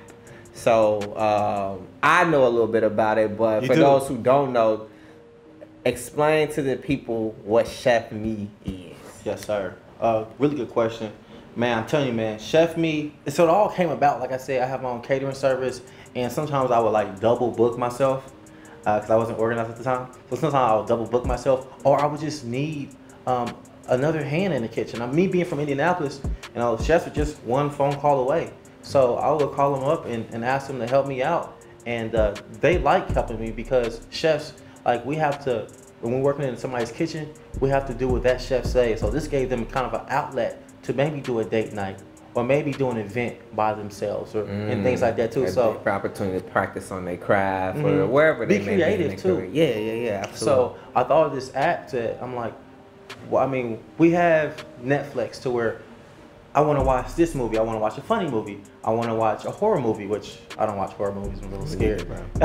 So 0.55 1.17
um, 1.17 1.87
I 2.03 2.25
know 2.25 2.47
a 2.47 2.49
little 2.49 2.69
bit 2.69 2.85
about 2.85 3.19
it, 3.19 3.37
but 3.37 3.63
You 3.63 3.69
for 3.69 3.75
do. 3.75 3.81
those 3.81 4.09
who 4.09 4.17
don't 4.17 4.53
know, 4.53 4.89
explain 5.85 6.49
to 6.53 6.63
the 6.63 6.77
people 6.77 7.33
what 7.45 7.67
Chef 7.67 8.13
Me 8.13 8.49
is. 8.65 8.97
Yes, 9.25 9.45
sir. 9.45 9.75
Uh, 10.01 10.25
really 10.39 10.57
good 10.57 10.71
question, 10.71 11.13
man. 11.57 11.79
I'm 11.79 11.87
telling 11.87 12.09
you, 12.09 12.13
man. 12.15 12.39
Chef 12.39 12.77
Me. 12.77 13.13
So 13.29 13.45
it 13.45 13.51
all 13.51 13.69
came 13.69 13.91
about. 13.91 14.21
Like 14.21 14.33
I 14.33 14.37
said, 14.37 14.63
I 14.63 14.67
have 14.67 14.83
my 14.83 14.91
own 14.91 15.03
catering 15.03 15.35
service, 15.35 15.81
and 16.15 16.31
sometimes 16.31 16.71
I 16.71 16.79
would 16.79 16.91
like 16.91 17.19
double 17.21 17.51
book 17.51 17.77
myself 17.79 18.33
because 18.95 19.11
I 19.11 19.17
wasn't 19.17 19.39
organized 19.39 19.71
at 19.71 19.77
the 19.77 19.85
time. 19.85 20.13
So 20.31 20.37
sometimes 20.37 20.55
I 20.55 20.77
would 20.77 20.87
double 20.87 21.07
book 21.07 21.27
myself, 21.27 21.67
or 21.85 22.01
I 22.01 22.07
would 22.07 22.21
just 22.21 22.45
need 22.45 22.95
um, 23.27 23.55
another 23.89 24.23
hand 24.23 24.55
in 24.55 24.63
the 24.63 24.69
kitchen. 24.69 25.03
I'm 25.03 25.15
me 25.15 25.27
being 25.27 25.45
from 25.45 25.61
Indianapolis, 25.61 26.21
all 26.57 26.77
the 26.77 26.85
chefs 26.85 27.07
are 27.07 27.11
just 27.11 27.43
one 27.43 27.69
phone 27.69 27.97
call 27.97 28.21
away. 28.21 28.53
So 28.83 29.17
I 29.17 29.31
would 29.33 29.53
call 29.53 29.75
them 29.75 29.85
up 29.85 30.07
and, 30.07 30.25
and 30.33 30.45
ask 30.45 30.69
them 30.69 30.79
to 30.79 30.87
help 30.87 31.07
me 31.07 31.23
out, 31.23 31.61
and 31.85 32.15
uh, 32.15 32.35
they 32.61 32.79
like 32.79 33.09
helping 33.11 33.41
me 33.41 33.51
because 33.51 34.07
chefs 34.11 34.55
like 34.85 35.05
we 35.05 35.17
have 35.17 35.43
to 35.45 35.69
when 36.01 36.13
we're 36.15 36.21
working 36.21 36.45
in 36.45 36.57
somebody's 36.57 36.93
kitchen, 36.93 37.33
we 37.59 37.69
have 37.71 37.87
to 37.87 37.95
do 37.95 38.07
what 38.07 38.23
that 38.23 38.41
chef 38.41 38.65
says. 38.65 39.01
So 39.01 39.11
this 39.11 39.27
gave 39.27 39.49
them 39.49 39.67
kind 39.67 39.87
of 39.87 39.95
an 39.95 40.07
outlet 40.09 40.63
to 40.85 40.93
maybe 40.93 41.21
do 41.21 41.41
a 41.41 41.45
date 41.45 41.73
night 41.73 41.99
or 42.37 42.45
maybe 42.45 42.71
do 42.71 42.91
an 42.91 42.99
event 42.99 43.35
by 43.57 43.73
themselves 43.73 44.35
or 44.35 44.45
and 44.45 44.85
things 44.85 45.01
like 45.01 45.17
that 45.17 45.33
too. 45.33 45.45
Mm. 45.45 45.55
So 45.55 45.81
opportunity 45.87 46.39
to 46.39 46.45
practice 46.51 46.93
on 46.93 47.05
their 47.07 47.17
craft 47.17 47.79
or 47.79 47.83
Mhm. 47.83 48.09
wherever 48.11 48.45
they 48.45 48.59
may 48.59 48.77
be 48.77 48.83
creative, 48.83 49.17
too. 49.17 49.37
career. 49.37 49.49
Yeah, 49.51 49.65
yeah, 49.79 49.93
yeah, 49.93 50.11
absolutely. 50.29 50.37
so 50.39 50.77
I 50.95 51.03
thought 51.05 51.27
of 51.29 51.35
this 51.35 51.51
app 51.55 51.91
that 51.93 52.19
I'm 52.23 52.37
like, 52.37 52.53
well, 53.31 53.43
I 53.43 53.47
mean, 53.47 53.79
we 53.97 54.11
have 54.11 54.65
Netflix 54.85 55.41
to 55.43 55.51
where 55.51 55.79
I 56.55 56.61
want 56.61 56.79
to 56.79 56.85
watch 56.85 57.15
this 57.15 57.35
movie. 57.35 57.59
I 57.59 57.63
want 57.63 57.77
to 57.77 57.81
watch 57.81 57.97
a 57.99 58.03
funny 58.03 58.31
movie. 58.31 58.61
I 58.85 58.91
want 58.91 59.09
to 59.09 59.15
watch 59.15 59.45
a 59.47 59.51
horror 59.51 59.81
movie, 59.81 60.07
which 60.07 60.39
I 60.59 60.65
don't 60.67 60.77
watch 60.77 60.93
horror 60.93 61.13
movies. 61.15 61.39
I'm 61.43 61.49
a 61.49 61.51
little 61.53 61.67
scared, 61.67 62.07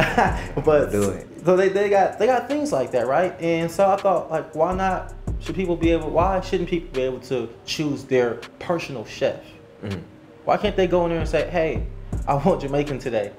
but 0.65 0.91
Do 0.91 1.09
it. 1.11 1.27
so 1.45 1.55
they, 1.55 1.69
they 1.69 1.89
got 1.89 2.17
they 2.19 2.25
got 2.27 2.47
things 2.47 2.71
like 2.71 2.91
that, 2.91 3.07
right? 3.07 3.39
And 3.41 3.69
so 3.69 3.89
I 3.89 3.95
thought, 3.97 4.29
like, 4.31 4.53
why 4.55 4.73
not? 4.73 5.13
Should 5.39 5.55
people 5.55 5.75
be 5.75 5.91
able? 5.91 6.09
Why 6.09 6.39
shouldn't 6.41 6.69
people 6.69 6.89
be 6.93 7.01
able 7.01 7.19
to 7.21 7.49
choose 7.65 8.03
their 8.03 8.35
personal 8.59 9.05
chef? 9.05 9.39
Mhm. 9.83 10.01
Why 10.45 10.57
can't 10.57 10.75
they 10.75 10.87
go 10.87 11.03
in 11.05 11.09
there 11.11 11.19
and 11.19 11.29
say, 11.29 11.49
"Hey, 11.49 11.83
I 12.27 12.33
want 12.35 12.61
Jamaican 12.61 12.99
today. 12.99 13.31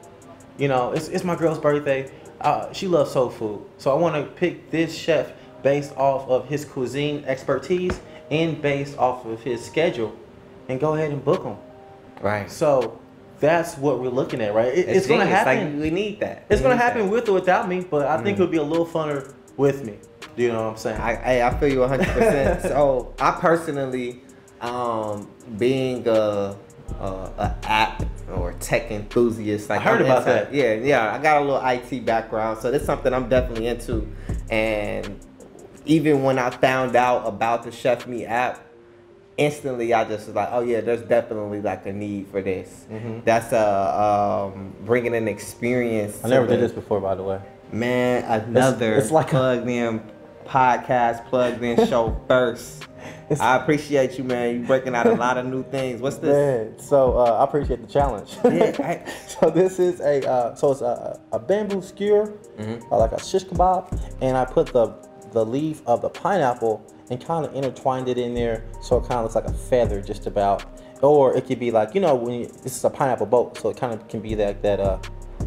You 0.59 0.69
know, 0.69 0.93
it's, 0.93 1.09
it's 1.09 1.25
my 1.25 1.35
girl's 1.37 1.59
birthday. 1.59 2.11
Uh, 2.41 2.73
she 2.73 2.87
loves 2.89 3.13
soul 3.13 3.31
food, 3.31 3.61
so 3.79 3.91
I 3.91 3.95
want 3.95 4.15
to 4.17 4.23
pick 4.33 4.71
this 4.71 4.95
chef 4.97 5.33
based 5.63 5.97
off 5.97 6.29
of 6.29 6.47
his 6.49 6.65
cuisine 6.65 7.25
expertise 7.27 8.01
and 8.31 8.61
based 8.61 8.99
off 8.99 9.25
of 9.27 9.43
his 9.43 9.65
schedule, 9.65 10.13
and 10.69 10.81
go 10.81 10.95
ahead 10.95 11.11
and 11.11 11.25
book 11.25 11.45
him." 11.45 11.57
Right. 12.21 12.51
So 12.51 12.99
that's 13.41 13.77
what 13.77 13.99
we're 14.01 14.09
looking 14.09 14.41
at, 14.41 14.55
right? 14.55 14.69
It- 14.73 14.89
it's, 14.89 15.07
gonna 15.07 15.27
happen. 15.27 15.75
Like, 15.75 15.83
we 15.83 15.91
need 15.91 16.21
that. 16.21 16.45
it's 16.49 16.61
We 16.61 16.65
gonna 16.65 16.77
happen 16.77 17.03
that. 17.07 17.13
with 17.13 17.29
or 17.29 17.33
without 17.33 17.69
me, 17.69 17.85
but 17.89 18.07
I 18.07 18.17
think 18.23 18.37
Mhm. 18.37 18.41
it 18.41 18.43
would 18.43 18.51
be 18.53 18.59
a 18.59 18.63
little 18.63 18.87
funner 18.87 19.33
with 19.57 19.85
me. 19.85 19.95
Do 20.37 20.43
you 20.43 20.53
know 20.53 20.63
what 20.63 20.71
I'm 20.71 20.77
saying? 20.77 21.01
I, 21.01 21.41
I, 21.41 21.49
I 21.49 21.59
feel 21.59 21.69
you 21.69 21.83
100%. 21.83 22.63
so 22.69 23.13
I 23.21 23.33
personally, 23.33 24.23
um, 24.63 25.29
being 25.59 26.07
a, 26.09 26.57
a, 27.01 27.05
a 27.05 27.57
app 27.65 28.05
or 28.33 28.53
tech 28.55 28.91
enthusiast, 28.91 29.69
like 29.69 29.81
I 29.81 29.83
heard 29.83 30.01
I'm 30.01 30.07
about 30.07 30.19
into- 30.19 30.31
that. 30.33 30.55
Yeah, 30.55 30.75
yeah. 30.75 31.13
I 31.15 31.19
got 31.19 31.43
a 31.43 31.45
little 31.45 31.65
IT 31.67 32.05
background, 32.07 32.59
so 32.61 32.71
that's 32.71 32.85
something 32.87 33.13
I'm 33.13 33.29
definitely 33.29 33.67
into. 33.67 34.09
And 34.51 35.19
even 35.85 36.23
when 36.23 36.39
I 36.39 36.51
found 36.51 36.97
out 36.97 37.27
about 37.27 37.65
the 37.65 37.73
Chef 37.73 38.07
Me 38.07 38.25
app, 38.25 38.61
instantly 39.37 39.93
I 39.93 40.05
just 40.05 40.27
was 40.29 40.37
like, 40.37 40.49
oh 40.53 40.61
yeah, 40.61 40.81
there's 40.81 41.03
definitely 41.03 41.61
like 41.61 41.85
a 41.87 41.93
need 41.93 42.29
for 42.29 42.41
this. 42.41 42.87
Mhm. 42.91 43.25
That's 43.25 43.53
uh, 43.53 44.51
um, 44.55 44.73
bringing 44.85 45.15
an 45.15 45.27
experience. 45.27 46.21
I 46.25 46.29
never 46.29 46.47
to 46.47 46.53
did 46.55 46.61
this 46.63 46.73
before, 46.73 47.01
by 47.01 47.15
the 47.17 47.23
way. 47.25 47.41
Man, 47.73 48.23
another 48.25 48.95
it's 48.97 49.11
like 49.11 49.29
a- 49.29 49.31
plugged 49.31 49.69
in 49.69 50.03
podcast, 50.57 51.25
plugged 51.27 51.63
in 51.63 51.87
show 51.89 52.17
first. 52.29 52.87
I 53.41 53.57
appreciate 53.57 54.19
you, 54.19 54.25
man. 54.25 54.61
You 54.61 54.67
breaking 54.67 54.95
out 54.95 55.07
a 55.07 55.15
lot 55.15 55.39
of 55.39 55.47
new 55.47 55.63
things. 55.65 56.03
What's 56.03 56.19
this? 56.19 56.35
Man, 56.35 56.79
so 56.79 57.17
uh, 57.17 57.39
I 57.41 57.45
appreciate 57.45 57.81
the 57.81 57.87
challenge. 57.87 58.37
Yeah, 58.45 58.77
I- 58.79 59.11
so 59.27 59.49
this 59.51 59.79
is 59.79 60.01
a 60.01 60.29
uh, 60.29 60.55
so 60.55 60.73
it's 60.73 60.83
a, 60.83 61.19
a 61.33 61.39
bamboo 61.39 61.81
skewer, 61.81 62.35
Mhm. 62.59 62.83
uh, 62.93 62.99
like 62.99 63.13
a 63.13 63.23
shish 63.25 63.45
kebab, 63.45 63.99
and 64.21 64.37
I 64.37 64.45
put 64.45 64.67
the 64.73 64.89
the 65.33 65.45
leaf 65.47 65.81
of 65.87 66.03
the 66.03 66.11
pineapple 66.11 66.85
and 67.11 67.25
kind 67.25 67.47
of 67.47 67.55
intertwined 67.55 68.07
it 68.09 68.19
in 68.19 68.35
there, 68.35 68.65
so 68.83 68.99
it 68.99 69.03
kind 69.03 69.15
of 69.15 69.23
looks 69.25 69.35
like 69.35 69.47
a 69.47 69.53
feather, 69.55 70.03
just 70.03 70.27
about. 70.27 70.65
Or 71.01 71.35
it 71.35 71.47
could 71.47 71.59
be 71.59 71.71
like 71.71 71.95
you 71.95 72.01
know 72.03 72.15
when 72.15 72.35
you, 72.41 72.47
this 72.47 72.77
is 72.77 72.85
a 72.85 72.91
pineapple 72.91 73.27
boat, 73.27 73.57
so 73.59 73.71
it 73.71 73.77
kind 73.79 73.93
of 73.95 74.07
can 74.09 74.21
be 74.21 74.37
like 74.37 74.61
that 74.63 74.79
uh. 74.79 74.99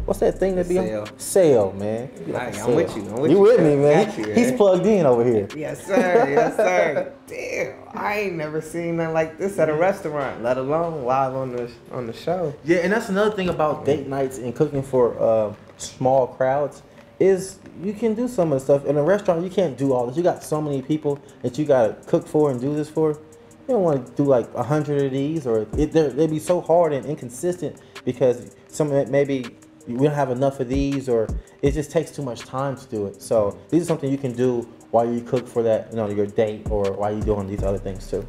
What's 0.06 0.20
that 0.20 0.38
thing 0.38 0.54
that 0.54 0.68
be 0.68 0.78
on? 0.78 1.18
Sale, 1.18 1.72
man. 1.72 2.04
It 2.04 2.14
could 2.14 2.26
be 2.26 2.32
Alright, 2.32 2.56
a 2.56 2.60
I'm 2.60 2.74
with 2.76 2.96
you, 2.96 3.02
I'm 3.02 3.14
with 3.22 3.30
you 3.32 3.38
you, 3.38 3.42
with 3.42 3.60
me, 3.60 3.74
man. 3.74 4.16
You, 4.16 4.32
He's 4.34 4.52
eh? 4.52 4.56
plugged 4.56 4.86
in 4.86 5.04
over 5.04 5.24
here. 5.24 5.48
Yes, 5.56 5.84
sir. 5.84 5.94
Yes, 6.30 6.54
sir. 6.54 7.12
Damn, 7.26 7.74
I 7.92 8.20
ain't 8.20 8.36
never 8.36 8.60
seen 8.60 8.98
nothing 8.98 9.14
like 9.14 9.36
this 9.36 9.58
at 9.58 9.68
a 9.68 9.72
mm-hmm. 9.72 9.80
restaurant, 9.80 10.44
let 10.44 10.58
alone 10.58 11.04
live 11.04 11.34
on 11.34 11.56
the 11.56 11.68
on 11.90 12.06
the 12.06 12.12
show. 12.12 12.54
Yeah, 12.64 12.78
and 12.78 12.92
that's 12.92 13.08
another 13.08 13.34
thing 13.34 13.48
about 13.48 13.84
date 13.84 14.02
mm-hmm. 14.02 14.10
nights 14.10 14.38
and 14.38 14.54
cooking 14.54 14.84
for 14.84 15.20
uh, 15.20 15.52
small 15.76 16.28
crowds 16.28 16.84
is 17.18 17.58
you 17.82 17.92
can 17.92 18.14
do 18.14 18.28
some 18.28 18.52
of 18.52 18.60
the 18.60 18.64
stuff 18.64 18.84
in 18.84 18.96
a 18.96 19.02
restaurant. 19.02 19.42
You 19.42 19.50
can't 19.50 19.76
do 19.76 19.92
all 19.92 20.06
this. 20.06 20.16
You 20.16 20.22
got 20.22 20.44
so 20.44 20.62
many 20.62 20.82
people 20.82 21.18
that 21.42 21.58
you 21.58 21.64
gotta 21.64 21.96
cook 22.06 22.28
for 22.28 22.52
and 22.52 22.60
do 22.60 22.76
this 22.76 22.88
for. 22.88 23.10
You 23.10 23.74
don't 23.74 23.82
want 23.82 24.06
to 24.06 24.12
do 24.12 24.22
like 24.22 24.48
a 24.54 24.62
hundred 24.62 25.02
of 25.02 25.10
these, 25.10 25.48
or 25.48 25.66
it, 25.76 25.92
they'd 25.92 26.30
be 26.30 26.38
so 26.38 26.60
hard 26.60 26.92
and 26.92 27.04
inconsistent 27.04 27.82
because 28.04 28.54
some 28.68 28.86
of 28.92 28.94
it 28.94 29.08
maybe 29.08 29.46
we 29.86 30.06
don't 30.06 30.14
have 30.14 30.30
enough 30.30 30.60
of 30.60 30.68
these, 30.68 31.08
or 31.08 31.28
it 31.62 31.72
just 31.72 31.90
takes 31.90 32.10
too 32.10 32.22
much 32.22 32.40
time 32.40 32.76
to 32.76 32.86
do 32.86 33.06
it. 33.06 33.22
So 33.22 33.58
these 33.70 33.82
are 33.82 33.86
something 33.86 34.10
you 34.10 34.18
can 34.18 34.32
do 34.32 34.68
while 34.90 35.10
you 35.10 35.20
cook 35.20 35.46
for 35.46 35.62
that, 35.62 35.90
you 35.90 35.96
know, 35.96 36.08
your 36.08 36.26
date, 36.26 36.66
or 36.70 36.92
while 36.92 37.12
you're 37.12 37.24
doing 37.24 37.46
these 37.46 37.62
other 37.62 37.78
things 37.78 38.08
too. 38.08 38.26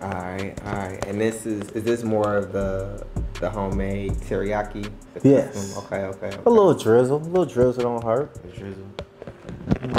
All 0.00 0.10
right, 0.10 0.54
all 0.66 0.72
right. 0.72 1.04
And 1.06 1.20
this 1.20 1.46
is 1.46 1.70
is 1.70 1.84
this 1.84 2.02
more 2.02 2.36
of 2.36 2.52
the 2.52 3.06
the 3.40 3.48
homemade 3.48 4.12
teriyaki? 4.12 4.90
The 5.14 5.28
Yes. 5.28 5.78
Okay, 5.78 6.02
okay. 6.04 6.26
okay. 6.26 6.38
A 6.44 6.50
little 6.50 6.74
drizzle, 6.74 7.16
a 7.16 7.18
little 7.18 7.46
drizzle 7.46 7.82
don't 7.82 8.04
hurt. 8.04 8.36
A 8.44 8.48
drizzle. 8.48 8.86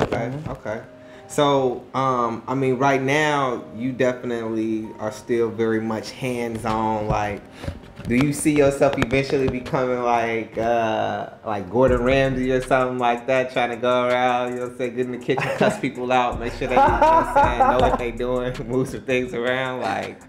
Okay, 0.03 0.33
okay. 0.47 0.81
So, 1.27 1.83
um, 1.93 2.43
I 2.47 2.53
mean, 2.53 2.75
right 2.77 3.01
now 3.01 3.63
you 3.75 3.91
definitely 3.91 4.87
are 4.99 5.11
still 5.11 5.49
very 5.49 5.81
much 5.81 6.11
hands-on. 6.11 7.07
Like, 7.07 7.41
do 8.07 8.15
you 8.15 8.33
see 8.33 8.55
yourself 8.55 8.93
eventually 8.97 9.47
becoming 9.47 10.01
like, 10.03 10.57
uh, 10.57 11.31
like 11.43 11.69
Gordon 11.71 12.03
Ramsay 12.03 12.51
or 12.51 12.61
something 12.61 12.99
like 12.99 13.25
that, 13.27 13.51
trying 13.51 13.71
to 13.71 13.77
go 13.77 14.07
around, 14.07 14.49
you 14.49 14.55
know, 14.55 14.61
what 14.63 14.71
I'm 14.71 14.77
saying, 14.77 14.95
get 14.95 15.05
in 15.07 15.11
the 15.11 15.17
kitchen, 15.17 15.49
cuss 15.57 15.79
people 15.79 16.11
out, 16.11 16.39
make 16.39 16.53
sure 16.53 16.67
they, 16.67 16.75
you 16.75 16.81
know, 16.81 16.99
what 16.99 17.33
saying, 17.33 17.59
know 17.59 17.79
what 17.79 17.97
they 17.97 18.11
doing, 18.11 18.53
move 18.67 18.89
some 18.89 19.01
things 19.01 19.33
around. 19.33 19.81
Like, 19.81 20.21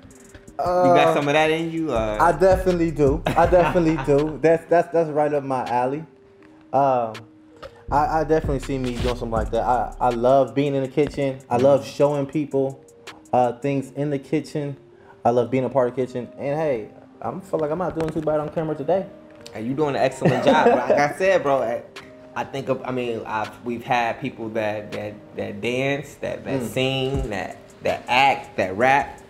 you 0.59 0.95
got 0.95 1.14
some 1.14 1.29
of 1.29 1.35
that 1.35 1.51
in 1.51 1.70
you? 1.70 1.93
Uh, 1.93 2.16
I 2.18 2.33
definitely 2.33 2.91
do. 2.91 3.22
I 3.27 3.47
definitely 3.47 3.99
do. 4.07 4.39
That's 4.41 4.64
that's 4.70 4.91
that's 4.91 5.11
right 5.11 5.33
up 5.33 5.45
my 5.45 5.68
alley. 5.68 6.07
Um, 6.72 7.12
I, 7.93 8.20
I 8.20 8.24
definitely 8.24 8.61
see 8.61 8.79
me 8.79 8.97
doing 8.97 9.16
something 9.16 9.31
like 9.31 9.51
that. 9.51 9.64
I, 9.64 9.95
I 10.01 10.09
love 10.09 10.55
being 10.55 10.74
in 10.74 10.83
the 10.83 10.89
kitchen. 10.89 11.41
I 11.51 11.59
love 11.59 11.87
showing 11.87 12.24
people 12.24 12.83
uh, 13.35 13.53
things 13.59 13.93
in 13.93 14.09
the 14.09 14.18
kitchen. 14.18 14.79
I 15.27 15.31
love 15.31 15.51
being 15.51 15.64
a 15.64 15.68
part 15.68 15.91
of 15.91 15.97
the 15.97 16.07
kitchen. 16.07 16.29
And 16.39 16.59
hey, 16.59 16.91
I 17.23 17.39
feel 17.41 17.59
like 17.61 17.71
I'm 17.71 17.79
not 17.79 17.99
doing 17.99 18.11
too 18.12 18.21
bad 18.21 18.41
on 18.41 18.49
camera 18.51 18.75
today. 18.75 19.07
And 19.55 19.67
you 19.67 19.75
doing 19.75 19.97
an 19.97 20.03
excellent 20.03 20.45
job. 20.45 20.69
Like 20.69 20.93
I 20.93 21.14
said, 21.17 21.43
bro, 21.43 21.62
I, 21.62 21.83
I 22.35 22.45
think 22.45 22.69
of, 22.69 22.83
I 22.85 22.91
mean, 22.91 23.23
I've, 23.25 23.64
we've 23.64 23.85
had 23.85 24.21
people 24.21 24.49
that 24.51 24.93
that 24.93 25.14
that 25.37 25.61
dance, 25.61 26.14
that 26.17 26.45
that 26.45 26.61
Mm. 26.61 26.69
sing, 26.69 27.31
that 27.31 27.57
that 27.83 28.05
act, 28.09 28.57
that 28.59 28.77
rap. 28.77 29.21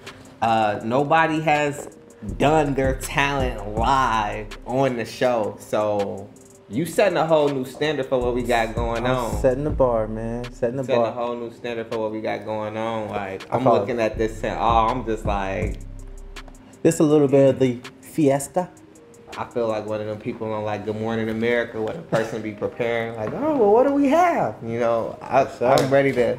Uh, 0.42 0.80
nobody 0.84 1.40
has 1.40 1.96
done 2.38 2.74
their 2.74 2.96
talent 2.96 3.76
live 3.76 4.48
on 4.66 4.96
the 4.96 5.04
show. 5.04 5.56
So 5.60 6.28
you 6.68 6.84
setting 6.86 7.16
a 7.16 7.26
whole 7.26 7.48
new 7.48 7.64
standard 7.64 8.06
for 8.06 8.18
what 8.18 8.34
we 8.34 8.42
got 8.42 8.74
going 8.74 9.06
I'm 9.06 9.16
on. 9.16 9.40
setting 9.40 9.64
the 9.64 9.70
bar, 9.70 10.08
man. 10.08 10.52
Setting 10.52 10.76
the 10.76 10.82
bar. 10.82 10.96
setting 10.96 11.04
a 11.06 11.12
whole 11.12 11.36
new 11.36 11.52
standard 11.52 11.86
for 11.92 11.98
what 11.98 12.10
we 12.10 12.20
got 12.20 12.44
going 12.44 12.76
on. 12.76 13.08
Like 13.10 13.46
I'm 13.54 13.64
looking 13.64 14.00
at 14.00 14.18
this 14.18 14.42
and 14.42 14.58
oh, 14.58 14.88
I'm 14.88 15.04
just 15.06 15.24
like 15.24 15.78
This 16.86 17.00
a 17.00 17.02
little 17.02 17.26
bit 17.26 17.48
of 17.48 17.58
the 17.58 17.80
fiesta. 18.00 18.70
I 19.36 19.44
feel 19.46 19.66
like 19.66 19.86
one 19.86 20.00
of 20.00 20.06
them 20.06 20.20
people 20.20 20.52
on 20.52 20.62
like 20.62 20.84
Good 20.84 20.94
Morning 20.94 21.30
America 21.30 21.82
where 21.82 21.96
the 21.96 22.02
person 22.02 22.42
be 22.42 22.52
preparing 22.52 23.16
like, 23.16 23.32
oh 23.32 23.56
well, 23.58 23.72
what 23.72 23.88
do 23.88 23.92
we 23.92 24.06
have? 24.10 24.54
You 24.62 24.78
know, 24.78 25.18
I, 25.20 25.48
I'm 25.64 25.90
ready 25.90 26.12
to. 26.12 26.38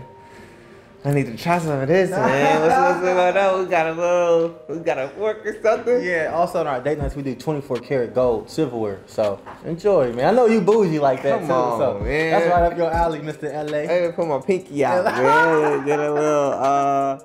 I 1.03 1.11
need 1.11 1.25
to 1.25 1.35
try 1.35 1.59
some 1.59 1.71
of 1.81 1.89
this, 1.89 2.11
man. 2.11 2.61
What's, 2.61 2.75
what's 2.77 3.01
going 3.01 3.37
on? 3.37 3.59
We 3.59 3.69
got 3.69 3.87
a 3.87 3.91
little, 3.91 4.61
we 4.69 4.77
got 4.77 4.97
a 4.97 5.09
fork 5.09 5.45
or 5.45 5.61
something. 5.61 6.01
Yeah, 6.01 6.31
also 6.33 6.61
on 6.61 6.67
our 6.67 6.79
date 6.79 6.97
nights 6.97 7.17
we 7.17 7.23
do 7.23 7.35
24 7.35 7.79
karat 7.79 8.15
gold 8.15 8.49
silverware. 8.49 9.01
So 9.05 9.41
enjoy, 9.65 10.13
man. 10.13 10.27
I 10.27 10.31
know 10.31 10.45
you 10.45 10.61
bougie 10.61 10.99
like 10.99 11.23
that 11.23 11.39
Come 11.39 11.47
too. 11.49 11.53
on, 11.53 11.79
so 11.79 11.99
man. 11.99 12.31
That's 12.31 12.49
right 12.49 12.71
up 12.71 12.77
your 12.77 12.89
alley, 12.89 13.19
Mr. 13.19 13.51
LA. 13.51 13.79
Hey, 13.79 14.13
put 14.15 14.25
my 14.25 14.39
pinky 14.39 14.85
out, 14.85 15.03
man. 15.03 15.85
Get 15.85 15.99
a 15.99 16.13
little, 16.13 16.53
uh, 16.53 17.19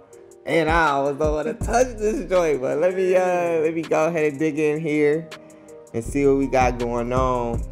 and 0.45 0.69
I 0.69 0.91
always 0.91 1.17
don't 1.17 1.35
want 1.35 1.47
to 1.47 1.67
touch 1.67 1.97
this 1.97 2.29
joint, 2.29 2.61
but 2.61 2.79
let 2.79 2.95
me, 2.95 3.15
uh, 3.15 3.61
let 3.61 3.75
me 3.75 3.83
go 3.83 4.07
ahead 4.07 4.33
and 4.33 4.39
dig 4.39 4.59
in 4.59 4.81
here 4.81 5.29
and 5.95 6.03
see 6.03 6.27
what 6.27 6.37
we 6.37 6.47
got 6.47 6.79
going 6.79 7.13
on. 7.13 7.63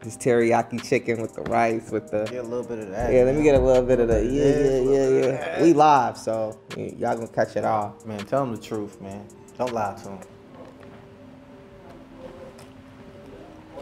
This 0.00 0.16
teriyaki 0.18 0.86
chicken 0.86 1.22
with 1.22 1.34
the 1.34 1.42
rice, 1.42 1.90
with 1.90 2.10
the 2.10 2.24
Get 2.26 2.44
a 2.44 2.46
little 2.46 2.66
bit 2.66 2.78
of 2.78 2.90
that. 2.90 3.10
Yeah, 3.12 3.22
let 3.22 3.34
me 3.34 3.42
get 3.42 3.54
a 3.54 3.58
little 3.58 3.82
bit 3.82 4.00
of 4.00 4.08
the 4.08 4.22
yeah, 4.22 4.80
Yeah, 4.80 5.08
yeah, 5.08 5.32
yeah. 5.32 5.62
We 5.62 5.72
live, 5.72 6.18
so 6.18 6.58
y'all 6.76 7.14
gonna 7.14 7.26
catch 7.28 7.56
it 7.56 7.64
all. 7.64 7.96
Man, 8.04 8.24
tell 8.26 8.42
him 8.42 8.54
the 8.54 8.60
truth, 8.60 9.00
man. 9.00 9.26
Don't 9.56 9.72
lie 9.72 9.94
to 10.02 10.08
him. 10.10 10.18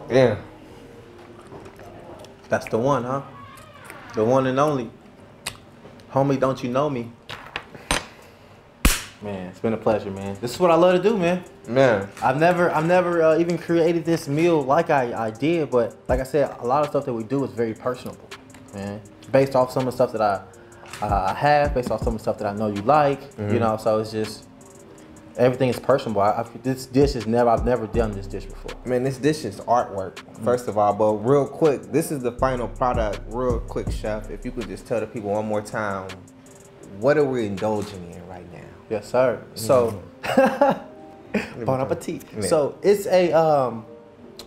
Yeah. 0.09 0.41
That's 2.47 2.67
the 2.67 2.77
one, 2.77 3.03
huh? 3.03 3.23
The 4.15 4.23
one 4.23 4.47
and 4.47 4.59
only. 4.59 4.89
Homie, 6.11 6.39
don't 6.39 6.63
you 6.63 6.69
know 6.69 6.89
me? 6.89 7.11
Man, 9.23 9.47
it's 9.47 9.59
been 9.59 9.71
a 9.71 9.77
pleasure, 9.77 10.11
man. 10.11 10.35
This 10.41 10.53
is 10.53 10.59
what 10.59 10.69
I 10.69 10.75
love 10.75 11.01
to 11.01 11.09
do, 11.09 11.17
man. 11.17 11.45
Man. 11.65 12.09
I've 12.21 12.37
never, 12.37 12.69
I've 12.71 12.85
never 12.85 13.23
uh, 13.23 13.37
even 13.37 13.57
created 13.57 14.03
this 14.03 14.27
meal 14.27 14.61
like 14.61 14.89
I, 14.89 15.27
I 15.27 15.31
did, 15.31 15.71
but 15.71 15.95
like 16.09 16.19
I 16.19 16.23
said, 16.23 16.53
a 16.59 16.67
lot 16.67 16.83
of 16.83 16.89
stuff 16.89 17.05
that 17.05 17.13
we 17.13 17.23
do 17.23 17.41
is 17.45 17.51
very 17.51 17.73
personable, 17.73 18.27
man. 18.73 18.99
Based 19.31 19.55
off 19.55 19.71
some 19.71 19.87
of 19.87 19.93
the 19.97 20.05
stuff 20.05 20.11
that 20.11 20.21
I, 20.21 21.05
uh, 21.05 21.27
I 21.29 21.33
have, 21.35 21.73
based 21.73 21.89
off 21.89 22.03
some 22.03 22.15
of 22.15 22.19
the 22.19 22.23
stuff 22.23 22.37
that 22.39 22.47
I 22.47 22.53
know 22.53 22.67
you 22.67 22.81
like, 22.81 23.21
you 23.37 23.59
know. 23.59 23.77
So 23.77 23.99
it's 23.99 24.11
just 24.11 24.45
everything 25.37 25.69
is 25.69 25.79
personable. 25.79 26.21
I, 26.21 26.31
I, 26.31 26.43
this 26.61 26.85
dish 26.85 27.15
is 27.15 27.25
never, 27.25 27.49
I've 27.49 27.63
never 27.63 27.87
done 27.87 28.11
this 28.11 28.27
dish 28.27 28.43
before. 28.45 28.71
Man, 28.85 29.03
this 29.03 29.17
dish 29.17 29.45
is 29.45 29.61
artwork, 29.61 30.19
first 30.43 30.67
of 30.67 30.77
all. 30.77 30.93
But 30.93 31.13
real 31.25 31.47
quick, 31.47 31.83
this 31.93 32.11
is 32.11 32.21
the 32.21 32.33
final 32.33 32.67
product. 32.67 33.21
Real 33.27 33.61
quick, 33.61 33.89
chef, 33.89 34.29
if 34.29 34.43
you 34.43 34.51
could 34.51 34.67
just 34.67 34.85
tell 34.85 34.99
the 34.99 35.07
people 35.07 35.31
one 35.31 35.45
more 35.45 35.61
time, 35.61 36.09
what 36.99 37.17
are 37.17 37.23
we 37.23 37.45
indulging 37.45 38.11
in? 38.11 38.22
Yes, 38.89 39.09
sir. 39.09 39.41
So, 39.55 40.01
Mm-hmm. 40.23 40.93
bon 41.65 41.81
appetit. 41.81 42.23
Yeah. 42.35 42.41
So 42.41 42.77
it's 42.81 43.07
a 43.07 43.31
um, 43.33 43.85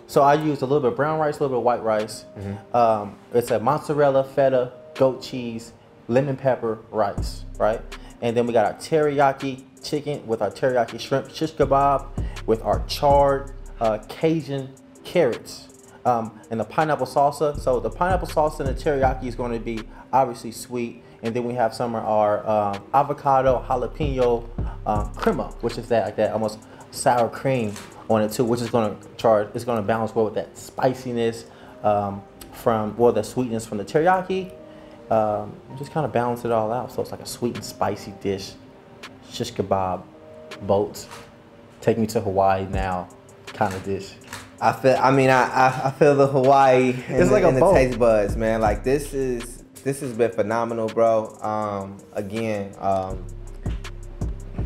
so 0.06 0.22
I 0.22 0.34
used 0.34 0.62
a 0.62 0.66
little 0.66 0.80
bit 0.80 0.92
of 0.92 0.96
brown 0.96 1.18
rice, 1.18 1.38
a 1.38 1.42
little 1.42 1.56
bit 1.56 1.58
of 1.58 1.64
white 1.64 1.82
rice. 1.82 2.24
Mm-hmm. 2.38 2.76
Um, 2.76 3.16
it's 3.34 3.50
a 3.50 3.58
mozzarella, 3.58 4.24
feta, 4.24 4.72
goat 4.94 5.22
cheese, 5.22 5.72
lemon 6.08 6.36
pepper 6.36 6.78
rice, 6.90 7.44
right? 7.58 7.80
And 8.22 8.36
then 8.36 8.46
we 8.46 8.52
got 8.52 8.66
our 8.66 8.74
teriyaki 8.74 9.64
chicken 9.82 10.26
with 10.26 10.42
our 10.42 10.50
teriyaki 10.50 10.98
shrimp 10.98 11.30
shish 11.30 11.52
kebab 11.52 12.06
with 12.46 12.62
our 12.62 12.84
charred 12.86 13.52
uh, 13.80 13.98
Cajun 14.08 14.70
carrots. 15.04 15.68
Um, 16.06 16.40
and 16.50 16.60
the 16.60 16.64
pineapple 16.64 17.06
salsa. 17.06 17.58
So 17.58 17.80
the 17.80 17.90
pineapple 17.90 18.28
salsa 18.28 18.60
and 18.60 18.68
the 18.68 18.74
teriyaki 18.74 19.24
is 19.24 19.34
going 19.34 19.52
to 19.52 19.58
be 19.58 19.80
obviously 20.12 20.52
sweet. 20.52 21.02
And 21.22 21.34
then 21.34 21.42
we 21.44 21.54
have 21.54 21.74
some 21.74 21.96
of 21.96 22.04
our 22.04 22.46
um, 22.46 22.84
avocado 22.94 23.64
jalapeno 23.68 24.48
um, 24.86 25.12
crema, 25.14 25.48
which 25.62 25.78
is 25.78 25.88
that 25.88 26.04
like 26.04 26.16
that 26.16 26.32
almost 26.32 26.60
sour 26.92 27.28
cream 27.28 27.74
on 28.08 28.22
it 28.22 28.30
too, 28.30 28.44
which 28.44 28.60
is 28.60 28.70
going 28.70 28.96
to 28.96 29.08
charge. 29.16 29.48
It's 29.54 29.64
going 29.64 29.82
to 29.82 29.86
balance 29.86 30.14
well 30.14 30.26
with 30.26 30.34
that 30.34 30.56
spiciness 30.56 31.44
um, 31.82 32.22
from 32.52 32.96
well 32.96 33.12
the 33.12 33.24
sweetness 33.24 33.66
from 33.66 33.78
the 33.78 33.84
teriyaki. 33.84 34.52
Um, 35.10 35.56
just 35.76 35.90
kind 35.90 36.06
of 36.06 36.12
balance 36.12 36.44
it 36.44 36.52
all 36.52 36.70
out. 36.70 36.92
So 36.92 37.02
it's 37.02 37.10
like 37.10 37.20
a 37.20 37.26
sweet 37.26 37.56
and 37.56 37.64
spicy 37.64 38.14
dish. 38.20 38.52
Shish 39.32 39.52
kebab, 39.52 40.04
boats, 40.62 41.08
take 41.80 41.98
me 41.98 42.06
to 42.08 42.20
Hawaii 42.20 42.66
now, 42.66 43.08
kind 43.48 43.74
of 43.74 43.82
dish. 43.82 44.14
I 44.60 44.72
feel. 44.72 44.96
I 44.98 45.10
mean, 45.10 45.30
I 45.30 45.42
I, 45.42 45.88
I 45.88 45.90
feel 45.90 46.14
the 46.14 46.26
Hawaii. 46.26 46.90
In 46.90 46.98
It's 46.98 47.28
the, 47.28 47.32
like 47.32 47.44
a 47.44 47.48
in 47.48 47.54
the 47.56 47.72
taste 47.72 47.98
buds, 47.98 48.36
man. 48.36 48.60
Like 48.60 48.84
this 48.84 49.12
is 49.12 49.64
this 49.84 50.00
has 50.00 50.12
been 50.12 50.32
phenomenal, 50.32 50.88
bro. 50.88 51.36
Um, 51.40 51.98
again, 52.14 52.74
um, 52.80 53.24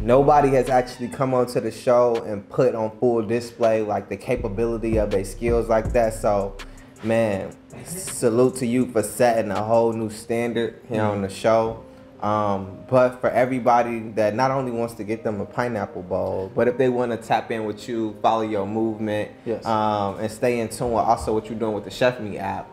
nobody 0.01 0.51
has 0.51 0.69
actually 0.69 1.09
come 1.09 1.35
onto 1.35 1.61
the 1.61 1.71
show 1.71 2.17
and 2.25 2.49
put 2.49 2.75
on 2.75 2.97
full 2.99 3.23
display 3.23 3.83
like 3.83 4.09
the 4.09 4.17
capability 4.17 4.99
of 4.99 5.11
their 5.11 5.25
skills 5.25 5.69
like 5.69 5.93
that. 5.93 6.15
So, 6.15 6.57
man, 7.03 7.55
salute 7.85 8.57
to 8.57 8.67
you 8.67 8.87
for 8.87 9.03
setting 9.03 9.51
a 9.51 9.63
whole 9.63 9.93
new 9.93 10.11
standard 10.11 10.81
here 10.89 11.03
on 11.03 11.23
the 11.23 11.29
show. 11.29 11.85
Um, 12.23 12.79
but 12.89 13.21
for 13.21 13.31
everybody 13.31 14.01
that 14.11 14.35
not 14.35 14.51
only 14.51 14.71
wants 14.73 14.95
to 14.95 15.05
get 15.05 15.25
them 15.25 15.41
a 15.41 15.47
pineapple 15.47 16.03
bowl, 16.03 16.53
but 16.55 16.69
if 16.69 16.77
they 16.77 16.89
want 16.91 17.13
to 17.13 17.17
tap 17.17 17.51
in 17.51 17.65
with 17.65 17.89
you, 17.89 18.15
follow 18.21 18.43
your 18.43 18.67
movement, 18.67 19.31
Yes. 19.47 19.65
um, 19.65 20.19
and 20.19 20.31
stay 20.31 20.61
in 20.61 20.69
tune 20.69 20.93
with 20.93 21.05
also 21.05 21.33
what 21.33 21.49
you're 21.49 21.59
doing 21.59 21.73
with 21.75 21.85
the 21.85 21.91
Chef 21.91 22.21
Me 22.21 22.37
app, 22.37 22.69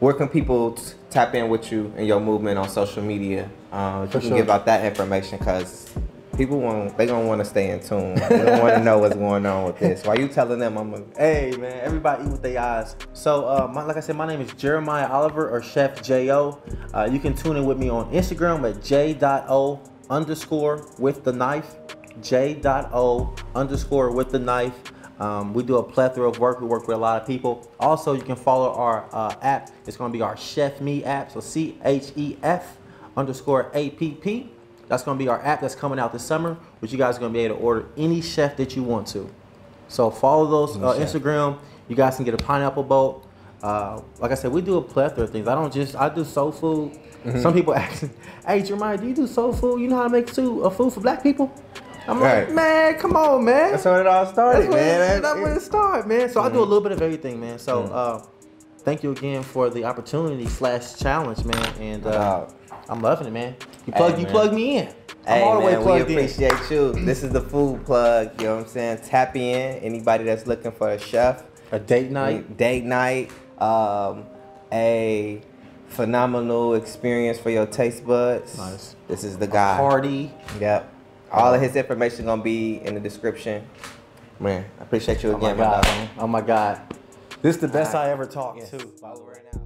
where 0.00 0.14
can 0.14 0.28
people 0.28 0.72
t- 0.72 0.94
tap 1.10 1.34
in 1.34 1.48
with 1.48 1.70
you 1.70 1.92
and 1.96 2.06
your 2.06 2.20
movement 2.20 2.58
on 2.58 2.68
social 2.68 3.02
media? 3.02 3.48
Um, 3.72 4.08
For 4.08 4.18
you 4.18 4.20
can 4.20 4.28
sure. 4.30 4.36
give 4.38 4.50
out 4.50 4.66
that 4.66 4.84
information, 4.84 5.38
because 5.38 5.90
people 6.38 6.60
want 6.60 6.96
they 6.96 7.04
gonna 7.04 7.26
want 7.26 7.40
to 7.40 7.44
stay 7.44 7.70
in 7.70 7.80
tune. 7.80 8.14
They 8.14 8.44
don't 8.44 8.62
want 8.62 8.76
to 8.76 8.82
know 8.82 8.98
what's 8.98 9.16
going 9.16 9.44
on 9.44 9.64
with 9.64 9.78
this. 9.78 10.04
Why 10.04 10.14
you 10.14 10.28
telling 10.28 10.60
them 10.60 10.78
I'm 10.78 10.94
a 10.94 11.02
Hey 11.18 11.54
man, 11.58 11.80
everybody 11.82 12.24
eat 12.24 12.30
with 12.30 12.42
their 12.42 12.60
eyes. 12.60 12.94
So, 13.12 13.46
uh, 13.46 13.68
my, 13.70 13.82
like 13.82 13.96
I 13.96 14.00
said, 14.00 14.16
my 14.16 14.26
name 14.26 14.40
is 14.40 14.52
Jeremiah 14.52 15.08
Oliver 15.08 15.50
or 15.50 15.60
Chef 15.60 16.00
Jo. 16.02 16.62
Uh, 16.94 17.08
you 17.10 17.18
can 17.18 17.34
tune 17.34 17.56
in 17.56 17.66
with 17.66 17.76
me 17.76 17.88
on 17.88 18.10
Instagram 18.12 18.70
at 18.70 18.82
j.o 18.82 19.82
underscore 20.08 20.86
with 20.98 21.24
the 21.24 21.32
knife. 21.32 21.76
J.o 22.22 23.34
underscore 23.54 24.12
with 24.12 24.30
the 24.30 24.38
knife. 24.38 24.74
Um, 25.18 25.52
we 25.52 25.64
do 25.64 25.78
a 25.78 25.82
plethora 25.82 26.28
of 26.28 26.38
work. 26.38 26.60
We 26.60 26.68
work 26.68 26.86
with 26.86 26.96
a 26.96 27.00
lot 27.00 27.20
of 27.20 27.26
people. 27.26 27.68
Also, 27.80 28.12
you 28.12 28.22
can 28.22 28.36
follow 28.36 28.72
our 28.74 29.08
uh, 29.12 29.34
app. 29.42 29.70
It's 29.86 29.96
going 29.96 30.12
to 30.12 30.16
be 30.16 30.22
our 30.22 30.36
Chef 30.36 30.80
Me 30.80 31.02
app. 31.02 31.32
So 31.32 31.40
C 31.40 31.76
H 31.84 32.12
E 32.14 32.36
F 32.44 32.78
underscore 33.16 33.72
A 33.74 33.90
P 33.90 34.12
P. 34.12 34.52
That's 34.88 35.02
going 35.02 35.18
to 35.18 35.22
be 35.22 35.28
our 35.28 35.44
app 35.44 35.60
that's 35.60 35.74
coming 35.74 35.98
out 35.98 36.12
this 36.12 36.24
summer, 36.24 36.56
which 36.80 36.92
you 36.92 36.98
guys 36.98 37.16
are 37.16 37.20
going 37.20 37.32
to 37.32 37.38
be 37.38 37.44
able 37.44 37.56
to 37.56 37.62
order 37.62 37.86
any 37.96 38.20
chef 38.22 38.56
that 38.56 38.74
you 38.74 38.82
want 38.82 39.06
to. 39.08 39.28
So 39.88 40.10
follow 40.10 40.46
those 40.46 40.76
uh. 40.76 40.94
Instagram. 40.98 41.58
You 41.88 41.96
guys 41.96 42.16
can 42.16 42.24
get 42.24 42.34
a 42.34 42.38
pineapple 42.38 42.82
boat. 42.84 43.24
Uh, 43.62 44.00
like 44.20 44.30
I 44.30 44.34
said, 44.34 44.52
we 44.52 44.60
do 44.62 44.76
a 44.76 44.82
plethora 44.82 45.24
of 45.24 45.30
things. 45.30 45.48
I 45.48 45.54
don't 45.54 45.72
just 45.72 45.96
I 45.96 46.08
do 46.08 46.24
soul 46.24 46.52
food. 46.52 46.92
Mm-hmm. 47.24 47.40
Some 47.40 47.52
people 47.54 47.74
ask, 47.84 48.06
"Hey 48.46 48.62
Jeremiah, 48.62 48.96
do 48.96 49.08
you 49.08 49.14
do 49.14 49.26
soul 49.26 49.52
food? 49.52 49.80
You 49.80 49.88
know 49.88 49.96
how 49.96 50.04
to 50.04 50.10
make 50.10 50.28
food, 50.28 50.62
uh, 50.62 50.70
food 50.70 50.92
for 50.92 51.00
black 51.00 51.22
people?" 51.22 51.52
I'm 52.06 52.20
Right. 52.20 52.44
like, 52.46 52.52
"Man, 52.54 52.94
come 52.98 53.16
on, 53.16 53.44
man." 53.44 53.72
That's 53.72 53.84
when 53.84 54.00
it 54.00 54.06
all 54.06 54.26
started, 54.26 54.62
That's 54.62 54.74
where, 54.74 54.98
man. 55.08 55.18
It, 55.18 55.22
that's 55.22 55.40
where 55.40 55.54
it 55.56 55.62
started, 55.62 56.06
man. 56.06 56.28
So 56.30 56.40
I 56.40 56.44
Mm-hmm. 56.44 56.54
do 56.54 56.60
a 56.60 56.64
little 56.64 56.80
bit 56.80 56.92
of 56.92 57.02
everything, 57.02 57.40
man. 57.40 57.58
So 57.58 57.82
uh, 57.84 58.22
thank 58.80 59.02
you 59.02 59.10
again 59.10 59.42
for 59.42 59.68
the 59.70 59.84
opportunity 59.84 60.46
slash 60.46 60.96
challenge, 60.96 61.44
man. 61.44 61.66
And 61.80 62.06
uh. 62.06 62.46
I'm 62.88 63.00
loving 63.00 63.26
it, 63.26 63.32
man. 63.32 63.54
You 63.86 63.92
plug, 63.92 64.12
Hey, 64.14 64.20
you 64.20 64.24
man. 64.26 64.32
plug 64.32 64.52
me 64.54 64.78
in. 64.78 64.86
I'm 64.88 64.94
Hey 65.26 65.42
all 65.42 65.54
the 65.58 65.60
way 65.66 65.72
man, 65.72 65.78
we 65.80 65.84
plugged 65.84 66.10
in. 66.10 66.18
appreciate 66.18 66.70
you. 66.70 66.92
This 67.04 67.22
is 67.22 67.30
the 67.30 67.40
food 67.42 67.84
plug. 67.84 68.40
You 68.40 68.46
know 68.46 68.56
what 68.56 68.62
I'm 68.64 68.68
saying? 68.68 68.98
Tap 69.04 69.36
in. 69.36 69.78
Anybody 69.80 70.24
that's 70.24 70.46
looking 70.46 70.72
for 70.72 70.88
a 70.90 70.98
chef, 70.98 71.44
A 71.70 71.78
date 71.78 72.10
night. 72.10 72.56
date 72.56 72.84
night, 72.84 73.30
um, 73.60 74.24
a 74.72 75.42
phenomenal 75.88 76.74
experience 76.74 77.38
for 77.38 77.50
your 77.50 77.66
taste 77.66 78.06
buds. 78.06 78.56
Nice. 78.56 78.96
This 79.06 79.24
is 79.24 79.36
the 79.36 79.46
guy. 79.46 79.76
Party. 79.76 80.32
Yep. 80.60 80.94
All 81.30 81.52
of 81.52 81.60
his 81.60 81.76
information 81.76 82.24
gonna 82.24 82.42
be 82.42 82.76
in 82.76 82.94
the 82.94 83.00
description. 83.00 83.66
Man, 84.40 84.64
I 84.78 84.82
appreciate 84.84 85.22
you 85.22 85.30
Oh 85.30 85.38
my 85.38 85.50
again, 85.50 85.58
my 85.58 85.64
god, 85.64 85.84
man. 85.84 86.08
Oh 86.18 86.26
my 86.26 86.40
god. 86.40 86.80
This 87.42 87.56
is 87.56 87.60
the 87.60 87.68
best 87.68 87.92
right. 87.92 88.06
I 88.06 88.10
ever 88.12 88.24
talked 88.24 88.60
Yes. 88.60 88.70
to. 88.70 88.78
Follow 89.00 89.26
right 89.26 89.42
now. 89.52 89.60